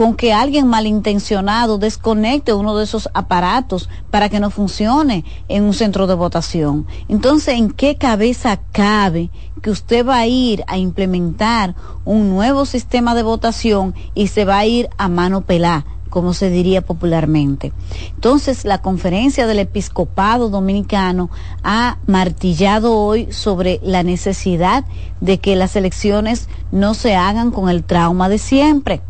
con 0.00 0.14
que 0.14 0.32
alguien 0.32 0.66
malintencionado 0.66 1.76
desconecte 1.76 2.54
uno 2.54 2.74
de 2.74 2.84
esos 2.84 3.10
aparatos 3.12 3.90
para 4.10 4.30
que 4.30 4.40
no 4.40 4.48
funcione 4.48 5.26
en 5.46 5.64
un 5.64 5.74
centro 5.74 6.06
de 6.06 6.14
votación. 6.14 6.86
Entonces, 7.08 7.56
¿en 7.58 7.70
qué 7.70 7.96
cabeza 7.96 8.60
cabe 8.72 9.28
que 9.60 9.68
usted 9.68 10.06
va 10.06 10.16
a 10.16 10.26
ir 10.26 10.64
a 10.68 10.78
implementar 10.78 11.74
un 12.06 12.30
nuevo 12.30 12.64
sistema 12.64 13.14
de 13.14 13.24
votación 13.24 13.94
y 14.14 14.28
se 14.28 14.46
va 14.46 14.56
a 14.56 14.64
ir 14.64 14.88
a 14.96 15.10
mano 15.10 15.42
pelá? 15.42 15.84
como 16.08 16.34
se 16.34 16.50
diría 16.50 16.82
popularmente. 16.82 17.72
Entonces, 18.16 18.64
la 18.64 18.82
conferencia 18.82 19.46
del 19.46 19.60
episcopado 19.60 20.48
dominicano 20.48 21.30
ha 21.62 21.98
martillado 22.08 22.96
hoy 22.96 23.30
sobre 23.30 23.78
la 23.84 24.02
necesidad 24.02 24.84
de 25.20 25.38
que 25.38 25.54
las 25.54 25.76
elecciones 25.76 26.48
no 26.72 26.94
se 26.94 27.14
hagan 27.14 27.52
con 27.52 27.68
el 27.68 27.84
trauma 27.84 28.28
de 28.28 28.38
siempre 28.38 29.02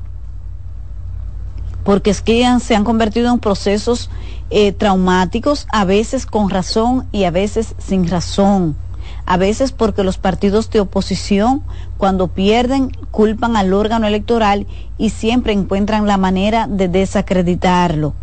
porque 1.85 2.11
es 2.11 2.21
que 2.21 2.47
se 2.61 2.75
han 2.75 2.85
convertido 2.85 3.33
en 3.33 3.39
procesos 3.39 4.11
eh, 4.51 4.73
traumáticos, 4.73 5.67
a 5.73 5.85
veces 5.85 6.27
con 6.27 6.51
razón 6.51 7.07
y 7.13 7.25
a 7.25 7.31
veces 7.31 7.75
sin 7.79 8.09
razón. 8.09 8.77
A 9.27 9.37
veces 9.37 9.73
porque 9.73 10.03
los 10.03 10.19
partidos 10.19 10.71
de 10.71 10.81
oposición, 10.81 11.63
cuando 11.99 12.29
pierden, 12.29 12.91
culpan 13.11 13.57
al 13.57 13.73
órgano 13.73 14.07
electoral 14.07 14.67
y 14.99 15.11
siempre 15.11 15.53
encuentran 15.53 16.07
la 16.07 16.17
manera 16.17 16.67
de 16.67 16.89
desacreditarlo. 16.89 18.15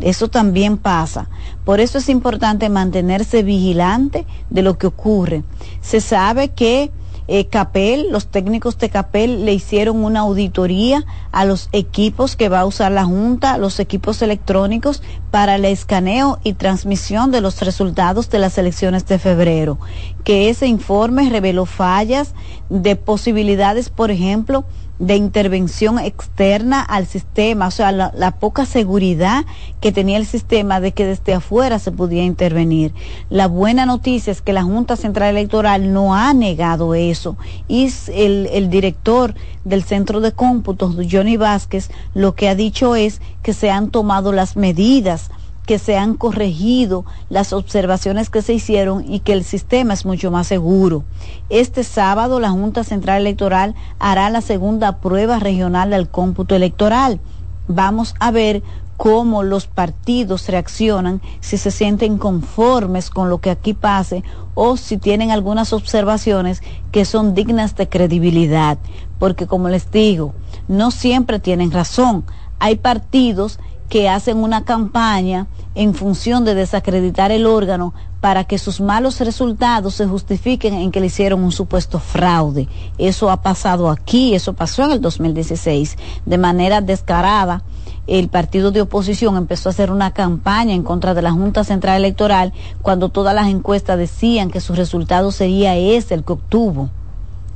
Eso 0.00 0.28
también 0.28 0.78
pasa. 0.78 1.28
Por 1.64 1.80
eso 1.80 1.98
es 1.98 2.08
importante 2.08 2.68
mantenerse 2.68 3.42
vigilante 3.42 4.26
de 4.50 4.62
lo 4.62 4.76
que 4.76 4.88
ocurre. 4.88 5.42
Se 5.80 6.00
sabe 6.00 6.48
que 6.48 6.90
eh, 7.34 7.46
Capel, 7.46 8.08
los 8.10 8.26
técnicos 8.26 8.76
de 8.76 8.90
Capel 8.90 9.46
le 9.46 9.54
hicieron 9.54 10.04
una 10.04 10.20
auditoría 10.20 11.06
a 11.30 11.46
los 11.46 11.70
equipos 11.72 12.36
que 12.36 12.50
va 12.50 12.60
a 12.60 12.66
usar 12.66 12.92
la 12.92 13.06
Junta, 13.06 13.56
los 13.56 13.80
equipos 13.80 14.20
electrónicos 14.20 15.02
para 15.30 15.54
el 15.54 15.64
escaneo 15.64 16.40
y 16.44 16.52
transmisión 16.52 17.30
de 17.30 17.40
los 17.40 17.62
resultados 17.62 18.28
de 18.28 18.38
las 18.38 18.58
elecciones 18.58 19.06
de 19.06 19.18
febrero. 19.18 19.78
Que 20.24 20.50
ese 20.50 20.66
informe 20.66 21.30
reveló 21.30 21.64
fallas 21.64 22.34
de 22.68 22.96
posibilidades, 22.96 23.88
por 23.88 24.10
ejemplo, 24.10 24.66
de 25.02 25.16
intervención 25.16 25.98
externa 25.98 26.80
al 26.80 27.08
sistema, 27.08 27.66
o 27.66 27.70
sea, 27.72 27.90
la, 27.90 28.30
poca 28.38 28.66
seguridad 28.66 29.44
que 29.80 29.90
tenía 29.90 30.16
el 30.16 30.26
sistema 30.26 30.78
de 30.78 30.92
que 30.92 31.04
desde 31.04 31.34
afuera 31.34 31.80
se 31.80 31.90
podía 31.90 32.22
intervenir. 32.22 32.94
La 33.28 33.48
buena 33.48 33.84
noticia 33.84 34.30
es 34.30 34.42
que 34.42 34.52
la 34.52 34.62
Junta 34.62 34.94
Central 34.94 35.30
Electoral 35.30 35.92
no 35.92 36.14
ha 36.14 36.32
negado 36.34 36.94
eso 36.94 37.36
y 37.66 37.92
el, 38.14 38.48
el 38.52 38.70
director 38.70 39.34
del 39.64 39.82
Centro 39.82 40.20
de 40.20 40.30
Cómputos, 40.30 40.94
Johnny 41.10 41.36
Vázquez, 41.36 41.90
lo 42.14 42.36
que 42.36 42.48
ha 42.48 42.54
dicho 42.54 42.94
es 42.94 43.20
que 43.42 43.54
se 43.54 43.72
han 43.72 43.90
tomado 43.90 44.30
las 44.30 44.56
medidas 44.56 45.30
que 45.66 45.78
se 45.78 45.96
han 45.96 46.14
corregido 46.14 47.04
las 47.28 47.52
observaciones 47.52 48.30
que 48.30 48.42
se 48.42 48.54
hicieron 48.54 49.04
y 49.10 49.20
que 49.20 49.32
el 49.32 49.44
sistema 49.44 49.94
es 49.94 50.04
mucho 50.04 50.30
más 50.30 50.46
seguro. 50.46 51.04
Este 51.48 51.84
sábado 51.84 52.40
la 52.40 52.50
Junta 52.50 52.84
Central 52.84 53.20
Electoral 53.20 53.74
hará 53.98 54.28
la 54.30 54.40
segunda 54.40 54.98
prueba 54.98 55.38
regional 55.38 55.90
del 55.90 56.08
cómputo 56.08 56.54
electoral. 56.54 57.20
Vamos 57.68 58.14
a 58.18 58.30
ver 58.30 58.62
cómo 58.96 59.42
los 59.42 59.66
partidos 59.66 60.48
reaccionan, 60.48 61.20
si 61.40 61.58
se 61.58 61.70
sienten 61.70 62.18
conformes 62.18 63.10
con 63.10 63.30
lo 63.30 63.38
que 63.38 63.50
aquí 63.50 63.74
pase 63.74 64.22
o 64.54 64.76
si 64.76 64.96
tienen 64.96 65.30
algunas 65.30 65.72
observaciones 65.72 66.62
que 66.92 67.04
son 67.04 67.34
dignas 67.34 67.74
de 67.74 67.88
credibilidad. 67.88 68.78
Porque 69.18 69.46
como 69.46 69.68
les 69.68 69.90
digo, 69.90 70.34
no 70.68 70.90
siempre 70.90 71.40
tienen 71.40 71.72
razón. 71.72 72.24
Hay 72.58 72.76
partidos 72.76 73.58
que 73.92 74.08
hacen 74.08 74.38
una 74.38 74.64
campaña 74.64 75.48
en 75.74 75.92
función 75.92 76.46
de 76.46 76.54
desacreditar 76.54 77.30
el 77.30 77.44
órgano 77.44 77.92
para 78.22 78.44
que 78.44 78.56
sus 78.56 78.80
malos 78.80 79.20
resultados 79.20 79.96
se 79.96 80.06
justifiquen 80.06 80.72
en 80.72 80.90
que 80.90 80.98
le 80.98 81.08
hicieron 81.08 81.44
un 81.44 81.52
supuesto 81.52 81.98
fraude. 81.98 82.68
Eso 82.96 83.28
ha 83.30 83.42
pasado 83.42 83.90
aquí, 83.90 84.34
eso 84.34 84.54
pasó 84.54 84.84
en 84.86 84.92
el 84.92 85.02
2016. 85.02 85.98
De 86.24 86.38
manera 86.38 86.80
descarada, 86.80 87.64
el 88.06 88.30
partido 88.30 88.70
de 88.70 88.80
oposición 88.80 89.36
empezó 89.36 89.68
a 89.68 89.72
hacer 89.72 89.90
una 89.90 90.12
campaña 90.12 90.72
en 90.72 90.84
contra 90.84 91.12
de 91.12 91.20
la 91.20 91.32
Junta 91.32 91.62
Central 91.62 91.98
Electoral 91.98 92.54
cuando 92.80 93.10
todas 93.10 93.34
las 93.34 93.48
encuestas 93.48 93.98
decían 93.98 94.50
que 94.50 94.62
su 94.62 94.72
resultado 94.72 95.32
sería 95.32 95.76
ese 95.76 96.14
el 96.14 96.24
que 96.24 96.32
obtuvo 96.32 96.88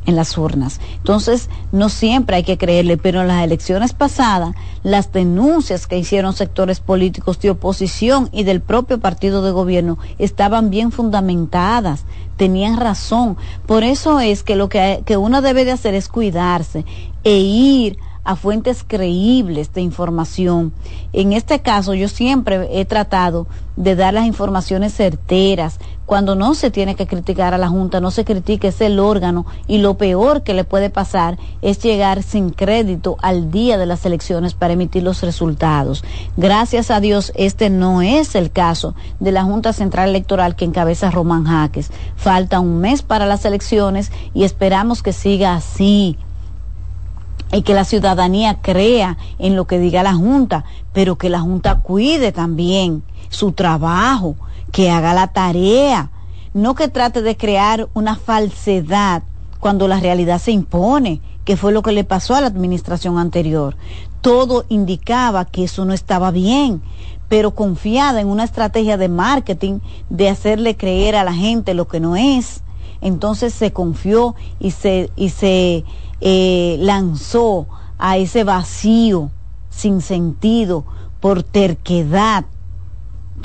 en 0.07 0.17
las 0.17 0.39
urnas. 0.39 0.81
Entonces, 0.97 1.51
no 1.73 1.89
siempre 1.89 2.37
hay 2.37 2.43
que 2.45 2.59
creerle, 2.59 2.97
pero 2.97 3.21
en 3.21 3.29
las 3.29 3.45
elecciones 3.45 3.93
pasadas, 3.93 4.55
las 4.83 5.13
denuncias 5.13 5.87
que 5.87 5.99
hicieron 5.99 6.33
sectores 6.33 6.81
políticos 6.81 7.39
de 7.41 7.51
oposición 7.51 8.29
y 8.33 8.45
del 8.45 8.61
propio 8.61 8.99
partido 8.99 9.43
de 9.43 9.51
gobierno 9.51 9.99
estaban 10.19 10.71
bien 10.71 10.93
fundamentadas, 10.93 12.05
tenían 12.37 12.77
razón. 12.77 13.37
Por 13.67 13.85
eso 13.85 14.21
es 14.21 14.43
que 14.43 14.57
lo 14.57 14.69
que, 14.69 15.03
que 15.05 15.17
uno 15.17 15.43
debe 15.43 15.65
de 15.65 15.73
hacer 15.73 15.95
es 15.95 16.09
cuidarse 16.09 16.85
e 17.25 17.39
ir 17.39 17.99
a 18.27 18.35
fuentes 18.35 18.85
creíbles 18.87 19.73
de 19.73 19.81
información. 19.81 20.73
En 21.13 21.33
este 21.33 21.61
caso, 21.61 21.95
yo 21.95 22.09
siempre 22.09 22.69
he 22.73 22.85
tratado 22.85 23.47
de 23.77 23.95
dar 23.95 24.15
las 24.15 24.27
informaciones 24.27 24.95
certeras. 24.95 25.79
Cuando 26.07 26.37
no 26.37 26.55
se 26.55 26.71
tiene 26.71 26.95
que 26.95 27.09
criticar 27.09 27.53
a 27.53 27.59
la 27.59 27.69
Junta, 27.69 28.01
no 28.01 28.13
se 28.13 28.25
critique, 28.25 28.69
es 28.69 28.81
el 28.81 29.01
órgano 29.01 29.45
y 29.67 29.79
lo 29.79 29.95
peor 29.95 30.45
que 30.45 30.55
le 30.55 30.63
puede 30.63 30.89
pasar 30.89 31.37
es 31.63 31.81
llegar 31.81 32.23
sin 32.23 32.51
crédito 32.51 33.17
al 33.23 33.51
día 33.51 33.77
de 33.77 33.87
las 33.87 34.07
elecciones 34.07 34.55
para 34.55 34.75
emitir 34.75 35.03
los 35.03 35.23
resultados. 35.23 36.05
Gracias 36.37 36.93
a 36.93 37.01
Dios, 37.01 37.33
este 37.35 37.71
no 37.71 38.03
es 38.03 38.37
el 38.37 38.53
caso 38.53 38.95
de 39.19 39.33
la 39.33 39.43
Junta 39.43 39.73
Central 39.73 40.11
Electoral 40.11 40.55
que 40.55 40.65
encabeza 40.65 41.11
Román 41.11 41.45
Jaques. 41.45 41.91
Falta 42.15 42.61
un 42.61 42.79
mes 42.79 43.03
para 43.03 43.27
las 43.27 43.45
elecciones 43.45 44.13
y 44.33 44.45
esperamos 44.45 45.03
que 45.03 45.13
siga 45.13 45.57
así 45.57 46.17
y 47.53 47.63
que 47.63 47.75
la 47.75 47.85
ciudadanía 47.85 48.59
crea 48.63 49.19
en 49.39 49.57
lo 49.57 49.67
que 49.67 49.81
diga 49.81 50.05
la 50.05 50.15
Junta, 50.15 50.65
pero 50.93 51.17
que 51.17 51.31
la 51.31 51.41
Junta 51.41 51.81
cuide 51.81 52.31
también 52.31 53.03
su 53.29 53.53
trabajo, 53.53 54.37
que 54.77 54.91
haga 54.91 55.15
la 55.15 55.29
tarea, 55.29 56.11
no 56.53 56.75
que 56.75 56.89
trate 56.89 57.23
de 57.23 57.35
crear 57.39 57.89
una 57.95 58.15
falsedad 58.15 59.23
cuando 59.59 59.89
la 59.89 60.01
realidad 60.01 60.39
se 60.39 60.53
impone, 60.53 61.23
que 61.47 61.57
fue 61.57 61.73
lo 61.73 61.81
que 61.81 61.93
le 61.93 62.05
pasó 62.05 62.35
a 62.35 62.43
la 62.43 62.49
administración 62.49 63.17
anterior. 63.17 63.75
Todo 64.21 64.67
indicaba 64.69 65.47
que 65.47 65.65
eso 65.65 65.87
no 65.87 65.95
estaba 65.95 66.31
bien, 66.31 66.83
pero 67.27 67.55
confiada 67.55 68.21
en 68.21 68.27
una 68.27 68.45
estrategia 68.45 68.99
de 68.99 69.09
marketing 69.09 69.79
de 70.11 70.29
hacerle 70.29 70.77
creer 70.77 71.17
a 71.17 71.25
la 71.25 71.33
gente 71.33 71.73
lo 71.73 71.89
que 71.89 71.99
no 71.99 72.15
es. 72.15 72.63
Entonces 73.01 73.55
se 73.55 73.73
confió 73.73 74.35
y 74.61 74.73
se, 74.73 75.11
y 75.17 75.31
se 75.31 75.87
eh, 76.21 76.77
lanzó 76.81 77.67
a 77.97 78.19
ese 78.19 78.45
vacío 78.45 79.31
sin 79.71 80.03
sentido 80.03 80.85
por 81.21 81.43
terquedad. 81.43 82.45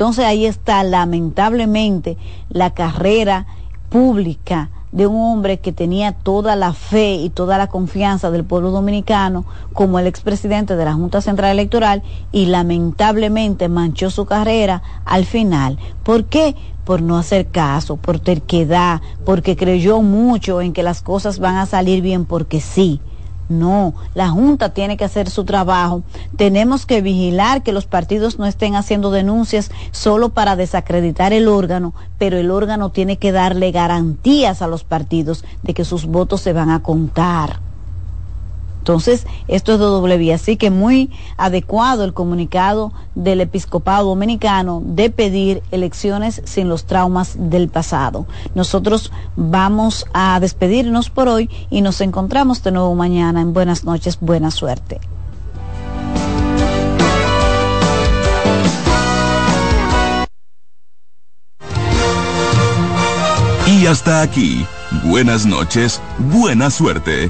Entonces 0.01 0.25
ahí 0.25 0.47
está 0.47 0.83
lamentablemente 0.83 2.17
la 2.49 2.71
carrera 2.71 3.45
pública 3.89 4.71
de 4.91 5.05
un 5.05 5.21
hombre 5.21 5.59
que 5.59 5.73
tenía 5.73 6.11
toda 6.11 6.55
la 6.55 6.73
fe 6.73 7.13
y 7.13 7.29
toda 7.29 7.59
la 7.59 7.67
confianza 7.67 8.31
del 8.31 8.43
pueblo 8.43 8.71
dominicano 8.71 9.45
como 9.73 9.99
el 9.99 10.07
expresidente 10.07 10.75
de 10.75 10.85
la 10.85 10.95
Junta 10.95 11.21
Central 11.21 11.51
Electoral 11.51 12.01
y 12.31 12.47
lamentablemente 12.47 13.69
manchó 13.69 14.09
su 14.09 14.25
carrera 14.25 14.81
al 15.05 15.25
final. 15.25 15.77
¿Por 16.01 16.25
qué? 16.25 16.55
por 16.83 17.03
no 17.03 17.19
hacer 17.19 17.49
caso, 17.49 17.95
por 17.95 18.19
terquedad, 18.19 19.01
porque 19.23 19.55
creyó 19.55 20.01
mucho 20.01 20.61
en 20.61 20.73
que 20.73 20.81
las 20.81 21.03
cosas 21.03 21.37
van 21.37 21.57
a 21.57 21.67
salir 21.67 22.01
bien 22.01 22.25
porque 22.25 22.59
sí. 22.59 22.99
No, 23.51 23.93
la 24.15 24.29
Junta 24.29 24.73
tiene 24.73 24.97
que 24.97 25.05
hacer 25.05 25.29
su 25.29 25.45
trabajo. 25.45 26.03
Tenemos 26.37 26.85
que 26.85 27.01
vigilar 27.01 27.61
que 27.61 27.73
los 27.73 27.85
partidos 27.85 28.39
no 28.39 28.45
estén 28.45 28.75
haciendo 28.75 29.11
denuncias 29.11 29.71
solo 29.91 30.29
para 30.29 30.55
desacreditar 30.55 31.33
el 31.33 31.47
órgano, 31.47 31.93
pero 32.17 32.37
el 32.37 32.49
órgano 32.49 32.89
tiene 32.89 33.17
que 33.17 33.31
darle 33.31 33.71
garantías 33.71 34.61
a 34.61 34.67
los 34.67 34.83
partidos 34.83 35.43
de 35.61 35.73
que 35.73 35.85
sus 35.85 36.05
votos 36.05 36.41
se 36.41 36.53
van 36.53 36.69
a 36.69 36.81
contar. 36.81 37.70
Entonces, 38.81 39.27
esto 39.47 39.73
es 39.73 39.79
doble 39.79 40.17
vía. 40.17 40.35
Así 40.35 40.57
que 40.57 40.71
muy 40.71 41.11
adecuado 41.37 42.03
el 42.03 42.13
comunicado 42.13 42.91
del 43.13 43.41
episcopado 43.41 44.07
dominicano 44.07 44.81
de 44.83 45.11
pedir 45.11 45.61
elecciones 45.69 46.41
sin 46.45 46.67
los 46.67 46.85
traumas 46.85 47.35
del 47.37 47.69
pasado. 47.69 48.25
Nosotros 48.55 49.11
vamos 49.35 50.07
a 50.13 50.39
despedirnos 50.39 51.11
por 51.11 51.27
hoy 51.27 51.47
y 51.69 51.81
nos 51.81 52.01
encontramos 52.01 52.63
de 52.63 52.71
nuevo 52.71 52.95
mañana 52.95 53.41
en 53.41 53.53
Buenas 53.53 53.83
noches, 53.83 54.17
buena 54.19 54.49
suerte. 54.49 54.99
Y 63.67 63.85
hasta 63.85 64.21
aquí, 64.21 64.65
buenas 65.03 65.45
noches, 65.45 66.01
buena 66.17 66.71
suerte 66.71 67.29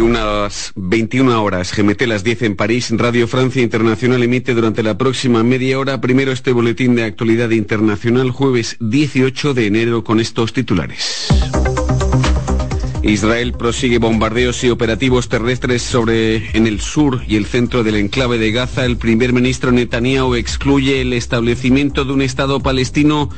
Unas 0.00 0.72
21 0.74 1.42
horas, 1.42 1.76
GMT 1.76 2.02
las 2.06 2.24
10 2.24 2.42
en 2.42 2.56
París, 2.56 2.90
Radio 2.96 3.28
Francia 3.28 3.62
Internacional 3.62 4.22
emite 4.22 4.54
durante 4.54 4.82
la 4.82 4.96
próxima 4.96 5.42
media 5.42 5.78
hora 5.78 6.00
primero 6.00 6.32
este 6.32 6.52
boletín 6.52 6.94
de 6.94 7.04
actualidad 7.04 7.50
internacional 7.50 8.30
jueves 8.30 8.76
18 8.80 9.52
de 9.52 9.66
enero 9.66 10.02
con 10.02 10.18
estos 10.18 10.54
titulares. 10.54 11.28
Israel 13.02 13.52
prosigue 13.52 13.98
bombardeos 13.98 14.64
y 14.64 14.70
operativos 14.70 15.28
terrestres 15.28 15.82
sobre 15.82 16.56
en 16.56 16.66
el 16.66 16.80
sur 16.80 17.20
y 17.28 17.36
el 17.36 17.44
centro 17.44 17.84
del 17.84 17.96
enclave 17.96 18.38
de 18.38 18.50
Gaza. 18.50 18.86
El 18.86 18.96
primer 18.96 19.34
ministro 19.34 19.72
Netanyahu 19.72 20.36
excluye 20.36 21.02
el 21.02 21.12
establecimiento 21.12 22.04
de 22.04 22.12
un 22.12 22.22
Estado 22.22 22.60
palestino 22.60 23.28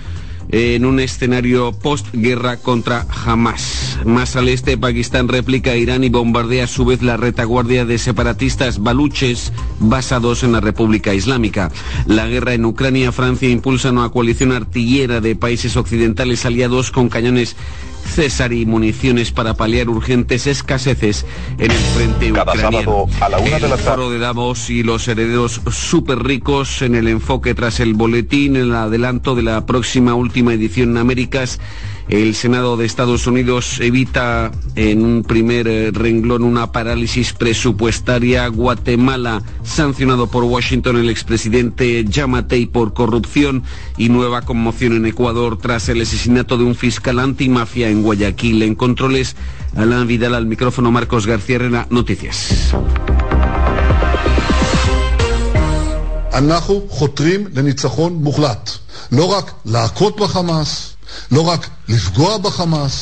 en 0.50 0.84
un 0.84 1.00
escenario 1.00 1.72
postguerra 1.72 2.56
contra 2.58 3.06
Hamas. 3.24 3.98
Más 4.04 4.36
al 4.36 4.48
este, 4.48 4.76
Pakistán 4.76 5.28
replica 5.28 5.72
a 5.72 5.76
Irán 5.76 6.04
y 6.04 6.08
bombardea 6.08 6.64
a 6.64 6.68
su 6.68 6.84
vez 6.84 7.02
la 7.02 7.16
retaguardia 7.16 7.84
de 7.84 7.98
separatistas 7.98 8.82
baluches 8.82 9.52
basados 9.80 10.42
en 10.42 10.52
la 10.52 10.60
República 10.60 11.14
Islámica. 11.14 11.70
La 12.06 12.26
guerra 12.26 12.54
en 12.54 12.64
Ucrania, 12.64 13.12
Francia 13.12 13.48
impulsa 13.48 13.90
una 13.90 14.08
coalición 14.10 14.52
artillera 14.52 15.20
de 15.20 15.36
países 15.36 15.76
occidentales 15.76 16.44
aliados 16.44 16.90
con 16.90 17.08
cañones 17.08 17.56
César 18.04 18.52
y 18.52 18.66
municiones 18.66 19.32
para 19.32 19.54
paliar 19.54 19.88
urgentes 19.88 20.46
escaseces 20.46 21.26
en 21.58 21.70
el 21.70 21.76
frente 21.76 22.32
Cada 22.32 22.54
sábado 22.54 23.06
a 23.20 23.28
la 23.28 23.38
una 23.38 23.56
el 23.56 23.62
de 23.62 23.68
la 23.68 23.76
de 23.76 24.18
Davos 24.18 24.70
y 24.70 24.82
los 24.82 25.08
herederos 25.08 25.60
súper 25.70 26.22
ricos 26.22 26.82
en 26.82 26.94
el 26.94 27.08
enfoque 27.08 27.54
tras 27.54 27.80
el 27.80 27.94
boletín, 27.94 28.56
el 28.56 28.74
adelanto 28.74 29.34
de 29.34 29.42
la 29.42 29.66
próxima 29.66 30.14
última 30.14 30.52
edición 30.52 30.90
en 30.90 30.98
Américas. 30.98 31.60
El 32.09 32.33
Senado 32.33 32.75
de 32.75 32.85
Estados 32.85 33.27
Unidos 33.27 33.79
evita 33.79 34.51
en 34.75 35.05
un 35.05 35.23
primer 35.23 35.67
eh, 35.67 35.91
renglón 35.91 36.43
una 36.43 36.71
parálisis 36.71 37.33
presupuestaria. 37.33 38.47
Guatemala, 38.47 39.43
sancionado 39.63 40.27
por 40.27 40.43
Washington 40.43 40.97
el 40.97 41.09
expresidente 41.09 42.03
Yamatei 42.05 42.65
por 42.65 42.93
corrupción 42.93 43.63
y 43.97 44.09
nueva 44.09 44.41
conmoción 44.41 44.93
en 44.93 45.05
Ecuador 45.05 45.59
tras 45.59 45.87
el 45.89 46.01
asesinato 46.01 46.57
de 46.57 46.63
un 46.63 46.73
fiscal 46.73 47.19
antimafia 47.19 47.89
en 47.89 48.01
Guayaquil. 48.01 48.63
En 48.63 48.73
controles, 48.73 49.35
Alain 49.75 50.07
Vidal 50.07 50.33
al 50.33 50.47
micrófono, 50.47 50.91
Marcos 50.91 51.27
García 51.27 51.59
Rena, 51.59 51.87
Noticias. 51.91 52.73
אנחנו 56.33 56.87
חותרים 56.89 57.47
לניצחון 57.53 58.13
מוחלט. 58.13 58.69
לא 59.11 59.25
רק 59.25 59.51
להכות 59.65 60.19
בחמאס, 60.19 60.93
לא 61.31 61.41
רק 61.41 61.69
לפגוע 61.82 61.82
בחמאס, 61.82 61.82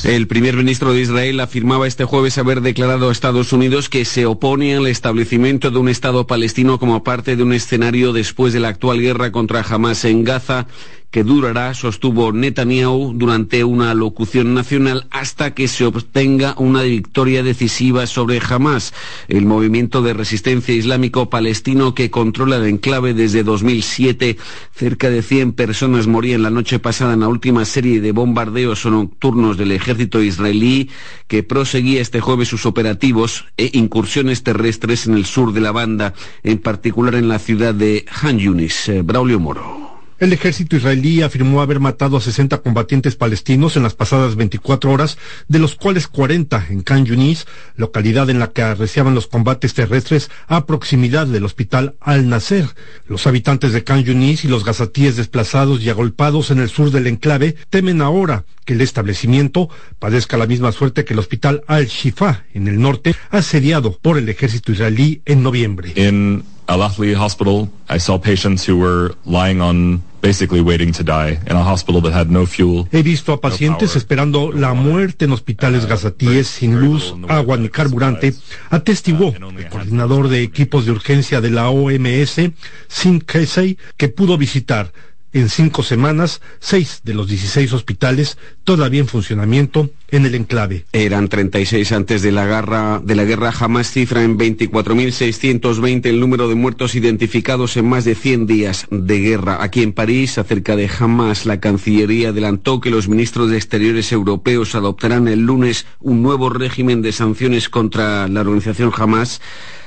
El 0.05 0.27
primer 0.27 0.57
ministro 0.57 0.93
de 0.93 1.01
Israel 1.03 1.39
afirmaba 1.39 1.87
este 1.87 2.05
jueves 2.05 2.37
haber 2.39 2.63
declarado 2.63 3.09
a 3.09 3.13
Estados 3.13 3.53
Unidos 3.53 3.89
que 3.89 4.05
se 4.05 4.27
opone 4.27 4.75
al 4.75 4.89
establecimiento 4.89 5.71
de 5.71 5.79
un 5.79 5.89
Estado 5.89 6.27
palestino 6.27 6.81
como 6.81 7.05
parte 7.05 7.37
de 7.37 7.45
un 7.45 7.53
escenario 7.53 8.13
después 8.13 8.53
de 8.53 8.59
la 8.59 8.69
actual 8.69 9.01
guerra 9.01 9.31
contra 9.31 9.61
Hamas 9.61 10.05
en 10.05 10.25
Gaza 10.25 10.67
que 11.13 11.25
durará, 11.25 11.75
sostuvo 11.75 12.33
Netanyahu 12.33 13.13
durante 13.15 13.65
una 13.65 13.93
locución 13.93 14.55
nacional 14.55 15.07
hasta 15.11 15.53
que 15.53 15.69
se 15.69 15.85
obtenga 15.85 16.55
una 16.57 16.83
victoria 16.85 17.43
decisiva 17.43 18.07
sobre 18.07 18.41
Hamas, 18.41 18.95
el 19.29 19.45
movimiento 19.45 20.01
de 20.01 20.15
resistencia 20.15 20.75
islámico 20.75 21.29
palestino 21.29 21.95
que 21.95 22.11
controla 22.11 22.57
el 22.57 22.65
enclave 22.65 23.13
desde 23.13 23.45
2007. 23.45 24.39
Cerca 24.75 25.11
de 25.11 25.21
100 25.21 25.53
personas 25.53 26.07
morían 26.07 26.43
la 26.43 26.51
noche 26.51 26.79
pasada 26.79 27.13
en 27.13 27.21
la 27.21 27.29
última 27.29 27.67
serie 27.67 28.01
de 28.01 28.13
bombardeos 28.13 28.72
nocturnos 28.85 29.57
del 29.57 29.73
ejército 29.73 30.23
israelí 30.23 30.91
que 31.29 31.43
proseguía 31.43 32.01
este 32.01 32.21
jueves 32.21 32.49
sus 32.49 32.67
operativos 32.67 33.47
e 33.57 33.71
incursiones 33.73 34.43
terrestres 34.43 35.07
en 35.07 35.15
el 35.15 35.25
sur 35.25 35.53
de 35.53 35.61
la 35.61 35.73
banda, 35.73 36.15
en 36.43 36.59
particular 36.59 37.15
en 37.15 37.29
la 37.29 37.39
ciudad 37.39 37.75
de 37.75 38.05
Han 38.23 38.39
Yunis. 38.39 38.89
Eh, 38.89 39.03
Braulio 39.03 39.39
Moro. 39.41 39.92
El 40.23 40.33
ejército 40.33 40.77
israelí 40.77 41.21
afirmó 41.21 41.63
haber 41.63 41.81
matado 41.81 42.17
a 42.17 42.21
60 42.21 42.59
combatientes 42.59 43.17
palestinos 43.17 43.77
en 43.77 43.83
las 43.83 43.95
pasadas 43.95 44.37
24 44.37 44.93
horas, 44.93 45.19
de 45.49 45.59
los 45.59 45.75
cuales 45.75 46.07
40 46.07 46.67
en 46.71 46.83
Khan 46.83 47.07
Yunis, 47.07 47.49
localidad 47.75 48.31
en 48.31 48.39
la 48.39 48.53
que 48.53 48.63
arreciaban 48.63 49.17
los 49.17 49.27
combates 49.27 49.75
terrestres 49.75 50.31
a 50.47 50.65
proximidad 50.65 51.27
del 51.27 51.45
hospital 51.45 51.97
Al-Nasser. 51.99 52.69
Los 53.09 53.27
habitantes 53.27 53.73
de 53.73 53.83
Khan 53.83 54.05
Yunis 54.05 54.45
y 54.45 54.49
los 54.49 54.65
gazatíes 54.65 55.17
desplazados 55.17 55.83
y 55.83 55.91
agolpados 55.91 56.53
en 56.53 56.61
el 56.61 56.69
sur 56.69 56.93
del 56.93 57.09
enclave 57.09 57.57
temen 57.69 58.01
ahora 58.01 58.45
que 58.65 58.75
el 58.75 58.81
establecimiento 58.81 59.71
padezca 59.99 60.37
la 60.37 60.47
misma 60.47 60.71
suerte 60.71 61.05
que 61.05 61.15
el 61.15 61.19
hospital 61.19 61.65
Al-Shifa 61.67 62.45
en 62.55 62.69
el 62.69 62.81
norte, 62.81 63.17
asediado 63.31 63.99
por 64.01 64.19
el 64.19 64.29
ejército 64.29 64.71
israelí 64.71 65.21
en 65.25 65.43
noviembre. 65.43 65.95
In 65.97 66.45
Al 66.69 66.81
Ahli 66.81 67.13
Hospital, 67.13 67.69
I 67.91 67.99
saw 67.99 68.19
patients 68.19 68.65
who 68.65 68.77
were 68.77 69.17
lying 69.27 69.61
on 69.61 70.01
basically 70.23 70.63
waiting 70.63 70.93
to 70.93 71.03
die 71.03 71.39
in 71.47 71.57
a 71.57 71.63
hospital 71.63 72.01
that 72.01 72.15
had 72.15 72.31
no 72.31 72.47
fuel. 72.47 72.89
He 72.91 73.03
visto 73.03 73.33
a 73.33 73.41
pacientes 73.41 73.97
esperando 73.97 74.53
la 74.53 74.73
muerte 74.73 75.27
en 75.27 75.33
hospitales 75.33 75.85
gazatíes 75.87 76.47
sin 76.47 76.81
luz, 76.81 77.15
agua 77.29 77.59
ni 77.59 77.69
carburante, 77.69 78.33
atestiguó 78.71 79.35
el 79.37 79.69
coordinador 79.69 80.29
de 80.29 80.43
equipos 80.43 80.87
de 80.87 80.93
urgencia 80.93 81.41
de 81.41 81.51
la 81.51 81.69
OMS, 81.69 82.53
Sim 82.89 83.21
Kesey, 83.21 83.77
que 83.97 84.09
pudo 84.09 84.39
visitar 84.39 84.93
en 85.33 85.49
cinco 85.49 85.83
semanas 85.83 86.41
seis 86.61 87.01
de 87.05 87.15
los 87.15 87.29
16 87.29 87.73
hospitales 87.73 88.39
todavía 88.65 89.01
en 89.01 89.09
funcionamiento 89.09 89.91
en 90.11 90.27
el 90.27 90.35
enclave. 90.35 90.85
Eran 90.93 91.29
36 91.29 91.91
antes 91.93 92.23
de 92.23 92.33
la 92.33 92.47
guerra, 92.47 93.01
de 93.03 93.15
la 93.15 93.25
guerra 93.25 93.51
jamás 93.51 93.91
cifra 93.91 94.23
en 94.23 94.39
24.620 94.39 96.07
el 96.07 96.21
número 96.21 96.49
de 96.49 96.55
muertos 96.55 96.95
identificados 96.95 97.77
en 97.77 97.89
más 97.89 98.05
de 98.05 98.15
100 98.15 98.47
días 98.47 98.87
de 98.91 99.21
guerra. 99.21 99.63
Aquí 99.63 99.83
en 99.83 99.93
París, 99.93 100.39
acerca 100.39 100.77
de 100.77 100.91
Hamas, 100.99 101.47
la 101.47 101.61
Cancillería 101.61 102.29
adelantó 102.29 102.81
que 102.81 102.91
los 102.91 103.09
ministros 103.09 103.51
de 103.51 103.57
Exteriores 103.57 104.13
europeos 104.13 104.75
adoptarán 104.75 105.29
el 105.29 105.41
lunes 105.41 105.87
un 106.01 106.23
nuevo 106.23 106.51
régimen 106.51 107.01
de 107.01 107.13
sanciones 107.13 107.69
contra 107.69 108.29
la 108.29 108.41
organización 108.41 108.93
Hamas 108.95 109.41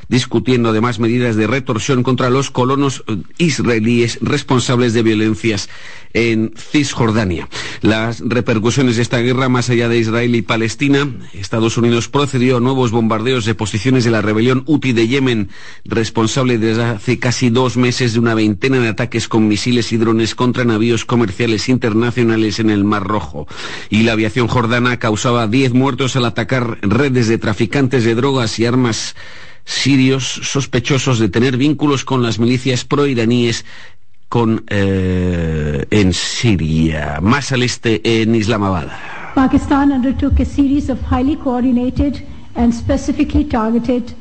discutiendo 0.10 0.70
además 0.70 1.00
medidas 1.00 1.36
de 1.36 1.48
retorsión 1.48 2.04
contra 2.04 2.30
los 2.30 2.52
colonos 2.52 3.04
eh, 3.08 3.18
israelíes 3.38 4.20
responsables 4.22 4.94
de 4.94 5.04
violencias 5.04 5.70
en 6.14 6.54
Cisjordania. 6.56 7.50
Las 7.82 8.22
repercusiones 8.22 8.96
de 8.96 9.02
esta 9.02 9.20
guerra, 9.20 9.50
más 9.50 9.70
allá 9.70 9.90
de 9.90 10.00
Israel 10.00 10.34
y 10.36 10.42
Palestina, 10.42 11.10
Estados 11.34 11.78
Unidos 11.78 12.08
procedió 12.08 12.58
a 12.58 12.62
nuevos 12.62 12.92
bombardeos 12.92 13.44
de 13.46 13.54
posiciones 13.54 14.06
de 14.06 14.12
la 14.12 14.22
rebelión 14.22 14.64
Houthi 14.66 14.94
de 14.94 15.08
Yemen, 15.08 15.50
responsable 15.84 16.58
desde 16.58 16.84
hace 16.84 17.20
casi 17.20 17.50
dos 17.50 17.76
meses 17.76 18.14
de 18.14 18.20
una 18.20 18.34
veintena 18.34 18.80
de 18.80 18.88
ataques 18.88 19.28
con 19.28 19.48
misiles 19.50 19.92
y 19.92 19.98
drones 19.98 20.36
contra 20.36 20.64
navíos 20.64 21.04
comerciales 21.04 21.68
internacionales 21.68 22.60
en 22.60 22.70
el 22.70 22.86
Mar 22.86 23.04
Rojo. 23.04 23.48
Y 23.90 24.04
la 24.04 24.14
aviación 24.14 24.48
jordana 24.48 24.98
causaba 25.00 25.48
diez 25.48 25.74
muertos 25.74 26.16
al 26.16 26.26
atacar 26.26 26.80
redes 26.82 27.28
de 27.28 27.38
traficantes 27.38 28.06
de 28.06 28.16
drogas 28.16 28.58
y 28.60 28.66
armas 28.66 29.16
sirios 29.66 30.24
sospechosos 30.44 31.20
de 31.20 31.30
tener 31.30 31.58
vínculos 31.58 32.06
con 32.06 32.24
las 32.24 32.40
milicias 32.40 32.86
proiraníes 32.86 33.66
con, 34.30 34.64
eh, 34.70 35.86
en 35.90 36.14
Siria, 36.14 37.20
más 37.22 37.52
al 37.52 37.64
este 37.64 38.22
en 38.22 38.36
Islamabad. 38.36 38.88
Pakistan 39.36 39.92
undertook 39.92 40.40
a 40.40 40.46
series 40.46 40.90
of 40.90 41.00
highly 41.12 41.36
coordinated 41.36 42.24
and 42.56 42.74
specifically 42.74 43.44
targeted 43.44 44.16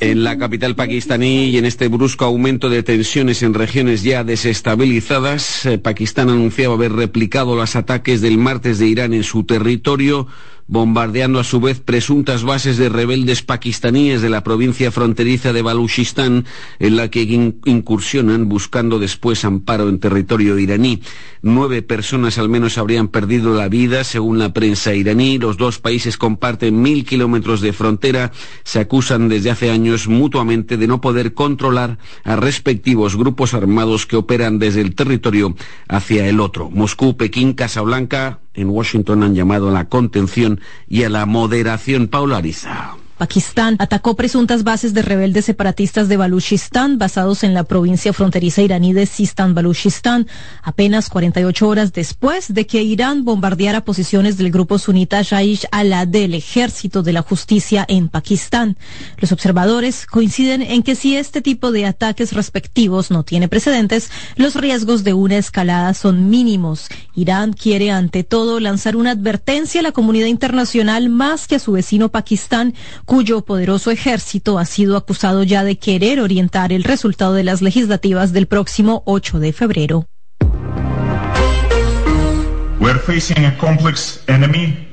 en 0.00 0.24
la 0.24 0.36
capital 0.36 0.74
pakistaní 0.74 1.46
y 1.46 1.58
en 1.58 1.64
este 1.64 1.88
brusco 1.88 2.24
aumento 2.24 2.68
de 2.68 2.82
tensiones 2.82 3.42
en 3.42 3.54
regiones 3.54 4.02
ya 4.02 4.24
desestabilizadas, 4.24 5.66
eh, 5.66 5.78
Pakistán 5.78 6.30
anunciaba 6.30 6.74
haber 6.74 6.92
replicado 6.92 7.54
los 7.54 7.76
ataques 7.76 8.20
del 8.20 8.38
martes 8.38 8.78
de 8.78 8.88
Irán 8.88 9.14
en 9.14 9.22
su 9.22 9.44
territorio 9.44 10.26
bombardeando 10.68 11.40
a 11.40 11.44
su 11.44 11.60
vez 11.60 11.80
presuntas 11.80 12.44
bases 12.44 12.76
de 12.76 12.90
rebeldes 12.90 13.42
pakistaníes 13.42 14.22
de 14.22 14.28
la 14.28 14.44
provincia 14.44 14.92
fronteriza 14.92 15.52
de 15.52 15.62
Baluchistán, 15.62 16.44
en 16.78 16.96
la 16.96 17.10
que 17.10 17.22
incursionan 17.22 18.48
buscando 18.48 18.98
después 18.98 19.44
amparo 19.44 19.88
en 19.88 19.98
territorio 19.98 20.58
iraní. 20.58 21.00
Nueve 21.40 21.82
personas 21.82 22.38
al 22.38 22.48
menos 22.48 22.78
habrían 22.78 23.08
perdido 23.08 23.54
la 23.54 23.68
vida, 23.68 24.04
según 24.04 24.38
la 24.38 24.52
prensa 24.52 24.94
iraní. 24.94 25.38
Los 25.38 25.56
dos 25.56 25.78
países 25.78 26.18
comparten 26.18 26.82
mil 26.82 27.04
kilómetros 27.06 27.60
de 27.62 27.72
frontera. 27.72 28.32
Se 28.64 28.78
acusan 28.78 29.28
desde 29.28 29.50
hace 29.50 29.70
años 29.70 30.06
mutuamente 30.06 30.76
de 30.76 30.86
no 30.86 31.00
poder 31.00 31.32
controlar 31.32 31.98
a 32.24 32.36
respectivos 32.36 33.16
grupos 33.16 33.54
armados 33.54 34.04
que 34.04 34.16
operan 34.16 34.58
desde 34.58 34.82
el 34.82 34.94
territorio 34.94 35.56
hacia 35.88 36.28
el 36.28 36.40
otro. 36.40 36.68
Moscú, 36.70 37.16
Pekín, 37.16 37.54
Casablanca, 37.54 38.40
en 38.58 38.70
Washington 38.70 39.22
han 39.22 39.34
llamado 39.34 39.68
a 39.68 39.72
la 39.72 39.88
contención 39.88 40.60
y 40.88 41.04
a 41.04 41.08
la 41.08 41.26
moderación. 41.26 42.08
paulariza. 42.08 42.96
Pakistán 43.18 43.76
atacó 43.80 44.14
presuntas 44.14 44.62
bases 44.62 44.94
de 44.94 45.02
rebeldes 45.02 45.44
separatistas 45.44 46.08
de 46.08 46.16
Baluchistán 46.16 46.98
basados 46.98 47.42
en 47.42 47.52
la 47.52 47.64
provincia 47.64 48.12
fronteriza 48.12 48.62
iraní 48.62 48.92
de 48.92 49.06
Sistan-Baluchistán, 49.06 50.28
apenas 50.62 51.08
48 51.08 51.68
horas 51.68 51.92
después 51.92 52.54
de 52.54 52.66
que 52.66 52.82
Irán 52.82 53.24
bombardeara 53.24 53.84
posiciones 53.84 54.38
del 54.38 54.52
grupo 54.52 54.78
sunita 54.78 55.24
Jaish 55.24 55.66
Allah 55.72 56.06
del 56.06 56.34
Ejército 56.34 57.02
de 57.02 57.12
la 57.12 57.22
Justicia 57.22 57.84
en 57.88 58.08
Pakistán. 58.08 58.76
Los 59.18 59.32
observadores 59.32 60.06
coinciden 60.06 60.62
en 60.62 60.84
que 60.84 60.94
si 60.94 61.16
este 61.16 61.42
tipo 61.42 61.72
de 61.72 61.86
ataques 61.86 62.32
respectivos 62.32 63.10
no 63.10 63.24
tiene 63.24 63.48
precedentes, 63.48 64.10
los 64.36 64.54
riesgos 64.54 65.02
de 65.02 65.14
una 65.14 65.38
escalada 65.38 65.92
son 65.94 66.30
mínimos. 66.30 66.86
Irán 67.16 67.52
quiere 67.52 67.90
ante 67.90 68.22
todo 68.22 68.60
lanzar 68.60 68.94
una 68.94 69.10
advertencia 69.10 69.80
a 69.80 69.82
la 69.82 69.92
comunidad 69.92 70.26
internacional 70.26 71.08
más 71.08 71.48
que 71.48 71.56
a 71.56 71.58
su 71.58 71.72
vecino 71.72 72.10
Pakistán 72.10 72.74
cuyo 73.08 73.40
poderoso 73.40 73.90
ejército 73.90 74.58
ha 74.58 74.66
sido 74.66 74.94
acusado 74.94 75.42
ya 75.42 75.64
de 75.64 75.78
querer 75.78 76.20
orientar 76.20 76.74
el 76.74 76.84
resultado 76.84 77.32
de 77.32 77.42
las 77.42 77.62
legislativas 77.62 78.34
del 78.34 78.46
próximo 78.46 79.02
8 79.06 79.38
de 79.38 79.52
febrero. 79.54 80.04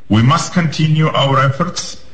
We 0.07 0.21
must 0.21 0.53
continue 0.53 1.09
our 1.09 1.39
efforts 1.43 2.04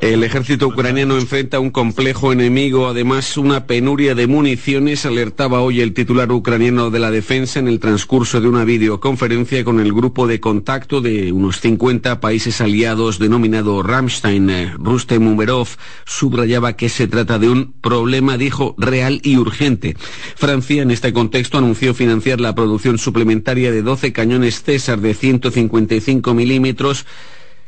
el 0.00 0.22
ejército 0.22 0.68
ucraniano 0.68 1.16
enfrenta 1.16 1.58
un 1.58 1.70
complejo 1.70 2.32
enemigo, 2.32 2.86
además 2.86 3.36
una 3.36 3.66
penuria 3.66 4.14
de 4.14 4.28
municiones, 4.28 5.04
alertaba 5.04 5.62
hoy 5.62 5.80
el 5.80 5.94
titular 5.94 6.30
ucraniano 6.30 6.90
de 6.90 7.00
la 7.00 7.10
defensa 7.10 7.58
en 7.58 7.66
el 7.66 7.80
transcurso 7.80 8.40
de 8.40 8.46
una 8.46 8.64
videoconferencia 8.64 9.64
con 9.64 9.80
el 9.80 9.92
grupo 9.92 10.28
de 10.28 10.38
contacto 10.38 11.00
de 11.00 11.32
unos 11.32 11.58
50 11.60 12.20
países 12.20 12.60
aliados 12.60 13.18
denominado 13.18 13.82
Ramstein. 13.82 14.74
Rustem 14.78 15.26
Umerov 15.26 15.68
subrayaba 16.04 16.74
que 16.74 16.88
se 16.88 17.08
trata 17.08 17.40
de 17.40 17.48
un 17.48 17.72
problema, 17.80 18.38
dijo, 18.38 18.76
real 18.78 19.20
y 19.24 19.38
urgente. 19.38 19.96
Francia, 20.36 20.82
en 20.82 20.92
este 20.92 21.12
contexto, 21.12 21.58
anunció 21.58 21.94
financiar 21.94 22.40
la 22.40 22.54
producción 22.54 22.98
suplementaria 22.98 23.72
de 23.72 23.82
12 23.82 24.12
cañones 24.12 24.62
César 24.62 25.00
de 25.00 25.14
155 25.14 26.32
milímetros 26.32 27.06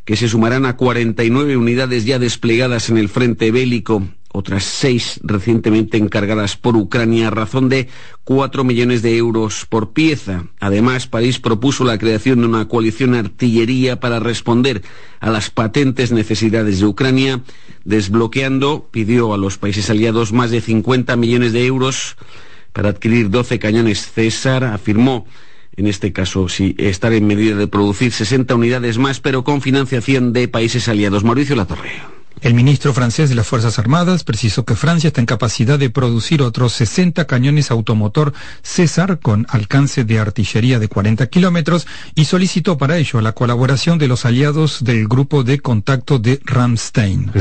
que 0.07 0.16
se 0.16 0.28
sumarán 0.28 0.64
a 0.64 0.76
49 0.76 1.57
unidades 1.57 2.07
ya 2.07 2.18
desplegadas 2.18 2.88
en 2.88 2.96
el 2.96 3.09
frente 3.09 3.50
bélico, 3.50 4.04
otras 4.32 4.62
seis 4.62 5.18
recientemente 5.24 5.96
encargadas 5.98 6.57
por 6.57 6.76
Ucrania 6.76 7.26
a 7.26 7.30
razón 7.30 7.68
de 7.68 7.88
cuatro 8.22 8.62
millones 8.62 9.02
de 9.02 9.16
euros 9.16 9.66
por 9.68 9.92
pieza. 9.92 10.44
Además, 10.61 11.09
París 11.09 11.40
propuso 11.40 11.84
la 11.84 11.98
creación 11.98 12.40
de 12.40 12.46
una 12.46 12.68
coalición 12.68 13.14
artillería 13.14 13.98
para 13.98 14.20
responder 14.20 14.82
a 15.18 15.30
las 15.30 15.50
patentes 15.50 16.12
necesidades 16.12 16.78
de 16.78 16.86
Ucrania, 16.86 17.42
desbloqueando, 17.84 18.88
pidió 18.92 19.34
a 19.34 19.38
los 19.38 19.59
países 19.59 19.90
aliados 19.90 20.32
más 20.32 20.52
de 20.52 20.61
50 20.61 21.16
millones 21.16 21.52
de 21.52 21.66
euros 21.66 22.16
para 22.72 22.90
adquirir 22.90 23.30
12 23.30 23.59
cañones 23.59 24.12
César, 24.12 24.62
afirmó 24.62 25.26
en 25.77 25.87
este 25.87 26.12
caso 26.12 26.49
sí, 26.49 26.74
estar 26.79 27.12
en 27.12 27.27
medida 27.27 27.57
de 27.57 27.66
producir 27.66 28.12
60 28.12 28.55
unidades 28.55 28.99
más, 28.99 29.20
pero 29.20 29.45
con 29.45 29.61
financiación 29.61 30.33
de 30.33 30.49
países 30.49 30.89
aliados. 30.89 31.24
Mauricio 31.24 31.57
Latorre. 31.57 32.15
El 32.43 32.53
ministro 32.53 32.93
francés 32.93 33.30
de 33.30 33.34
las 33.34 33.47
Fuerzas 33.47 33.78
Armadas 33.78 34.22
precisó 34.22 34.64
que 34.64 34.76
Francia 34.76 35.09
está 35.09 35.20
en 35.20 35.26
capacidad 35.26 35.78
de 35.78 35.89
producir 35.89 36.43
otros 36.43 36.74
60 36.74 37.26
cañones 37.26 37.70
automotor 37.70 38.34
César 38.62 39.18
con 39.20 39.47
alcance 39.49 40.05
de 40.05 40.18
artillería 40.18 40.78
de 40.78 40.89
40 40.89 41.26
kilómetros 41.28 41.87
y 42.14 42.26
solicitó 42.26 42.76
para 42.76 42.99
ello 42.99 43.22
la 43.22 43.32
colaboración 43.32 43.99
de 43.99 44.09
los 44.09 44.26
aliados 44.26 44.84
del 44.84 45.09
grupo 45.09 45.45
de 45.45 45.61
contacto 45.61 46.18
de 46.18 46.41
Ramstein. 46.45 47.32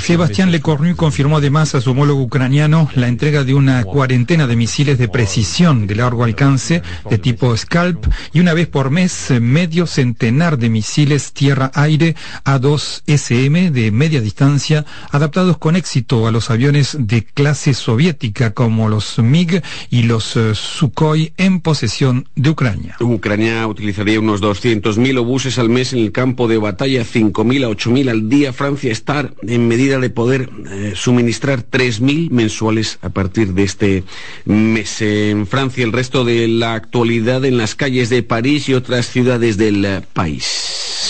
Sebastián 0.00 0.50
Lecornu 0.50 0.96
confirmó 0.96 1.36
además 1.36 1.76
a 1.76 1.80
su 1.80 1.92
homólogo 1.92 2.22
ucraniano 2.22 2.90
la 2.94 3.06
entrega 3.06 3.44
de 3.44 3.54
una 3.54 3.84
cuarentena 3.84 4.48
de 4.48 4.56
misiles 4.56 4.98
de 4.98 5.08
precisión 5.08 5.86
de 5.86 5.94
largo 5.94 6.24
alcance 6.24 6.82
de 7.08 7.18
tipo 7.18 7.56
Scalp 7.56 8.04
y 8.32 8.40
una 8.40 8.52
vez 8.52 8.66
por 8.66 8.90
mes 8.90 9.32
medio 9.40 9.86
centenar 9.86 10.58
de 10.58 10.70
misiles 10.70 11.32
tierra 11.32 11.67
aire 11.74 12.16
A2SM 12.44 13.70
de 13.70 13.90
media 13.90 14.20
distancia 14.20 14.84
adaptados 15.10 15.58
con 15.58 15.76
éxito 15.76 16.26
a 16.26 16.32
los 16.32 16.50
aviones 16.50 16.96
de 16.98 17.24
clase 17.24 17.74
soviética 17.74 18.52
como 18.52 18.88
los 18.88 19.18
MiG 19.18 19.62
y 19.90 20.02
los 20.02 20.36
eh, 20.36 20.54
Sukhoi 20.54 21.32
en 21.36 21.60
posesión 21.60 22.28
de 22.34 22.50
Ucrania. 22.50 22.96
Ucrania 23.00 23.66
utilizaría 23.66 24.20
unos 24.20 24.42
200.000 24.42 25.18
obuses 25.18 25.58
al 25.58 25.68
mes 25.68 25.92
en 25.92 26.00
el 26.00 26.12
campo 26.12 26.48
de 26.48 26.58
batalla, 26.58 27.02
5.000 27.02 27.64
a 27.64 27.68
8.000 27.70 28.10
al 28.10 28.28
día. 28.28 28.52
Francia 28.52 28.92
está 28.92 29.30
en 29.42 29.68
medida 29.68 29.98
de 29.98 30.10
poder 30.10 30.50
eh, 30.70 30.92
suministrar 30.94 31.64
3.000 31.68 32.30
mensuales 32.30 32.98
a 33.02 33.08
partir 33.10 33.54
de 33.54 33.62
este 33.62 34.04
mes. 34.44 35.02
En 35.02 35.46
Francia, 35.46 35.84
el 35.84 35.92
resto 35.92 36.24
de 36.24 36.48
la 36.48 36.74
actualidad 36.74 37.44
en 37.44 37.56
las 37.56 37.74
calles 37.74 38.10
de 38.10 38.22
París 38.22 38.68
y 38.68 38.74
otras 38.74 39.06
ciudades 39.06 39.56
del 39.56 39.84
eh, 39.84 40.02
país. 40.12 40.44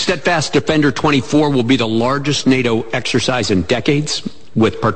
Steadfast 0.01 0.48
Defender 0.51 0.91
24 0.91 1.49
will 1.49 1.63
be 1.63 1.77
the 1.77 1.87
largest 1.87 2.47
NATO 2.47 2.85
exercise 2.91 3.51
in 3.51 3.63
decades. 3.67 4.23
Mejor 4.55 4.95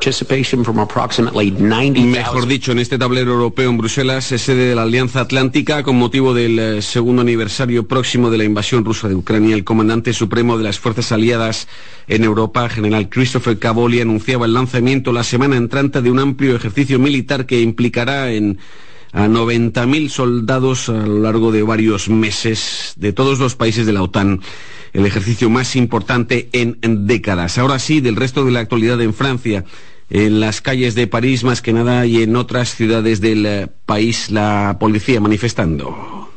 dicho, 2.48 2.72
en 2.72 2.80
este 2.80 2.98
tablero 2.98 3.32
europeo 3.34 3.70
en 3.70 3.78
Bruselas, 3.78 4.32
es 4.32 4.42
sede 4.42 4.70
de 4.70 4.76
la 4.76 4.82
Alianza 4.82 5.22
Atlántica, 5.22 5.84
con 5.84 5.96
motivo 5.96 6.34
del 6.34 6.58
eh, 6.58 6.82
segundo 6.82 7.22
aniversario 7.22 7.88
próximo 7.88 8.32
de 8.32 8.40
la 8.40 8.46
invasión 8.46 8.84
rusa 8.84 9.08
de 9.08 9.16
Ucrania, 9.16 9.56
el 9.56 9.64
comandante 9.64 10.12
supremo 10.12 10.58
de 10.58 10.64
las 10.64 10.80
fuerzas 10.80 11.12
aliadas 11.12 11.68
en 12.08 12.24
Europa, 12.24 12.68
general 12.68 13.10
Christopher 13.10 13.60
Cavoli, 13.60 14.02
anunciaba 14.02 14.48
el 14.48 14.54
lanzamiento 14.54 15.14
la 15.14 15.24
semana 15.24 15.56
entrante 15.56 16.02
de 16.02 16.10
un 16.10 16.20
amplio 16.20 16.56
ejercicio 16.56 16.98
militar 16.98 17.46
que 17.46 17.62
implicará 17.62 18.32
en 18.32 18.58
a 19.14 19.28
90.000 19.28 20.10
soldados 20.10 20.90
a 20.90 20.94
lo 20.94 21.20
largo 21.20 21.52
de 21.52 21.64
varios 21.64 22.10
meses 22.10 22.94
de 22.98 23.14
todos 23.14 23.40
los 23.40 23.56
países 23.56 23.86
de 23.86 23.94
la 23.94 24.02
OTAN 24.02 24.42
el 24.94 25.06
ejercicio 25.06 25.50
más 25.50 25.76
importante 25.76 26.50
en, 26.54 26.78
décadas. 27.08 27.58
Ahora 27.58 27.80
sí, 27.80 28.00
del 28.00 28.16
resto 28.16 28.46
de 28.46 28.52
la 28.52 28.60
actualidad 28.60 29.02
en 29.02 29.14
Francia, 29.14 29.66
en 30.10 30.40
las 30.40 30.62
calles 30.62 30.94
de 30.96 31.08
París 31.08 31.44
más 31.44 31.62
que 31.62 31.74
nada 31.74 32.06
y 32.06 32.22
en 32.22 32.36
otras 32.36 32.76
ciudades 32.76 33.20
del 33.20 33.46
eh, 33.46 33.68
país, 33.86 34.30
la 34.30 34.78
policía 34.80 35.20
manifestando. 35.20 36.32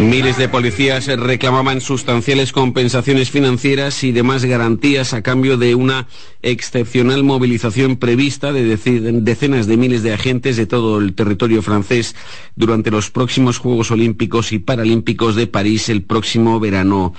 Miles 0.00 0.38
de 0.38 0.48
policías 0.48 1.06
reclamaban 1.06 1.80
sustanciales 1.80 2.52
compensaciones 2.52 3.30
financieras 3.30 4.04
y 4.04 4.12
demás 4.12 4.44
garantías 4.44 5.12
a 5.12 5.22
cambio 5.22 5.56
de 5.56 5.74
una 5.74 6.06
excepcional 6.40 7.24
movilización 7.24 7.96
prevista 7.96 8.52
de 8.52 8.76
decenas 9.20 9.66
de 9.66 9.76
miles 9.76 10.04
de 10.04 10.14
agentes 10.14 10.56
de 10.56 10.66
todo 10.66 10.98
el 10.98 11.14
territorio 11.14 11.62
francés 11.62 12.14
durante 12.54 12.92
los 12.92 13.10
próximos 13.10 13.58
Juegos 13.58 13.90
Olímpicos 13.90 14.52
y 14.52 14.60
Paralímpicos 14.60 15.34
de 15.34 15.48
París 15.48 15.88
el 15.88 16.02
próximo 16.02 16.60
verano 16.60 17.12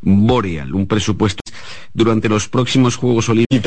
boreal. 0.00 0.74
Un 0.74 0.86
presupuesto 0.86 1.42
durante 1.92 2.28
los 2.28 2.48
próximos 2.48 2.96
Juegos 2.96 3.28
Olímpicos. 3.28 3.62